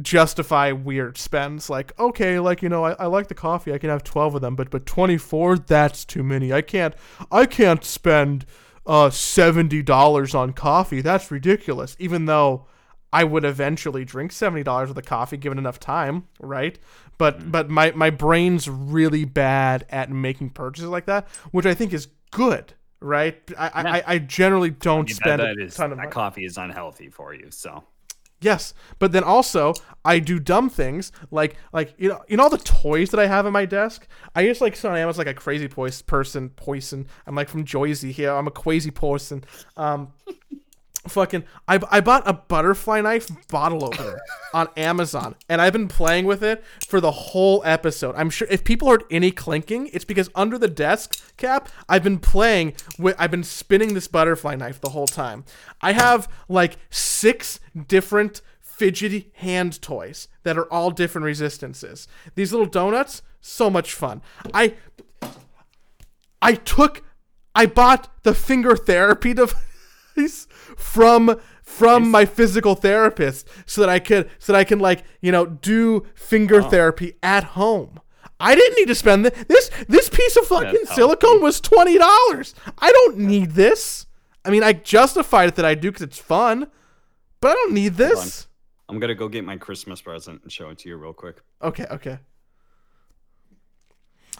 justify 0.00 0.72
weird 0.72 1.18
spends. 1.18 1.70
Like 1.70 1.98
okay 1.98 2.38
like 2.38 2.62
you 2.62 2.68
know 2.68 2.84
I, 2.84 2.92
I 2.92 3.06
like 3.06 3.28
the 3.28 3.34
coffee. 3.34 3.72
I 3.72 3.78
can 3.78 3.90
have 3.90 4.04
12 4.04 4.36
of 4.36 4.40
them 4.40 4.56
but 4.56 4.70
but 4.70 4.86
24 4.86 5.58
that's 5.58 6.04
too 6.04 6.22
many. 6.22 6.52
I 6.52 6.62
can't 6.62 6.94
I 7.30 7.46
can't 7.46 7.84
spend 7.84 8.46
uh 8.86 9.10
$70 9.10 10.34
on 10.34 10.52
coffee. 10.52 11.00
That's 11.00 11.30
ridiculous. 11.30 11.96
Even 11.98 12.24
though 12.26 12.66
I 13.12 13.24
would 13.24 13.44
eventually 13.44 14.04
drink 14.04 14.32
$70 14.32 14.64
worth 14.66 14.96
of 14.96 15.04
coffee 15.04 15.36
given 15.36 15.58
enough 15.58 15.80
time 15.80 16.28
right 16.40 16.78
but 17.16 17.50
but 17.50 17.70
my 17.70 17.90
my 17.92 18.10
brain's 18.10 18.68
really 18.68 19.24
bad 19.24 19.86
at 19.90 20.10
making 20.10 20.50
purchases 20.50 20.88
like 20.90 21.06
that 21.06 21.28
which 21.50 21.66
I 21.66 21.74
think 21.74 21.92
is 21.92 22.08
good 22.30 22.74
right 23.00 23.40
I 23.58 23.68
I, 23.68 23.98
I, 23.98 24.02
I 24.14 24.18
generally 24.18 24.70
don't 24.70 25.08
Yeah, 25.08 25.14
spend 25.14 25.40
that 25.40 25.58
a 25.58 25.58
is 25.58 25.74
ton 25.74 25.92
of 25.92 25.98
that 25.98 26.04
money. 26.04 26.10
coffee 26.10 26.44
is 26.44 26.58
unhealthy 26.58 27.08
for 27.08 27.34
you. 27.34 27.50
So 27.50 27.84
Yes, 28.40 28.72
but 29.00 29.10
then 29.10 29.24
also 29.24 29.74
I 30.04 30.20
do 30.20 30.38
dumb 30.38 30.70
things 30.70 31.10
like 31.32 31.56
like 31.72 31.94
you 31.98 32.08
know 32.08 32.22
you 32.28 32.36
know 32.36 32.44
all 32.44 32.50
the 32.50 32.58
toys 32.58 33.10
that 33.10 33.18
I 33.18 33.26
have 33.26 33.46
in 33.46 33.52
my 33.52 33.64
desk. 33.66 34.06
I 34.32 34.44
just 34.46 34.60
like 34.60 34.76
so 34.76 34.90
I 34.90 35.00
am 35.00 35.10
like 35.16 35.26
a 35.26 35.34
crazy 35.34 35.66
pois- 35.66 36.02
person, 36.02 36.50
poison. 36.50 37.08
I'm 37.26 37.34
like 37.34 37.48
from 37.48 37.64
Joyzy 37.64 38.12
here. 38.12 38.30
I'm 38.30 38.46
a 38.46 38.52
crazy 38.52 38.92
person. 38.92 39.42
Um, 39.76 40.12
fucking 41.06 41.44
I 41.66 41.80
I 41.90 42.00
bought 42.00 42.22
a 42.26 42.32
butterfly 42.32 43.00
knife 43.00 43.28
bottle 43.48 43.84
opener 43.84 44.20
on 44.54 44.68
Amazon, 44.76 45.36
and 45.48 45.60
I've 45.60 45.72
been 45.72 45.88
playing 45.88 46.26
with 46.26 46.42
it 46.42 46.64
for 46.86 47.00
the 47.00 47.10
whole 47.10 47.62
episode. 47.64 48.14
I'm 48.16 48.30
sure 48.30 48.48
if 48.50 48.64
people 48.64 48.88
heard 48.88 49.04
any 49.10 49.30
clinking, 49.30 49.88
it's 49.92 50.04
because 50.04 50.30
under 50.34 50.58
the 50.58 50.68
desk 50.68 51.36
cap, 51.36 51.68
I've 51.88 52.02
been 52.02 52.18
playing 52.18 52.74
with. 52.98 53.16
I've 53.18 53.30
been 53.30 53.44
spinning 53.44 53.94
this 53.94 54.08
butterfly 54.08 54.56
knife 54.56 54.80
the 54.80 54.90
whole 54.90 55.06
time. 55.06 55.44
I 55.80 55.92
have 55.92 56.28
like 56.48 56.76
six 56.90 57.60
different 57.86 58.40
fidgety 58.60 59.30
hand 59.34 59.80
toys 59.82 60.28
that 60.44 60.56
are 60.58 60.72
all 60.72 60.90
different 60.90 61.24
resistances. 61.24 62.08
These 62.34 62.52
little 62.52 62.66
donuts, 62.66 63.22
so 63.40 63.70
much 63.70 63.92
fun. 63.92 64.22
I 64.54 64.74
I 66.40 66.54
took 66.54 67.02
I 67.54 67.66
bought 67.66 68.22
the 68.22 68.34
finger 68.34 68.76
therapy 68.76 69.34
device 69.34 69.56
from 70.26 71.40
from 71.62 72.10
my 72.10 72.24
physical 72.24 72.74
therapist 72.74 73.48
so 73.66 73.80
that 73.82 73.90
I 73.90 73.98
could 73.98 74.30
so 74.38 74.52
that 74.52 74.58
I 74.58 74.64
can 74.64 74.78
like, 74.78 75.04
you 75.20 75.30
know, 75.30 75.46
do 75.46 76.06
finger 76.14 76.62
oh. 76.62 76.68
therapy 76.68 77.14
at 77.22 77.44
home. 77.44 78.00
I 78.40 78.54
didn't 78.54 78.76
need 78.76 78.88
to 78.88 78.94
spend 78.94 79.24
th- 79.24 79.46
this 79.48 79.70
this 79.88 80.08
piece 80.08 80.36
of 80.36 80.46
fucking 80.46 80.86
silicone 80.86 81.42
was 81.42 81.60
$20. 81.60 82.54
I 82.78 82.92
don't 82.92 83.18
need 83.18 83.52
this. 83.52 84.06
I 84.44 84.50
mean, 84.50 84.62
I 84.62 84.72
justified 84.72 85.48
it 85.48 85.54
that 85.56 85.64
I 85.64 85.74
do 85.74 85.92
cuz 85.92 86.02
it's 86.02 86.18
fun, 86.18 86.68
but 87.40 87.50
I 87.50 87.54
don't 87.54 87.72
need 87.72 87.94
this. 87.94 88.48
I'm 88.88 88.98
gonna 88.98 89.14
go 89.14 89.28
get 89.28 89.44
my 89.44 89.56
Christmas 89.56 90.00
present 90.00 90.42
and 90.42 90.50
show 90.50 90.70
it 90.70 90.78
to 90.78 90.88
you 90.88 90.96
real 90.96 91.12
quick. 91.12 91.42
Okay, 91.62 91.86
okay. 91.90 92.18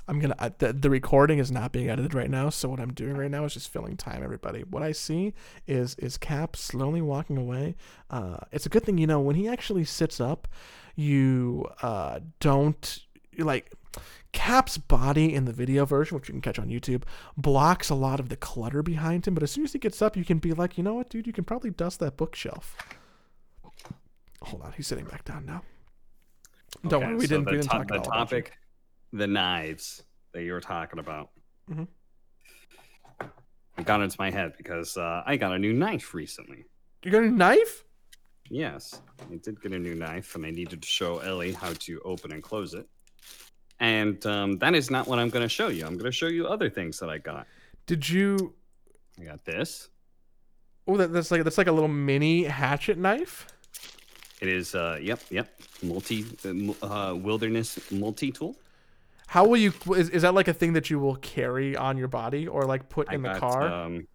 I'm 0.09 0.18
gonna. 0.20 0.54
The, 0.59 0.72
the 0.72 0.88
recording 0.90 1.38
is 1.38 1.50
not 1.52 1.70
being 1.70 1.88
edited 1.90 2.14
right 2.14 2.30
now, 2.30 2.48
so 2.48 2.68
what 2.68 2.80
I'm 2.80 2.92
doing 2.94 3.16
right 3.16 3.30
now 3.30 3.44
is 3.44 3.52
just 3.54 3.68
filling 3.68 3.96
time. 3.96 4.22
Everybody, 4.24 4.62
what 4.62 4.82
I 4.82 4.92
see 4.92 5.34
is 5.66 5.94
is 5.96 6.16
Cap 6.16 6.56
slowly 6.56 7.02
walking 7.02 7.36
away. 7.36 7.76
Uh, 8.11 8.38
it's 8.50 8.64
a 8.64 8.70
good 8.70 8.84
thing, 8.84 8.96
you 8.98 9.06
know, 9.06 9.20
when 9.20 9.36
he 9.36 9.46
actually 9.46 9.84
sits 9.84 10.18
up, 10.20 10.48
you 10.96 11.66
uh, 11.82 12.20
don't 12.40 13.00
like 13.36 13.70
Cap's 14.32 14.78
body 14.78 15.34
in 15.34 15.44
the 15.44 15.52
video 15.52 15.84
version, 15.84 16.16
which 16.16 16.28
you 16.28 16.32
can 16.32 16.40
catch 16.40 16.59
on 16.59 16.68
YouTube, 16.68 17.02
blocks 17.36 17.90
a 17.90 17.94
lot 17.94 18.18
of 18.18 18.30
the 18.30 18.36
clutter 18.36 18.82
behind 18.82 19.26
him. 19.28 19.34
But 19.34 19.42
as 19.42 19.50
soon 19.50 19.64
as 19.64 19.72
he 19.74 19.78
gets 19.78 20.00
up, 20.00 20.16
you 20.16 20.24
can 20.24 20.38
be 20.38 20.52
like, 20.52 20.78
you 20.78 20.84
know 20.84 20.94
what, 20.94 21.11
dude, 21.11 21.26
you 21.26 21.32
can 21.34 21.44
probably 21.44 21.70
dust 21.70 22.00
that 22.00 22.16
bookshelf. 22.16 22.76
Hold 24.42 24.62
on, 24.62 24.72
he's 24.76 24.86
sitting 24.86 25.04
back 25.04 25.24
down 25.24 25.44
now. 25.46 25.62
Don't 26.86 26.94
Okay, 27.02 27.06
worry, 27.06 27.16
we 27.16 27.26
so 27.26 27.28
didn't, 27.28 27.44
The, 27.46 27.50
we 27.50 27.56
didn't 27.59 27.70
to- 27.70 27.76
talk 27.76 27.88
the 27.88 27.94
about 27.94 28.06
you. 28.06 28.12
topic, 28.12 28.52
the 29.12 29.26
knives 29.26 30.02
that 30.32 30.42
you 30.42 30.52
were 30.52 30.61
talking 30.61 30.98
about. 30.98 31.30
Mhm. 31.70 31.88
It 33.78 33.86
got 33.86 34.02
into 34.02 34.16
my 34.18 34.30
head 34.30 34.54
because 34.56 34.96
uh, 34.96 35.22
I 35.24 35.36
got 35.36 35.52
a 35.52 35.59
new 35.59 35.72
knife 35.72 36.12
recently. 36.14 36.64
You 37.04 37.11
got 37.12 37.22
a 37.22 37.30
knife? 37.30 37.84
Yes, 38.50 39.00
I 39.30 39.36
did 39.36 39.61
get 39.61 39.72
a 39.72 39.78
new 39.78 39.94
knife, 39.94 40.34
and 40.34 40.44
I 40.44 40.50
needed 40.50 40.82
to 40.82 40.88
show 40.88 41.18
Ellie 41.18 41.52
how 41.52 41.72
to 41.74 42.00
open 42.04 42.32
and 42.32 42.42
close 42.42 42.74
it. 42.74 42.88
And 43.78 44.24
um, 44.26 44.59
that 44.59 44.74
is 44.74 44.90
not 44.90 45.06
what 45.06 45.18
I'm 45.18 45.28
going 45.28 45.44
to 45.44 45.48
show 45.48 45.68
you. 45.68 45.86
I'm 45.86 45.94
going 45.94 46.06
to 46.11 46.12
show 46.12 46.26
you 46.26 46.48
other 46.48 46.68
things 46.68 46.98
that 46.98 47.09
I 47.09 47.18
got. 47.18 47.46
Did 47.86 48.09
you? 48.09 48.54
I 49.20 49.24
got 49.24 49.44
this. 49.44 49.90
Oh, 50.88 50.96
that, 50.96 51.12
that's 51.12 51.30
like 51.30 51.44
that's 51.44 51.59
like 51.59 51.66
a 51.68 51.72
little 51.72 51.88
mini 51.88 52.44
hatchet 52.44 52.98
knife. 52.98 53.46
It 54.40 54.48
is, 54.48 54.74
uh, 54.74 54.98
yep, 55.00 55.20
yep, 55.30 55.48
multi 55.82 56.24
uh, 56.82 57.14
wilderness 57.16 57.78
multi 57.92 58.32
tool. 58.32 58.56
How 59.29 59.47
will 59.47 59.59
you? 59.59 59.74
Is, 59.95 60.09
is 60.09 60.22
that 60.22 60.33
like 60.33 60.49
a 60.49 60.55
thing 60.55 60.72
that 60.72 60.89
you 60.89 60.99
will 60.99 61.16
carry 61.16 61.76
on 61.76 61.99
your 61.99 62.09
body 62.09 62.49
or 62.49 62.64
like 62.64 62.89
put 62.89 63.12
in 63.12 63.20
the 63.20 63.35
car? 63.35 63.62
Um, 63.62 64.09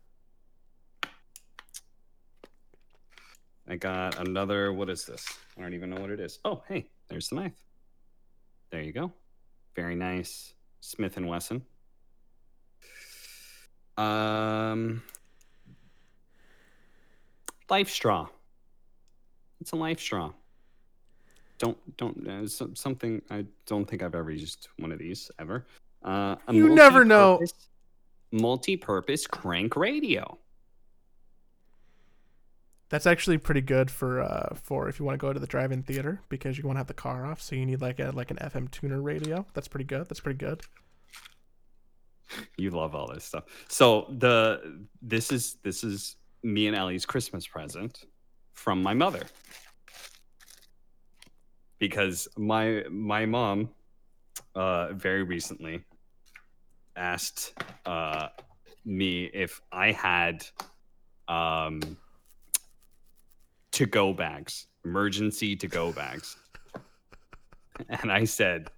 I 3.67 3.75
got 3.75 4.19
another. 4.19 4.73
What 4.73 4.89
is 4.89 5.05
this? 5.05 5.23
I 5.55 5.61
don't 5.61 5.75
even 5.75 5.91
know 5.91 6.01
what 6.01 6.09
it 6.09 6.19
is. 6.19 6.39
Oh, 6.43 6.63
hey, 6.67 6.87
there's 7.09 7.29
the 7.29 7.35
knife. 7.35 7.53
There 8.71 8.81
you 8.81 8.91
go. 8.91 9.13
Very 9.75 9.95
nice, 9.95 10.55
Smith 10.79 11.15
and 11.15 11.27
Wesson. 11.27 11.61
Um, 13.95 15.03
life 17.69 17.89
straw. 17.91 18.29
It's 19.61 19.73
a 19.73 19.75
life 19.75 19.99
straw. 19.99 20.31
Don't 21.59 21.77
don't 21.97 22.27
uh, 22.27 22.47
some, 22.47 22.75
something. 22.75 23.21
I 23.29 23.45
don't 23.65 23.85
think 23.85 24.03
I've 24.03 24.15
ever 24.15 24.31
used 24.31 24.67
one 24.79 24.91
of 24.91 24.99
these 24.99 25.29
ever. 25.39 25.65
Uh, 26.03 26.35
a 26.47 26.53
You 26.53 26.69
never 26.69 27.05
know. 27.05 27.31
multi-purpose- 27.39 27.69
Multi-purpose 28.31 29.27
crank 29.27 29.75
radio. 29.75 30.39
That's 32.89 33.05
actually 33.07 33.37
pretty 33.37 33.61
good 33.61 33.89
for 33.89 34.21
uh 34.21 34.55
for 34.55 34.87
if 34.87 34.99
you 34.99 35.05
want 35.05 35.13
to 35.19 35.21
go 35.25 35.33
to 35.33 35.39
the 35.39 35.47
drive-in 35.47 35.83
theater 35.83 36.19
because 36.29 36.57
you 36.57 36.63
want 36.65 36.75
to 36.77 36.79
have 36.79 36.87
the 36.87 36.93
car 36.93 37.25
off, 37.25 37.41
so 37.41 37.55
you 37.55 37.65
need 37.65 37.81
like 37.81 37.99
a 37.99 38.11
like 38.13 38.29
an 38.31 38.37
FM 38.37 38.69
tuner 38.71 39.01
radio. 39.01 39.45
That's 39.53 39.67
pretty 39.67 39.85
good. 39.85 40.09
That's 40.09 40.19
pretty 40.19 40.37
good. 40.37 40.61
You 42.57 42.71
love 42.71 42.95
all 42.95 43.07
this 43.13 43.23
stuff. 43.23 43.43
So 43.67 44.07
the 44.17 44.79
this 45.01 45.31
is 45.31 45.57
this 45.63 45.83
is 45.83 46.15
me 46.43 46.67
and 46.67 46.75
Ellie's 46.75 47.05
Christmas 47.05 47.47
present 47.47 48.05
from 48.53 48.81
my 48.83 48.93
mother. 48.93 49.23
Because 51.83 52.29
my 52.37 52.85
my 52.89 53.25
mom 53.25 53.69
uh 54.55 54.93
very 54.93 55.21
recently 55.23 55.83
asked 56.95 57.53
uh 57.85 58.29
me 58.85 59.25
if 59.25 59.59
I 59.69 59.91
had 59.91 60.45
um 61.27 61.81
to 63.73 63.85
go 63.85 64.13
bags, 64.13 64.67
emergency 64.85 65.57
to 65.57 65.67
go 65.67 65.91
bags. 65.91 66.37
And 67.89 68.09
I 68.09 68.23
said 68.23 68.71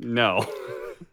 no. 0.00 0.52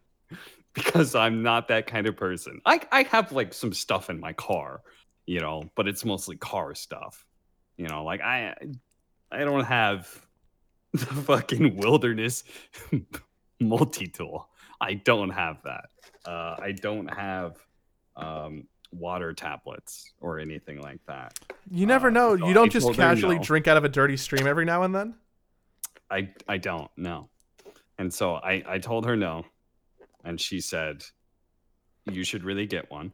because 0.74 1.14
I'm 1.14 1.44
not 1.44 1.68
that 1.68 1.86
kind 1.86 2.08
of 2.08 2.18
person. 2.18 2.60
I 2.66 2.82
I 2.92 3.04
have 3.04 3.32
like 3.32 3.54
some 3.54 3.72
stuff 3.72 4.10
in 4.10 4.20
my 4.20 4.34
car, 4.34 4.82
you 5.28 5.42
know, 5.42 5.70
but 5.76 5.88
it's 5.88 6.04
mostly 6.04 6.38
car 6.38 6.74
stuff. 6.74 7.24
You 7.78 7.88
know, 7.88 8.04
like 8.04 8.22
I 8.22 8.56
I 9.32 9.44
don't 9.44 9.66
have 9.66 10.27
the 10.94 11.06
fucking 11.06 11.78
wilderness 11.78 12.44
multi-tool. 13.60 14.48
I 14.80 14.96
don't 14.96 15.30
have 15.30 15.62
that. 15.64 15.86
Uh, 16.26 16.56
I 16.62 16.72
don't 16.72 17.08
have 17.08 17.58
um, 18.16 18.68
water 18.92 19.34
tablets 19.34 20.14
or 20.22 20.40
anything 20.40 20.82
like 20.82 21.00
that. 21.08 21.38
You 21.70 21.86
never 21.86 22.08
Uh, 22.08 22.12
know. 22.12 22.34
You 22.36 22.54
don't 22.54 22.72
just 22.72 22.94
casually 22.94 23.38
no. 23.38 23.44
drink 23.44 23.68
out 23.68 23.78
of 23.78 23.84
a 23.84 23.90
dirty 23.90 24.18
stream 24.18 24.48
every 24.48 24.66
now 24.66 24.84
and 24.84 24.94
then. 24.94 25.16
I 26.10 26.30
I 26.48 26.58
don't 26.58 26.90
know. 26.96 27.30
And 27.98 28.14
so 28.14 28.36
I 28.36 28.64
I 28.68 28.78
told 28.80 29.06
her 29.06 29.16
no, 29.16 29.44
and 30.24 30.40
she 30.40 30.62
said, 30.62 31.04
"You 32.06 32.24
should 32.24 32.44
really 32.44 32.66
get 32.66 32.90
one." 32.90 33.12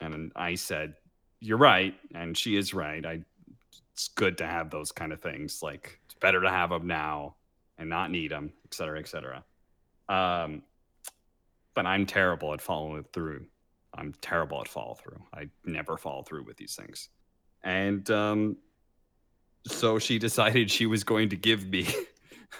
And 0.00 0.32
I 0.34 0.56
said, 0.56 0.94
"You're 1.40 1.58
right," 1.58 1.94
and 2.14 2.36
she 2.36 2.56
is 2.56 2.74
right. 2.74 3.04
I 3.06 3.22
it's 3.92 4.08
good 4.08 4.38
to 4.38 4.46
have 4.46 4.70
those 4.70 4.92
kind 4.92 5.12
of 5.12 5.20
things. 5.20 5.62
Like 5.62 5.98
it's 6.06 6.14
better 6.14 6.40
to 6.40 6.50
have 6.50 6.70
them 6.70 6.86
now 6.86 7.36
and 7.78 7.88
not 7.88 8.10
need 8.10 8.30
them, 8.30 8.52
et 8.64 8.74
cetera, 8.74 8.98
et 8.98 9.08
cetera. 9.08 9.44
Um, 10.08 10.62
but 11.74 11.86
I'm 11.86 12.06
terrible 12.06 12.52
at 12.52 12.60
following 12.60 13.04
through. 13.12 13.46
I'm 13.94 14.14
terrible 14.20 14.60
at 14.60 14.68
follow 14.68 14.94
through. 14.94 15.22
I 15.34 15.48
never 15.64 15.96
follow 15.96 16.22
through 16.22 16.44
with 16.44 16.56
these 16.56 16.74
things. 16.74 17.08
And 17.62 18.10
um, 18.10 18.56
so 19.66 19.98
she 19.98 20.18
decided 20.18 20.70
she 20.70 20.86
was 20.86 21.04
going 21.04 21.28
to 21.30 21.36
give 21.36 21.66
me 21.66 21.86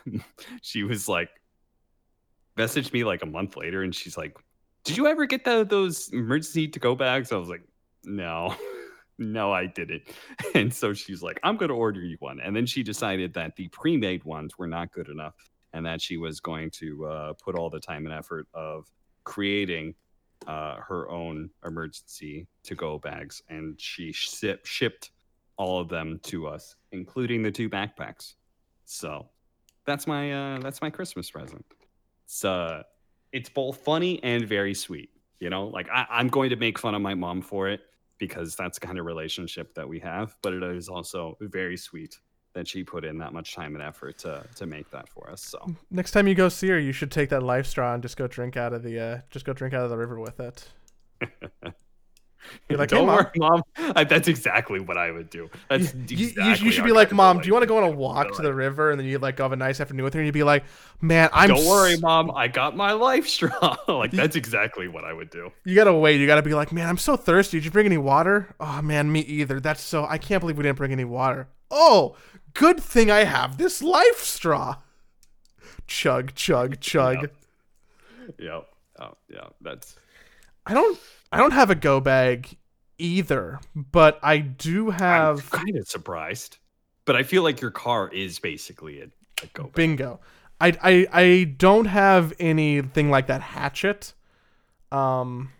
she 0.62 0.82
was 0.82 1.08
like 1.08 1.30
messaged 2.56 2.92
me 2.92 3.04
like 3.04 3.22
a 3.22 3.26
month 3.26 3.56
later 3.56 3.82
and 3.82 3.94
she's 3.94 4.16
like 4.16 4.36
did 4.84 4.96
you 4.96 5.06
ever 5.06 5.26
get 5.26 5.44
the, 5.44 5.64
those 5.64 6.10
emergency 6.12 6.68
to 6.68 6.78
go 6.78 6.94
bags 6.94 7.32
i 7.32 7.36
was 7.36 7.48
like 7.48 7.62
no 8.04 8.54
no 9.22 9.52
i 9.52 9.66
didn't. 9.66 10.02
And 10.54 10.72
so 10.72 10.92
she's 10.92 11.22
like 11.22 11.38
i'm 11.42 11.56
going 11.56 11.68
to 11.68 11.74
order 11.74 12.00
you 12.00 12.16
one. 12.20 12.40
And 12.40 12.54
then 12.54 12.66
she 12.66 12.82
decided 12.82 13.34
that 13.34 13.56
the 13.56 13.68
pre-made 13.68 14.24
ones 14.24 14.58
were 14.58 14.66
not 14.66 14.92
good 14.92 15.08
enough 15.08 15.34
and 15.72 15.86
that 15.86 16.00
she 16.00 16.16
was 16.16 16.40
going 16.40 16.70
to 16.70 17.06
uh, 17.06 17.32
put 17.42 17.54
all 17.54 17.70
the 17.70 17.80
time 17.80 18.04
and 18.04 18.14
effort 18.14 18.46
of 18.52 18.86
creating 19.24 19.94
uh, 20.46 20.76
her 20.76 21.08
own 21.08 21.48
emergency 21.64 22.46
to 22.64 22.74
go 22.74 22.98
bags 22.98 23.42
and 23.48 23.80
she 23.80 24.12
ship, 24.12 24.66
shipped 24.66 25.12
all 25.56 25.80
of 25.80 25.88
them 25.88 26.18
to 26.24 26.46
us 26.46 26.76
including 26.92 27.42
the 27.42 27.50
two 27.50 27.70
backpacks. 27.70 28.34
So 28.84 29.28
that's 29.84 30.06
my 30.06 30.32
uh 30.32 30.60
that's 30.60 30.80
my 30.80 30.90
christmas 30.90 31.30
present. 31.30 31.64
It's 32.24 32.44
uh 32.44 32.82
it's 33.32 33.48
both 33.48 33.78
funny 33.78 34.22
and 34.22 34.46
very 34.46 34.74
sweet 34.74 35.10
you 35.42 35.50
know? 35.50 35.66
Like 35.66 35.88
I, 35.92 36.06
i'm 36.08 36.28
going 36.28 36.50
to 36.50 36.56
make 36.56 36.78
fun 36.78 36.94
of 36.94 37.02
my 37.02 37.14
mom 37.14 37.42
for 37.42 37.68
it 37.68 37.80
because 38.18 38.54
that's 38.56 38.78
the 38.78 38.86
kind 38.86 38.98
of 38.98 39.06
relationship 39.06 39.74
that 39.74 39.88
we 39.88 39.98
have 39.98 40.36
but 40.42 40.52
it 40.52 40.62
is 40.62 40.88
also 40.88 41.36
very 41.40 41.76
sweet 41.76 42.18
that 42.54 42.68
she 42.68 42.84
put 42.84 43.04
in 43.04 43.16
that 43.18 43.32
much 43.32 43.54
time 43.54 43.74
and 43.74 43.82
effort 43.82 44.18
to 44.18 44.44
to 44.54 44.66
make 44.66 44.90
that 44.90 45.08
for 45.08 45.30
us 45.30 45.42
so 45.42 45.74
Next 45.90 46.12
time 46.12 46.26
you 46.26 46.34
go 46.34 46.48
see 46.48 46.68
her, 46.68 46.78
you 46.78 46.92
should 46.92 47.10
take 47.10 47.28
that 47.30 47.42
life 47.42 47.66
straw 47.66 47.94
and 47.94 48.02
just 48.02 48.16
go 48.16 48.26
drink 48.26 48.56
out 48.56 48.72
of 48.72 48.82
the 48.82 48.98
uh 48.98 49.20
just 49.30 49.44
go 49.44 49.52
drink 49.52 49.74
out 49.74 49.84
of 49.84 49.90
the 49.90 49.96
river 49.96 50.18
with 50.18 50.40
it. 50.40 50.68
You're 52.68 52.78
like, 52.78 52.90
hey, 52.90 52.96
don't 52.96 53.06
Mom. 53.06 53.16
worry 53.16 53.30
mom 53.36 53.62
I, 53.96 54.04
that's 54.04 54.28
exactly 54.28 54.80
what 54.80 54.96
i 54.96 55.10
would 55.10 55.30
do 55.30 55.48
that's 55.68 55.94
You, 55.94 56.00
you- 56.08 56.16
you- 56.16 56.28
exactly 56.28 56.66
you 56.66 56.72
should 56.72 56.84
be 56.84 56.92
like, 56.92 57.12
Mom, 57.12 57.40
do 57.40 57.46
you 57.46 57.52
want 57.52 57.62
to 57.62 57.66
go 57.66 57.76
on 57.78 57.84
a 57.84 57.90
walk 57.90 58.34
to 58.36 58.42
the 58.42 58.52
river 58.54 58.90
and 58.90 58.98
then 59.00 59.06
you 59.06 59.18
like 59.18 59.36
go 59.36 59.44
have 59.44 59.52
a 59.52 59.56
nice 59.56 59.80
afternoon 59.80 60.04
with 60.04 60.14
her 60.14 60.20
and 60.20 60.26
you'd 60.26 60.32
be 60.32 60.42
like, 60.42 60.64
Man, 61.00 61.28
I'm 61.32 61.48
don't 61.48 61.66
worry 61.66 61.96
mom 61.98 62.30
i 62.32 62.46
got 62.48 62.76
my 62.76 62.92
life 62.92 63.26
straw 63.28 63.76
like 63.88 64.10
that's 64.12 64.36
exactly 64.36 64.86
what 64.88 65.04
i 65.04 65.12
would 65.12 65.30
do 65.30 65.50
You 65.64 65.74
gotta 65.74 65.92
wait. 65.92 66.20
You 66.20 66.26
gotta 66.26 66.42
be 66.42 66.54
like, 66.54 66.72
man, 66.72 66.88
I'm 66.88 66.98
so 66.98 67.16
thirsty. 67.16 67.58
Did 67.58 67.64
you 67.64 67.70
bring 67.70 67.86
any 67.86 67.98
water? 67.98 68.54
Oh 68.60 68.80
man, 68.82 69.10
me 69.10 69.20
either. 69.20 69.58
That's 69.60 69.80
so. 69.82 70.04
I 70.04 70.18
can't 70.18 70.40
believe 70.40 70.56
we 70.56 70.62
didn't 70.62 70.78
bring 70.78 70.92
any 70.92 71.04
water. 71.04 71.48
Oh, 71.70 72.16
good 72.54 72.78
thing 72.80 73.10
I 73.10 73.24
have 73.24 73.58
this 73.58 73.82
life 73.82 74.20
straw. 74.20 74.76
Chug, 75.86 76.34
chug, 76.34 76.80
chug. 76.80 77.22
Yep. 77.22 77.34
yep 78.38 78.66
oh 79.00 79.14
yeah 79.28 79.46
that's 79.60 79.96
I 80.66 80.74
don't. 80.74 80.98
I 81.32 81.38
don't 81.38 81.52
have 81.52 81.70
a 81.70 81.74
go 81.74 82.00
bag 82.00 82.56
either, 82.98 83.60
but 83.74 84.18
I 84.22 84.38
do 84.38 84.90
have 84.90 85.52
I'm 85.52 85.60
kind 85.60 85.76
of 85.78 85.88
surprised, 85.88 86.58
but 87.04 87.16
I 87.16 87.22
feel 87.22 87.42
like 87.42 87.60
your 87.60 87.70
car 87.70 88.08
is 88.08 88.38
basically 88.38 89.00
a, 89.00 89.04
a 89.42 89.46
go. 89.54 89.64
bag. 89.64 89.72
bingo. 89.72 90.20
I, 90.60 90.76
I 90.82 91.06
I 91.12 91.44
don't 91.44 91.86
have 91.86 92.32
anything 92.38 93.10
like 93.10 93.26
that 93.26 93.40
hatchet. 93.40 94.14
Um, 94.92 95.50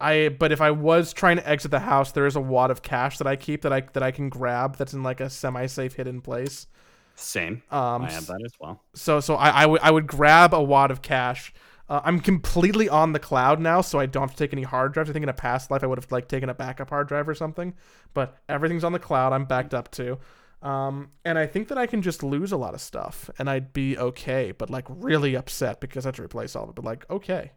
I 0.00 0.30
but 0.30 0.50
if 0.50 0.60
I 0.60 0.70
was 0.72 1.12
trying 1.12 1.36
to 1.36 1.48
exit 1.48 1.70
the 1.70 1.80
house, 1.80 2.12
there 2.12 2.26
is 2.26 2.34
a 2.34 2.40
wad 2.40 2.70
of 2.70 2.82
cash 2.82 3.18
that 3.18 3.26
I 3.26 3.36
keep 3.36 3.62
that 3.62 3.72
I 3.72 3.82
that 3.92 4.02
I 4.02 4.10
can 4.10 4.28
grab. 4.28 4.76
That's 4.76 4.94
in 4.94 5.02
like 5.02 5.20
a 5.20 5.30
semi-safe 5.30 5.94
hidden 5.94 6.20
place. 6.20 6.66
Same. 7.14 7.62
Um, 7.70 8.02
I 8.02 8.10
have 8.10 8.26
that 8.26 8.40
as 8.44 8.52
well. 8.60 8.82
so 8.94 9.20
so 9.20 9.36
I, 9.36 9.62
I 9.62 9.66
would 9.66 9.80
I 9.80 9.90
would 9.90 10.06
grab 10.06 10.52
a 10.52 10.62
wad 10.62 10.90
of 10.90 11.02
cash. 11.02 11.52
Uh, 11.88 12.00
I'm 12.04 12.18
completely 12.18 12.88
on 12.88 13.12
the 13.12 13.18
cloud 13.18 13.60
now, 13.60 13.80
so 13.80 14.00
I 14.00 14.06
don't 14.06 14.22
have 14.22 14.32
to 14.32 14.36
take 14.36 14.52
any 14.52 14.64
hard 14.64 14.92
drives. 14.92 15.08
I 15.08 15.12
think 15.12 15.22
in 15.22 15.28
a 15.28 15.34
past 15.34 15.70
life 15.70 15.84
I 15.84 15.86
would 15.86 15.98
have 15.98 16.10
like 16.10 16.28
taken 16.28 16.48
a 16.48 16.54
backup 16.54 16.90
hard 16.90 17.06
drive 17.06 17.28
or 17.28 17.34
something, 17.34 17.74
but 18.12 18.38
everything's 18.48 18.82
on 18.82 18.92
the 18.92 18.98
cloud. 18.98 19.32
I'm 19.32 19.44
backed 19.44 19.72
up 19.72 19.90
to. 19.92 20.18
Um, 20.62 21.10
and 21.24 21.38
I 21.38 21.46
think 21.46 21.68
that 21.68 21.78
I 21.78 21.86
can 21.86 22.02
just 22.02 22.22
lose 22.22 22.50
a 22.50 22.56
lot 22.56 22.74
of 22.74 22.80
stuff 22.80 23.30
and 23.38 23.48
I'd 23.48 23.72
be 23.72 23.96
okay, 23.96 24.52
but 24.52 24.68
like 24.68 24.84
really 24.88 25.36
upset 25.36 25.80
because 25.80 26.06
I 26.06 26.08
had 26.08 26.16
to 26.16 26.24
replace 26.24 26.56
all 26.56 26.64
of 26.64 26.70
it. 26.70 26.74
But 26.74 26.84
like, 26.84 27.08
okay. 27.08 27.52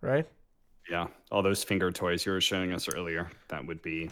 Right? 0.00 0.26
Yeah. 0.90 1.06
All 1.30 1.42
those 1.42 1.62
finger 1.62 1.92
toys 1.92 2.26
you 2.26 2.32
were 2.32 2.40
showing 2.40 2.72
us 2.72 2.88
earlier. 2.88 3.30
That 3.48 3.66
would 3.66 3.82
be 3.82 4.10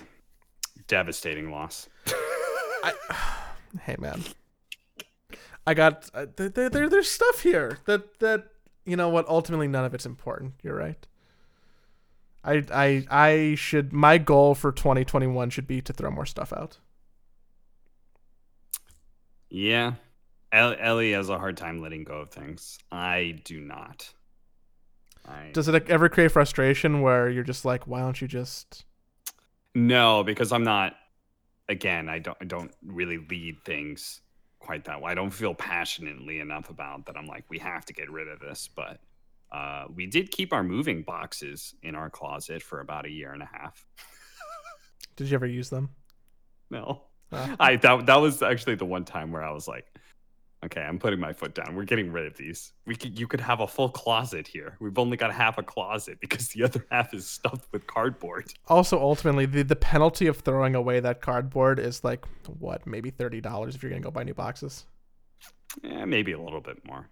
devastating 0.86 1.50
loss. 1.50 1.88
I, 2.06 2.92
hey 3.80 3.96
man. 3.98 4.22
I 5.66 5.74
got 5.74 6.08
uh, 6.14 6.26
there, 6.36 6.68
there, 6.68 6.88
there's 6.88 7.10
stuff 7.10 7.40
here 7.40 7.78
that 7.86 8.18
that 8.20 8.51
you 8.84 8.96
know 8.96 9.08
what 9.08 9.28
ultimately 9.28 9.68
none 9.68 9.84
of 9.84 9.94
it's 9.94 10.06
important. 10.06 10.54
You're 10.62 10.76
right. 10.76 11.06
I 12.44 12.64
I 12.72 13.06
I 13.10 13.54
should 13.54 13.92
my 13.92 14.18
goal 14.18 14.54
for 14.54 14.72
2021 14.72 15.50
should 15.50 15.66
be 15.66 15.80
to 15.82 15.92
throw 15.92 16.10
more 16.10 16.26
stuff 16.26 16.52
out. 16.52 16.78
Yeah. 19.48 19.94
Ellie 20.50 21.12
has 21.12 21.28
a 21.28 21.38
hard 21.38 21.56
time 21.56 21.80
letting 21.80 22.04
go 22.04 22.20
of 22.20 22.30
things. 22.30 22.78
I 22.90 23.40
do 23.44 23.60
not. 23.60 24.12
I... 25.26 25.50
Does 25.52 25.68
it 25.68 25.88
ever 25.88 26.08
create 26.08 26.32
frustration 26.32 27.00
where 27.00 27.30
you're 27.30 27.42
just 27.42 27.64
like, 27.64 27.86
why 27.86 28.00
don't 28.00 28.20
you 28.20 28.28
just? 28.28 28.84
No, 29.74 30.24
because 30.24 30.52
I'm 30.52 30.64
not. 30.64 30.94
Again, 31.68 32.08
I 32.08 32.18
don't. 32.18 32.36
I 32.40 32.44
don't 32.44 32.72
really 32.84 33.18
lead 33.18 33.62
things 33.64 34.21
quite 34.62 34.84
that 34.84 35.00
way. 35.02 35.12
I 35.12 35.14
don't 35.14 35.30
feel 35.30 35.54
passionately 35.54 36.40
enough 36.40 36.70
about 36.70 37.06
that. 37.06 37.16
I'm 37.16 37.26
like, 37.26 37.44
we 37.48 37.58
have 37.58 37.84
to 37.86 37.92
get 37.92 38.10
rid 38.10 38.28
of 38.28 38.40
this. 38.40 38.68
But 38.74 39.00
uh, 39.50 39.84
we 39.94 40.06
did 40.06 40.30
keep 40.30 40.52
our 40.52 40.62
moving 40.62 41.02
boxes 41.02 41.74
in 41.82 41.94
our 41.94 42.08
closet 42.08 42.62
for 42.62 42.80
about 42.80 43.04
a 43.04 43.10
year 43.10 43.32
and 43.32 43.42
a 43.42 43.48
half. 43.52 43.84
did 45.16 45.28
you 45.28 45.34
ever 45.34 45.46
use 45.46 45.68
them? 45.68 45.90
No. 46.70 47.02
Uh, 47.30 47.56
I 47.60 47.76
that 47.76 48.06
that 48.06 48.16
was 48.16 48.42
actually 48.42 48.76
the 48.76 48.84
one 48.84 49.04
time 49.04 49.32
where 49.32 49.42
I 49.42 49.50
was 49.50 49.68
like, 49.68 49.86
okay, 50.64 50.80
I'm 50.80 50.98
putting 50.98 51.20
my 51.20 51.32
foot 51.32 51.54
down. 51.54 51.74
We're 51.74 51.84
getting 51.84 52.12
rid 52.12 52.26
of 52.26 52.36
these. 52.36 52.72
We 52.86 52.94
could 52.94 53.18
you 53.18 53.26
could 53.26 53.40
have 53.40 53.60
a 53.60 53.66
full 53.66 53.88
closet 53.88 54.46
here. 54.46 54.76
We've 54.80 54.98
only 54.98 55.16
got 55.16 55.32
half 55.32 55.58
a 55.58 55.62
closet 55.62 56.18
because 56.20 56.48
the 56.48 56.64
other 56.64 56.86
half 56.90 57.12
is 57.14 57.28
stuffed 57.28 57.66
with 57.72 57.86
cardboard. 57.86 58.52
Also, 58.68 59.00
ultimately, 59.00 59.46
the 59.46 59.62
the 59.62 59.76
penalty 59.76 60.26
of 60.26 60.38
throwing 60.38 60.74
away 60.74 61.00
that 61.00 61.20
cardboard 61.20 61.78
is 61.78 62.04
like 62.04 62.24
what, 62.58 62.86
maybe 62.86 63.10
thirty 63.10 63.40
dollars 63.40 63.74
if 63.74 63.82
you're 63.82 63.90
gonna 63.90 64.02
go 64.02 64.10
buy 64.10 64.24
new 64.24 64.34
boxes. 64.34 64.86
Yeah, 65.82 66.04
maybe 66.04 66.32
a 66.32 66.40
little 66.40 66.60
bit 66.60 66.86
more. 66.86 67.08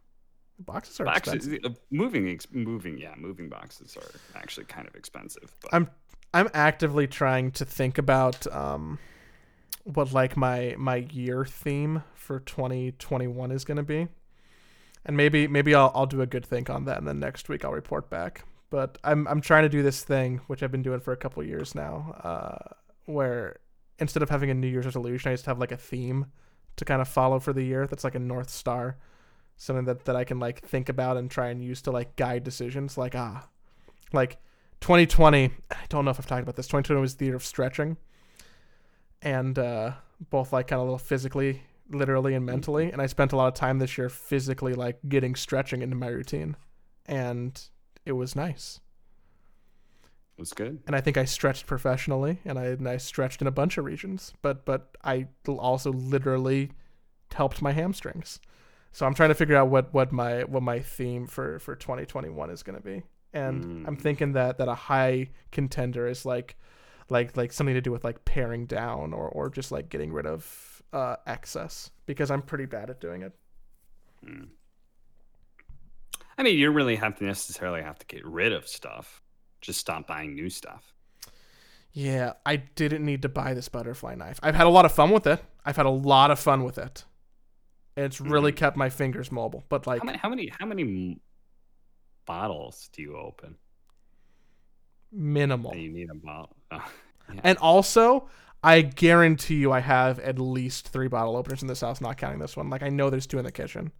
Boxes 0.58 1.00
are 1.00 1.04
boxes, 1.04 1.34
expensive. 1.34 1.64
Uh, 1.64 1.74
moving, 1.90 2.38
moving, 2.52 2.98
yeah, 2.98 3.14
moving 3.16 3.48
boxes 3.48 3.96
are 3.96 4.38
actually 4.38 4.66
kind 4.66 4.86
of 4.86 4.94
expensive. 4.94 5.54
But. 5.62 5.74
I'm 5.74 5.90
I'm 6.34 6.48
actively 6.54 7.06
trying 7.06 7.50
to 7.52 7.64
think 7.64 7.98
about 7.98 8.46
um 8.54 8.98
what 9.84 10.12
like 10.12 10.36
my 10.36 10.74
my 10.78 10.96
year 10.96 11.44
theme 11.44 12.02
for 12.14 12.40
2021 12.40 13.50
is 13.50 13.64
going 13.64 13.76
to 13.76 13.82
be. 13.82 14.08
And 15.04 15.16
maybe 15.16 15.48
maybe 15.48 15.74
I'll 15.74 15.92
I'll 15.94 16.06
do 16.06 16.20
a 16.20 16.26
good 16.26 16.44
think 16.44 16.68
on 16.68 16.84
that 16.84 16.98
and 16.98 17.08
then 17.08 17.18
next 17.18 17.48
week 17.48 17.64
I'll 17.64 17.72
report 17.72 18.10
back. 18.10 18.44
But 18.68 18.98
I'm 19.02 19.26
I'm 19.28 19.40
trying 19.40 19.62
to 19.62 19.68
do 19.68 19.82
this 19.82 20.04
thing 20.04 20.40
which 20.46 20.62
I've 20.62 20.70
been 20.70 20.82
doing 20.82 21.00
for 21.00 21.12
a 21.12 21.16
couple 21.16 21.42
years 21.42 21.74
now 21.74 22.14
uh, 22.22 22.74
where 23.06 23.58
instead 23.98 24.22
of 24.22 24.30
having 24.30 24.50
a 24.50 24.54
new 24.54 24.68
year's 24.68 24.84
resolution 24.84 25.30
I 25.30 25.34
just 25.34 25.46
have 25.46 25.58
like 25.58 25.72
a 25.72 25.76
theme 25.76 26.26
to 26.76 26.84
kind 26.84 27.02
of 27.02 27.08
follow 27.08 27.40
for 27.40 27.52
the 27.52 27.62
year 27.62 27.86
that's 27.86 28.04
like 28.04 28.14
a 28.14 28.20
north 28.20 28.50
star. 28.50 28.98
Something 29.56 29.86
that 29.86 30.04
that 30.04 30.16
I 30.16 30.24
can 30.24 30.38
like 30.38 30.66
think 30.66 30.88
about 30.88 31.16
and 31.16 31.30
try 31.30 31.48
and 31.48 31.62
use 31.62 31.82
to 31.82 31.90
like 31.90 32.16
guide 32.16 32.44
decisions. 32.44 32.98
Like 32.98 33.14
ah 33.14 33.48
like 34.12 34.38
2020 34.80 35.50
I 35.70 35.76
don't 35.88 36.04
know 36.04 36.10
if 36.10 36.20
I've 36.20 36.26
talked 36.26 36.42
about 36.42 36.56
this. 36.56 36.66
2020 36.66 37.00
was 37.00 37.16
the 37.16 37.26
year 37.26 37.36
of 37.36 37.44
stretching 37.44 37.96
and 39.22 39.58
uh, 39.58 39.92
both 40.30 40.52
like 40.52 40.68
kind 40.68 40.78
of 40.78 40.82
a 40.82 40.90
little 40.90 40.98
physically, 40.98 41.62
literally, 41.90 42.34
and 42.34 42.44
mentally. 42.44 42.90
And 42.90 43.00
I 43.00 43.06
spent 43.06 43.32
a 43.32 43.36
lot 43.36 43.48
of 43.48 43.54
time 43.54 43.78
this 43.78 43.96
year 43.98 44.08
physically 44.08 44.74
like 44.74 44.98
getting 45.08 45.34
stretching 45.34 45.82
into 45.82 45.96
my 45.96 46.08
routine, 46.08 46.56
and 47.06 47.60
it 48.04 48.12
was 48.12 48.36
nice. 48.36 48.80
It 50.36 50.40
was 50.40 50.52
good. 50.52 50.82
And 50.86 50.96
I 50.96 51.00
think 51.00 51.16
I 51.16 51.24
stretched 51.24 51.66
professionally, 51.66 52.38
and 52.44 52.58
I 52.58 52.66
and 52.66 52.88
I 52.88 52.96
stretched 52.96 53.40
in 53.40 53.46
a 53.46 53.52
bunch 53.52 53.78
of 53.78 53.84
regions, 53.84 54.32
but 54.42 54.64
but 54.64 54.96
I 55.04 55.28
also 55.46 55.92
literally 55.92 56.72
helped 57.32 57.62
my 57.62 57.72
hamstrings. 57.72 58.40
So 58.92 59.06
I'm 59.06 59.14
trying 59.14 59.28
to 59.28 59.34
figure 59.34 59.56
out 59.56 59.68
what 59.68 59.92
what 59.94 60.12
my 60.12 60.44
what 60.44 60.62
my 60.62 60.80
theme 60.80 61.26
for 61.26 61.58
for 61.58 61.76
2021 61.76 62.50
is 62.50 62.62
going 62.62 62.76
to 62.76 62.82
be. 62.82 63.02
And 63.32 63.64
mm. 63.64 63.84
I'm 63.86 63.96
thinking 63.96 64.32
that 64.32 64.58
that 64.58 64.68
a 64.68 64.74
high 64.74 65.30
contender 65.52 66.08
is 66.08 66.26
like 66.26 66.56
like 67.10 67.36
like 67.36 67.52
something 67.52 67.74
to 67.74 67.80
do 67.80 67.92
with 67.92 68.04
like 68.04 68.24
paring 68.24 68.66
down 68.66 69.12
or 69.12 69.28
or 69.28 69.50
just 69.50 69.72
like 69.72 69.88
getting 69.88 70.12
rid 70.12 70.26
of 70.26 70.82
uh, 70.92 71.16
excess 71.26 71.90
because 72.06 72.30
I'm 72.30 72.42
pretty 72.42 72.66
bad 72.66 72.90
at 72.90 73.00
doing 73.00 73.22
it. 73.22 73.32
Hmm. 74.24 74.44
I 76.38 76.42
mean, 76.42 76.58
you 76.58 76.66
don't 76.66 76.74
really 76.74 76.96
have 76.96 77.18
to 77.18 77.24
necessarily 77.24 77.82
have 77.82 77.98
to 77.98 78.06
get 78.06 78.24
rid 78.24 78.52
of 78.52 78.66
stuff. 78.66 79.22
Just 79.60 79.80
stop 79.80 80.06
buying 80.06 80.34
new 80.34 80.48
stuff. 80.48 80.94
Yeah, 81.92 82.34
I 82.46 82.56
didn't 82.56 83.04
need 83.04 83.22
to 83.22 83.28
buy 83.28 83.52
this 83.52 83.68
butterfly 83.68 84.14
knife. 84.14 84.38
I've 84.42 84.54
had 84.54 84.66
a 84.66 84.70
lot 84.70 84.84
of 84.84 84.92
fun 84.92 85.10
with 85.10 85.26
it. 85.26 85.42
I've 85.64 85.76
had 85.76 85.86
a 85.86 85.90
lot 85.90 86.30
of 86.30 86.38
fun 86.38 86.64
with 86.64 86.78
it. 86.78 87.04
It's 87.96 88.20
really 88.20 88.52
mm-hmm. 88.52 88.58
kept 88.58 88.76
my 88.76 88.88
fingers 88.88 89.30
mobile. 89.30 89.64
But 89.68 89.86
like, 89.86 90.00
how 90.00 90.06
many, 90.06 90.18
how 90.18 90.28
many, 90.28 90.52
how 90.58 90.66
many 90.66 91.20
bottles 92.26 92.88
do 92.92 93.02
you 93.02 93.16
open? 93.16 93.56
Minimal. 95.12 95.74
You 95.74 95.90
need 95.90 96.10
a 96.10 96.14
bottle. 96.14 96.56
Oh, 97.28 97.34
yeah. 97.34 97.40
And 97.44 97.58
also, 97.58 98.28
I 98.62 98.80
guarantee 98.82 99.56
you, 99.56 99.70
I 99.70 99.78
have 99.78 100.18
at 100.18 100.40
least 100.40 100.88
three 100.88 101.06
bottle 101.06 101.36
openers 101.36 101.62
in 101.62 101.68
this 101.68 101.80
house, 101.80 102.00
not 102.00 102.16
counting 102.16 102.40
this 102.40 102.56
one. 102.56 102.70
Like 102.70 102.82
I 102.82 102.88
know 102.88 103.08
there's 103.08 103.26
two 103.26 103.38
in 103.38 103.44
the 103.44 103.52
kitchen, 103.52 103.92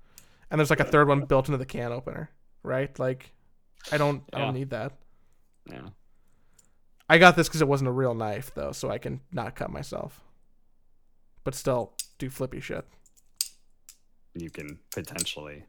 and 0.51 0.59
there's 0.59 0.71
like 0.71 0.81
a 0.81 0.85
third 0.85 1.07
one 1.07 1.21
built 1.27 1.49
into 1.49 1.59
the 1.59 1.67
can 1.67 1.93
opener. 1.93 2.31
Right? 2.65 2.97
Like, 2.99 3.33
I 3.93 3.99
don't, 3.99 4.25
yeah. 4.33 4.39
I 4.39 4.43
don't 4.43 4.55
need 4.55 4.71
that. 4.71 4.93
Yeah. 5.71 5.91
I 7.09 7.19
got 7.19 7.37
this 7.37 7.49
because 7.49 7.63
it 7.63 7.69
wasn't 7.69 7.89
a 7.89 7.93
real 7.93 8.15
knife, 8.15 8.53
though, 8.55 8.73
so 8.73 8.91
I 8.91 8.99
can 8.99 9.21
not 9.33 9.55
cut 9.55 9.71
myself. 9.71 10.21
But 11.43 11.55
still, 11.55 11.95
do 12.19 12.29
flippy 12.31 12.61
shit. 12.61 12.85
You 14.35 14.51
can 14.51 14.79
potentially 14.93 15.65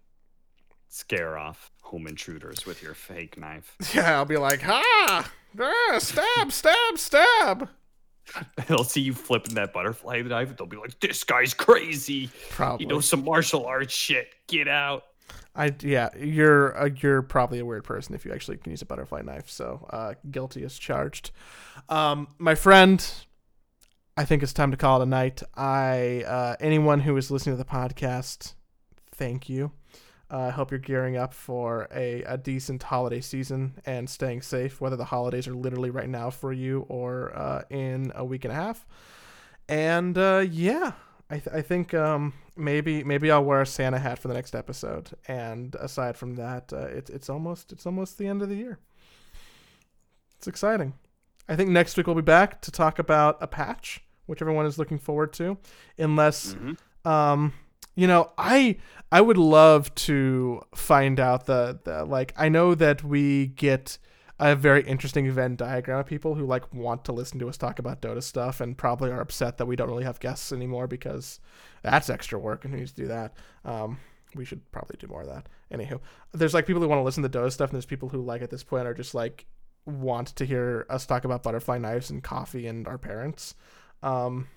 scare 0.91 1.37
off 1.37 1.71
home 1.81 2.05
intruders 2.05 2.65
with 2.65 2.83
your 2.83 2.93
fake 2.93 3.37
knife. 3.37 3.75
Yeah, 3.95 4.17
I'll 4.17 4.25
be 4.25 4.37
like, 4.37 4.61
ha! 4.61 5.31
Ah, 5.59 5.97
stab, 5.99 6.51
stab, 6.51 6.97
stab. 6.97 7.69
They'll 8.67 8.83
see 8.83 9.01
you 9.01 9.13
flipping 9.13 9.55
that 9.55 9.73
butterfly 9.73 10.21
knife. 10.21 10.55
They'll 10.55 10.67
be 10.67 10.77
like, 10.77 10.99
"This 10.99 11.23
guy's 11.23 11.53
crazy. 11.53 12.29
Probably. 12.51 12.85
You 12.85 12.89
know 12.89 12.99
some 13.01 13.25
martial 13.25 13.65
arts 13.65 13.93
shit. 13.93 14.29
Get 14.47 14.67
out." 14.67 15.03
I 15.55 15.75
yeah, 15.81 16.09
you're 16.17 16.77
uh, 16.77 16.89
you're 17.01 17.21
probably 17.21 17.59
a 17.59 17.65
weird 17.65 17.83
person 17.83 18.15
if 18.15 18.23
you 18.23 18.31
actually 18.31 18.57
can 18.57 18.71
use 18.71 18.81
a 18.81 18.85
butterfly 18.85 19.21
knife. 19.23 19.49
So 19.49 19.85
uh, 19.89 20.13
guilty 20.29 20.63
as 20.63 20.77
charged. 20.77 21.31
Um, 21.89 22.29
my 22.37 22.55
friend, 22.55 23.05
I 24.15 24.23
think 24.23 24.43
it's 24.43 24.53
time 24.53 24.71
to 24.71 24.77
call 24.77 25.01
it 25.01 25.03
a 25.03 25.07
night. 25.07 25.43
I 25.55 26.23
uh, 26.25 26.55
anyone 26.61 27.01
who 27.01 27.17
is 27.17 27.31
listening 27.31 27.57
to 27.57 27.61
the 27.61 27.69
podcast, 27.69 28.53
thank 29.11 29.49
you. 29.49 29.71
I 30.31 30.47
uh, 30.47 30.51
hope 30.51 30.71
you're 30.71 30.79
gearing 30.79 31.17
up 31.17 31.33
for 31.33 31.89
a, 31.93 32.23
a 32.23 32.37
decent 32.37 32.83
holiday 32.83 33.19
season 33.19 33.73
and 33.85 34.09
staying 34.09 34.43
safe, 34.43 34.79
whether 34.79 34.95
the 34.95 35.03
holidays 35.03 35.45
are 35.45 35.53
literally 35.53 35.89
right 35.89 36.07
now 36.07 36.29
for 36.29 36.53
you 36.53 36.85
or 36.87 37.37
uh, 37.37 37.63
in 37.69 38.13
a 38.15 38.23
week 38.23 38.45
and 38.45 38.53
a 38.53 38.55
half. 38.55 38.85
And 39.67 40.17
uh, 40.17 40.45
yeah, 40.49 40.93
I, 41.29 41.39
th- 41.39 41.53
I 41.53 41.61
think 41.61 41.93
um, 41.93 42.31
maybe 42.55 43.03
maybe 43.03 43.29
I'll 43.29 43.43
wear 43.43 43.61
a 43.61 43.65
Santa 43.65 43.99
hat 43.99 44.19
for 44.19 44.29
the 44.29 44.33
next 44.33 44.55
episode. 44.55 45.09
And 45.27 45.75
aside 45.75 46.15
from 46.15 46.35
that, 46.35 46.71
uh, 46.71 46.87
it's 46.87 47.09
it's 47.09 47.29
almost 47.29 47.73
it's 47.73 47.85
almost 47.85 48.17
the 48.17 48.27
end 48.27 48.41
of 48.41 48.47
the 48.47 48.55
year. 48.55 48.79
It's 50.37 50.47
exciting. 50.47 50.93
I 51.49 51.57
think 51.57 51.71
next 51.71 51.97
week 51.97 52.07
we'll 52.07 52.15
be 52.15 52.21
back 52.21 52.61
to 52.61 52.71
talk 52.71 52.99
about 52.99 53.37
a 53.41 53.47
patch, 53.47 54.01
which 54.27 54.41
everyone 54.41 54.65
is 54.65 54.77
looking 54.79 54.97
forward 54.97 55.33
to, 55.33 55.57
unless. 55.97 56.53
Mm-hmm. 56.53 57.07
Um, 57.07 57.53
you 57.95 58.07
know, 58.07 58.31
I 58.37 58.77
I 59.11 59.21
would 59.21 59.37
love 59.37 59.93
to 59.95 60.61
find 60.75 61.19
out 61.19 61.45
the, 61.45 61.79
the 61.83 62.05
like 62.05 62.33
I 62.37 62.49
know 62.49 62.75
that 62.75 63.03
we 63.03 63.47
get 63.47 63.97
a 64.39 64.55
very 64.55 64.81
interesting 64.83 65.29
Venn 65.31 65.55
diagram 65.55 65.99
of 65.99 66.07
people 66.07 66.33
who 66.33 66.45
like 66.45 66.73
want 66.73 67.05
to 67.05 67.11
listen 67.11 67.37
to 67.39 67.47
us 67.47 67.57
talk 67.57 67.77
about 67.77 68.01
Dota 68.01 68.23
stuff 68.23 68.59
and 68.59 68.75
probably 68.75 69.11
are 69.11 69.21
upset 69.21 69.59
that 69.59 69.67
we 69.67 69.75
don't 69.75 69.87
really 69.87 70.03
have 70.03 70.19
guests 70.19 70.51
anymore 70.51 70.87
because 70.87 71.39
that's 71.83 72.09
extra 72.09 72.39
work 72.39 72.65
and 72.65 72.73
who 72.73 72.79
needs 72.79 72.91
to 72.93 73.01
do 73.01 73.07
that. 73.09 73.35
Um, 73.63 73.99
we 74.33 74.45
should 74.45 74.69
probably 74.71 74.95
do 74.99 75.07
more 75.07 75.21
of 75.21 75.27
that. 75.27 75.47
Anywho, 75.71 75.99
there's 76.33 76.55
like 76.55 76.65
people 76.65 76.81
who 76.81 76.87
want 76.87 76.99
to 76.99 77.03
listen 77.03 77.21
to 77.21 77.29
Dota 77.29 77.51
stuff 77.51 77.69
and 77.69 77.75
there's 77.75 77.85
people 77.85 78.09
who 78.09 78.21
like 78.21 78.41
at 78.41 78.49
this 78.49 78.63
point 78.63 78.87
are 78.87 78.95
just 78.95 79.13
like 79.13 79.45
want 79.85 80.29
to 80.29 80.45
hear 80.45 80.87
us 80.89 81.05
talk 81.05 81.23
about 81.23 81.43
butterfly 81.43 81.77
knives 81.77 82.09
and 82.09 82.23
coffee 82.23 82.65
and 82.65 82.87
our 82.87 82.97
parents. 82.97 83.53
Um, 84.01 84.47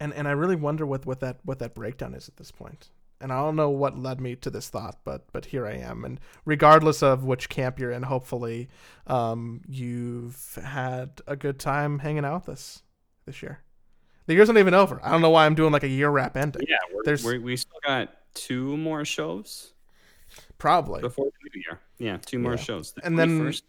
and 0.00 0.12
and 0.14 0.26
I 0.26 0.32
really 0.32 0.56
wonder 0.56 0.84
what 0.86 1.06
what 1.06 1.20
that 1.20 1.38
what 1.44 1.58
that 1.60 1.74
breakdown 1.74 2.14
is 2.14 2.28
at 2.28 2.36
this 2.36 2.50
point. 2.50 2.90
And 3.22 3.30
I 3.30 3.36
don't 3.42 3.54
know 3.54 3.68
what 3.68 3.98
led 3.98 4.18
me 4.18 4.34
to 4.36 4.48
this 4.48 4.70
thought, 4.70 4.98
but 5.04 5.26
but 5.32 5.44
here 5.46 5.66
I 5.66 5.74
am. 5.74 6.04
And 6.06 6.18
regardless 6.46 7.02
of 7.02 7.22
which 7.22 7.50
camp 7.50 7.78
you're 7.78 7.92
in, 7.92 8.02
hopefully 8.04 8.68
um, 9.06 9.60
you've 9.68 10.54
had 10.64 11.20
a 11.26 11.36
good 11.36 11.58
time 11.58 11.98
hanging 11.98 12.24
out 12.24 12.46
with 12.46 12.54
us 12.56 12.82
this 13.26 13.42
year. 13.42 13.60
The 14.26 14.34
year's 14.34 14.48
not 14.48 14.56
even 14.56 14.72
over. 14.74 15.00
I 15.02 15.10
don't 15.10 15.20
know 15.20 15.30
why 15.30 15.44
I'm 15.44 15.54
doing 15.54 15.70
like 15.72 15.82
a 15.82 15.88
year 15.88 16.08
wrap 16.08 16.36
ending. 16.36 16.62
Yeah, 16.68 16.76
we're, 16.94 17.02
There's- 17.04 17.22
we're, 17.24 17.40
we 17.40 17.56
still 17.56 17.80
got 17.84 18.14
two 18.32 18.76
more 18.76 19.04
shows 19.04 19.74
Probably. 20.58 21.00
before 21.00 21.26
the 21.26 21.50
new 21.52 21.60
year. 21.62 21.80
Yeah, 21.98 22.18
two 22.24 22.38
more 22.38 22.52
Yeah. 22.52 22.56
shows. 22.58 22.92
The 22.92 23.04
And 23.04 23.18
then- 23.18 23.40
21st. 23.40 23.62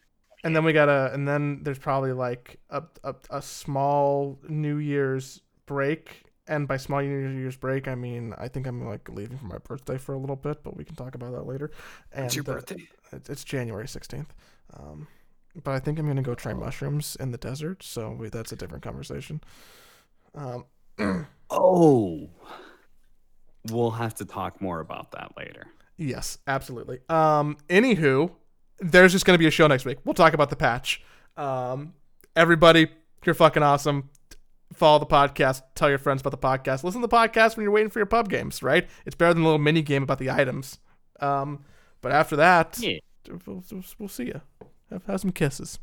And 0.44 0.56
then 0.56 0.64
we 0.64 0.74
got 0.74 0.90
a, 0.90 1.12
and 1.14 1.28
then 1.28 1.60
there's 1.64 1.78
probably 1.78 2.14
like 2.14 2.60
a, 2.72 2.82
a, 3.04 3.14
a 3.30 3.42
small 3.44 4.40
New 4.50 4.78
Year's 4.78 5.40
break. 5.72 6.24
And 6.48 6.68
by 6.68 6.78
small 6.78 7.02
New 7.02 7.30
Year's 7.40 7.56
break, 7.56 7.88
I 7.88 7.96
mean 7.96 8.34
I 8.38 8.48
think 8.48 8.68
I'm 8.68 8.86
like 8.86 9.08
leaving 9.10 9.38
for 9.38 9.46
my 9.46 9.58
birthday 9.60 9.98
for 9.98 10.14
a 10.14 10.18
little 10.18 10.36
bit, 10.36 10.64
but 10.64 10.76
we 10.76 10.84
can 10.84 10.96
talk 10.96 11.16
about 11.16 11.32
that 11.32 11.44
later. 11.46 11.72
And 12.12 12.26
It's 12.26 12.36
your 12.36 12.44
uh, 12.50 12.54
birthday. 12.54 12.88
it's, 13.14 13.30
it's 13.30 13.44
January 13.44 13.86
16th. 13.86 14.28
Um, 14.78 15.08
but 15.64 15.72
I 15.72 15.80
think 15.80 15.98
I'm 16.00 16.08
gonna 16.08 16.22
go 16.22 16.36
try 16.36 16.54
mushrooms 16.54 17.16
in 17.20 17.32
the 17.32 17.38
desert, 17.38 17.84
so 17.84 18.12
we, 18.12 18.30
that's 18.30 18.52
a 18.52 18.56
different 18.56 18.84
conversation. 18.84 19.42
Um, 20.36 20.66
Oh, 21.54 22.30
we'll 23.70 23.92
have 23.92 24.16
to 24.16 24.26
talk 24.26 24.62
more 24.62 24.80
about 24.80 25.12
that 25.12 25.34
later. 25.38 25.68
Yes, 25.98 26.38
absolutely. 26.48 27.00
Um, 27.10 27.58
anywho, 27.70 28.32
there's 28.80 29.12
just 29.12 29.26
going 29.26 29.36
to 29.36 29.38
be 29.38 29.48
a 29.48 29.52
show 29.52 29.68
next 29.68 29.84
week. 29.86 29.98
We'll 30.06 30.14
talk 30.14 30.34
about 30.34 30.50
the 30.50 30.56
patch. 30.56 31.02
Um, 31.36 31.94
everybody, 32.38 32.88
you're 33.26 33.36
fucking 33.36 33.64
awesome. 33.64 34.10
Follow 34.74 35.00
the 35.00 35.06
podcast. 35.06 35.62
Tell 35.76 35.90
your 35.90 35.98
friends 35.98 36.22
about 36.22 36.32
the 36.32 36.38
podcast. 36.38 36.84
Listen 36.84 37.02
to 37.02 37.08
the 37.08 37.16
podcast 37.16 37.56
when 37.58 37.64
you're 37.64 37.72
waiting 37.72 37.90
for 37.90 38.00
your 38.00 38.06
pub 38.06 38.30
games, 38.30 38.64
right? 38.64 38.88
It's 39.06 39.16
better 39.16 39.34
than 39.34 39.44
a 39.44 39.46
little 39.46 39.60
mini 39.60 39.82
game 39.82 40.04
about 40.04 40.20
the 40.20 40.32
items. 40.32 40.80
Um, 41.20 41.66
but 42.02 42.12
after 42.12 42.36
that, 42.38 42.78
Yeah. 42.80 43.00
we'll, 43.46 43.64
we'll, 44.00 44.08
see 44.08 44.26
you. 44.26 44.42
Have, 44.90 45.06
have 45.06 45.22
some 45.22 45.32
kisses. 45.32 45.78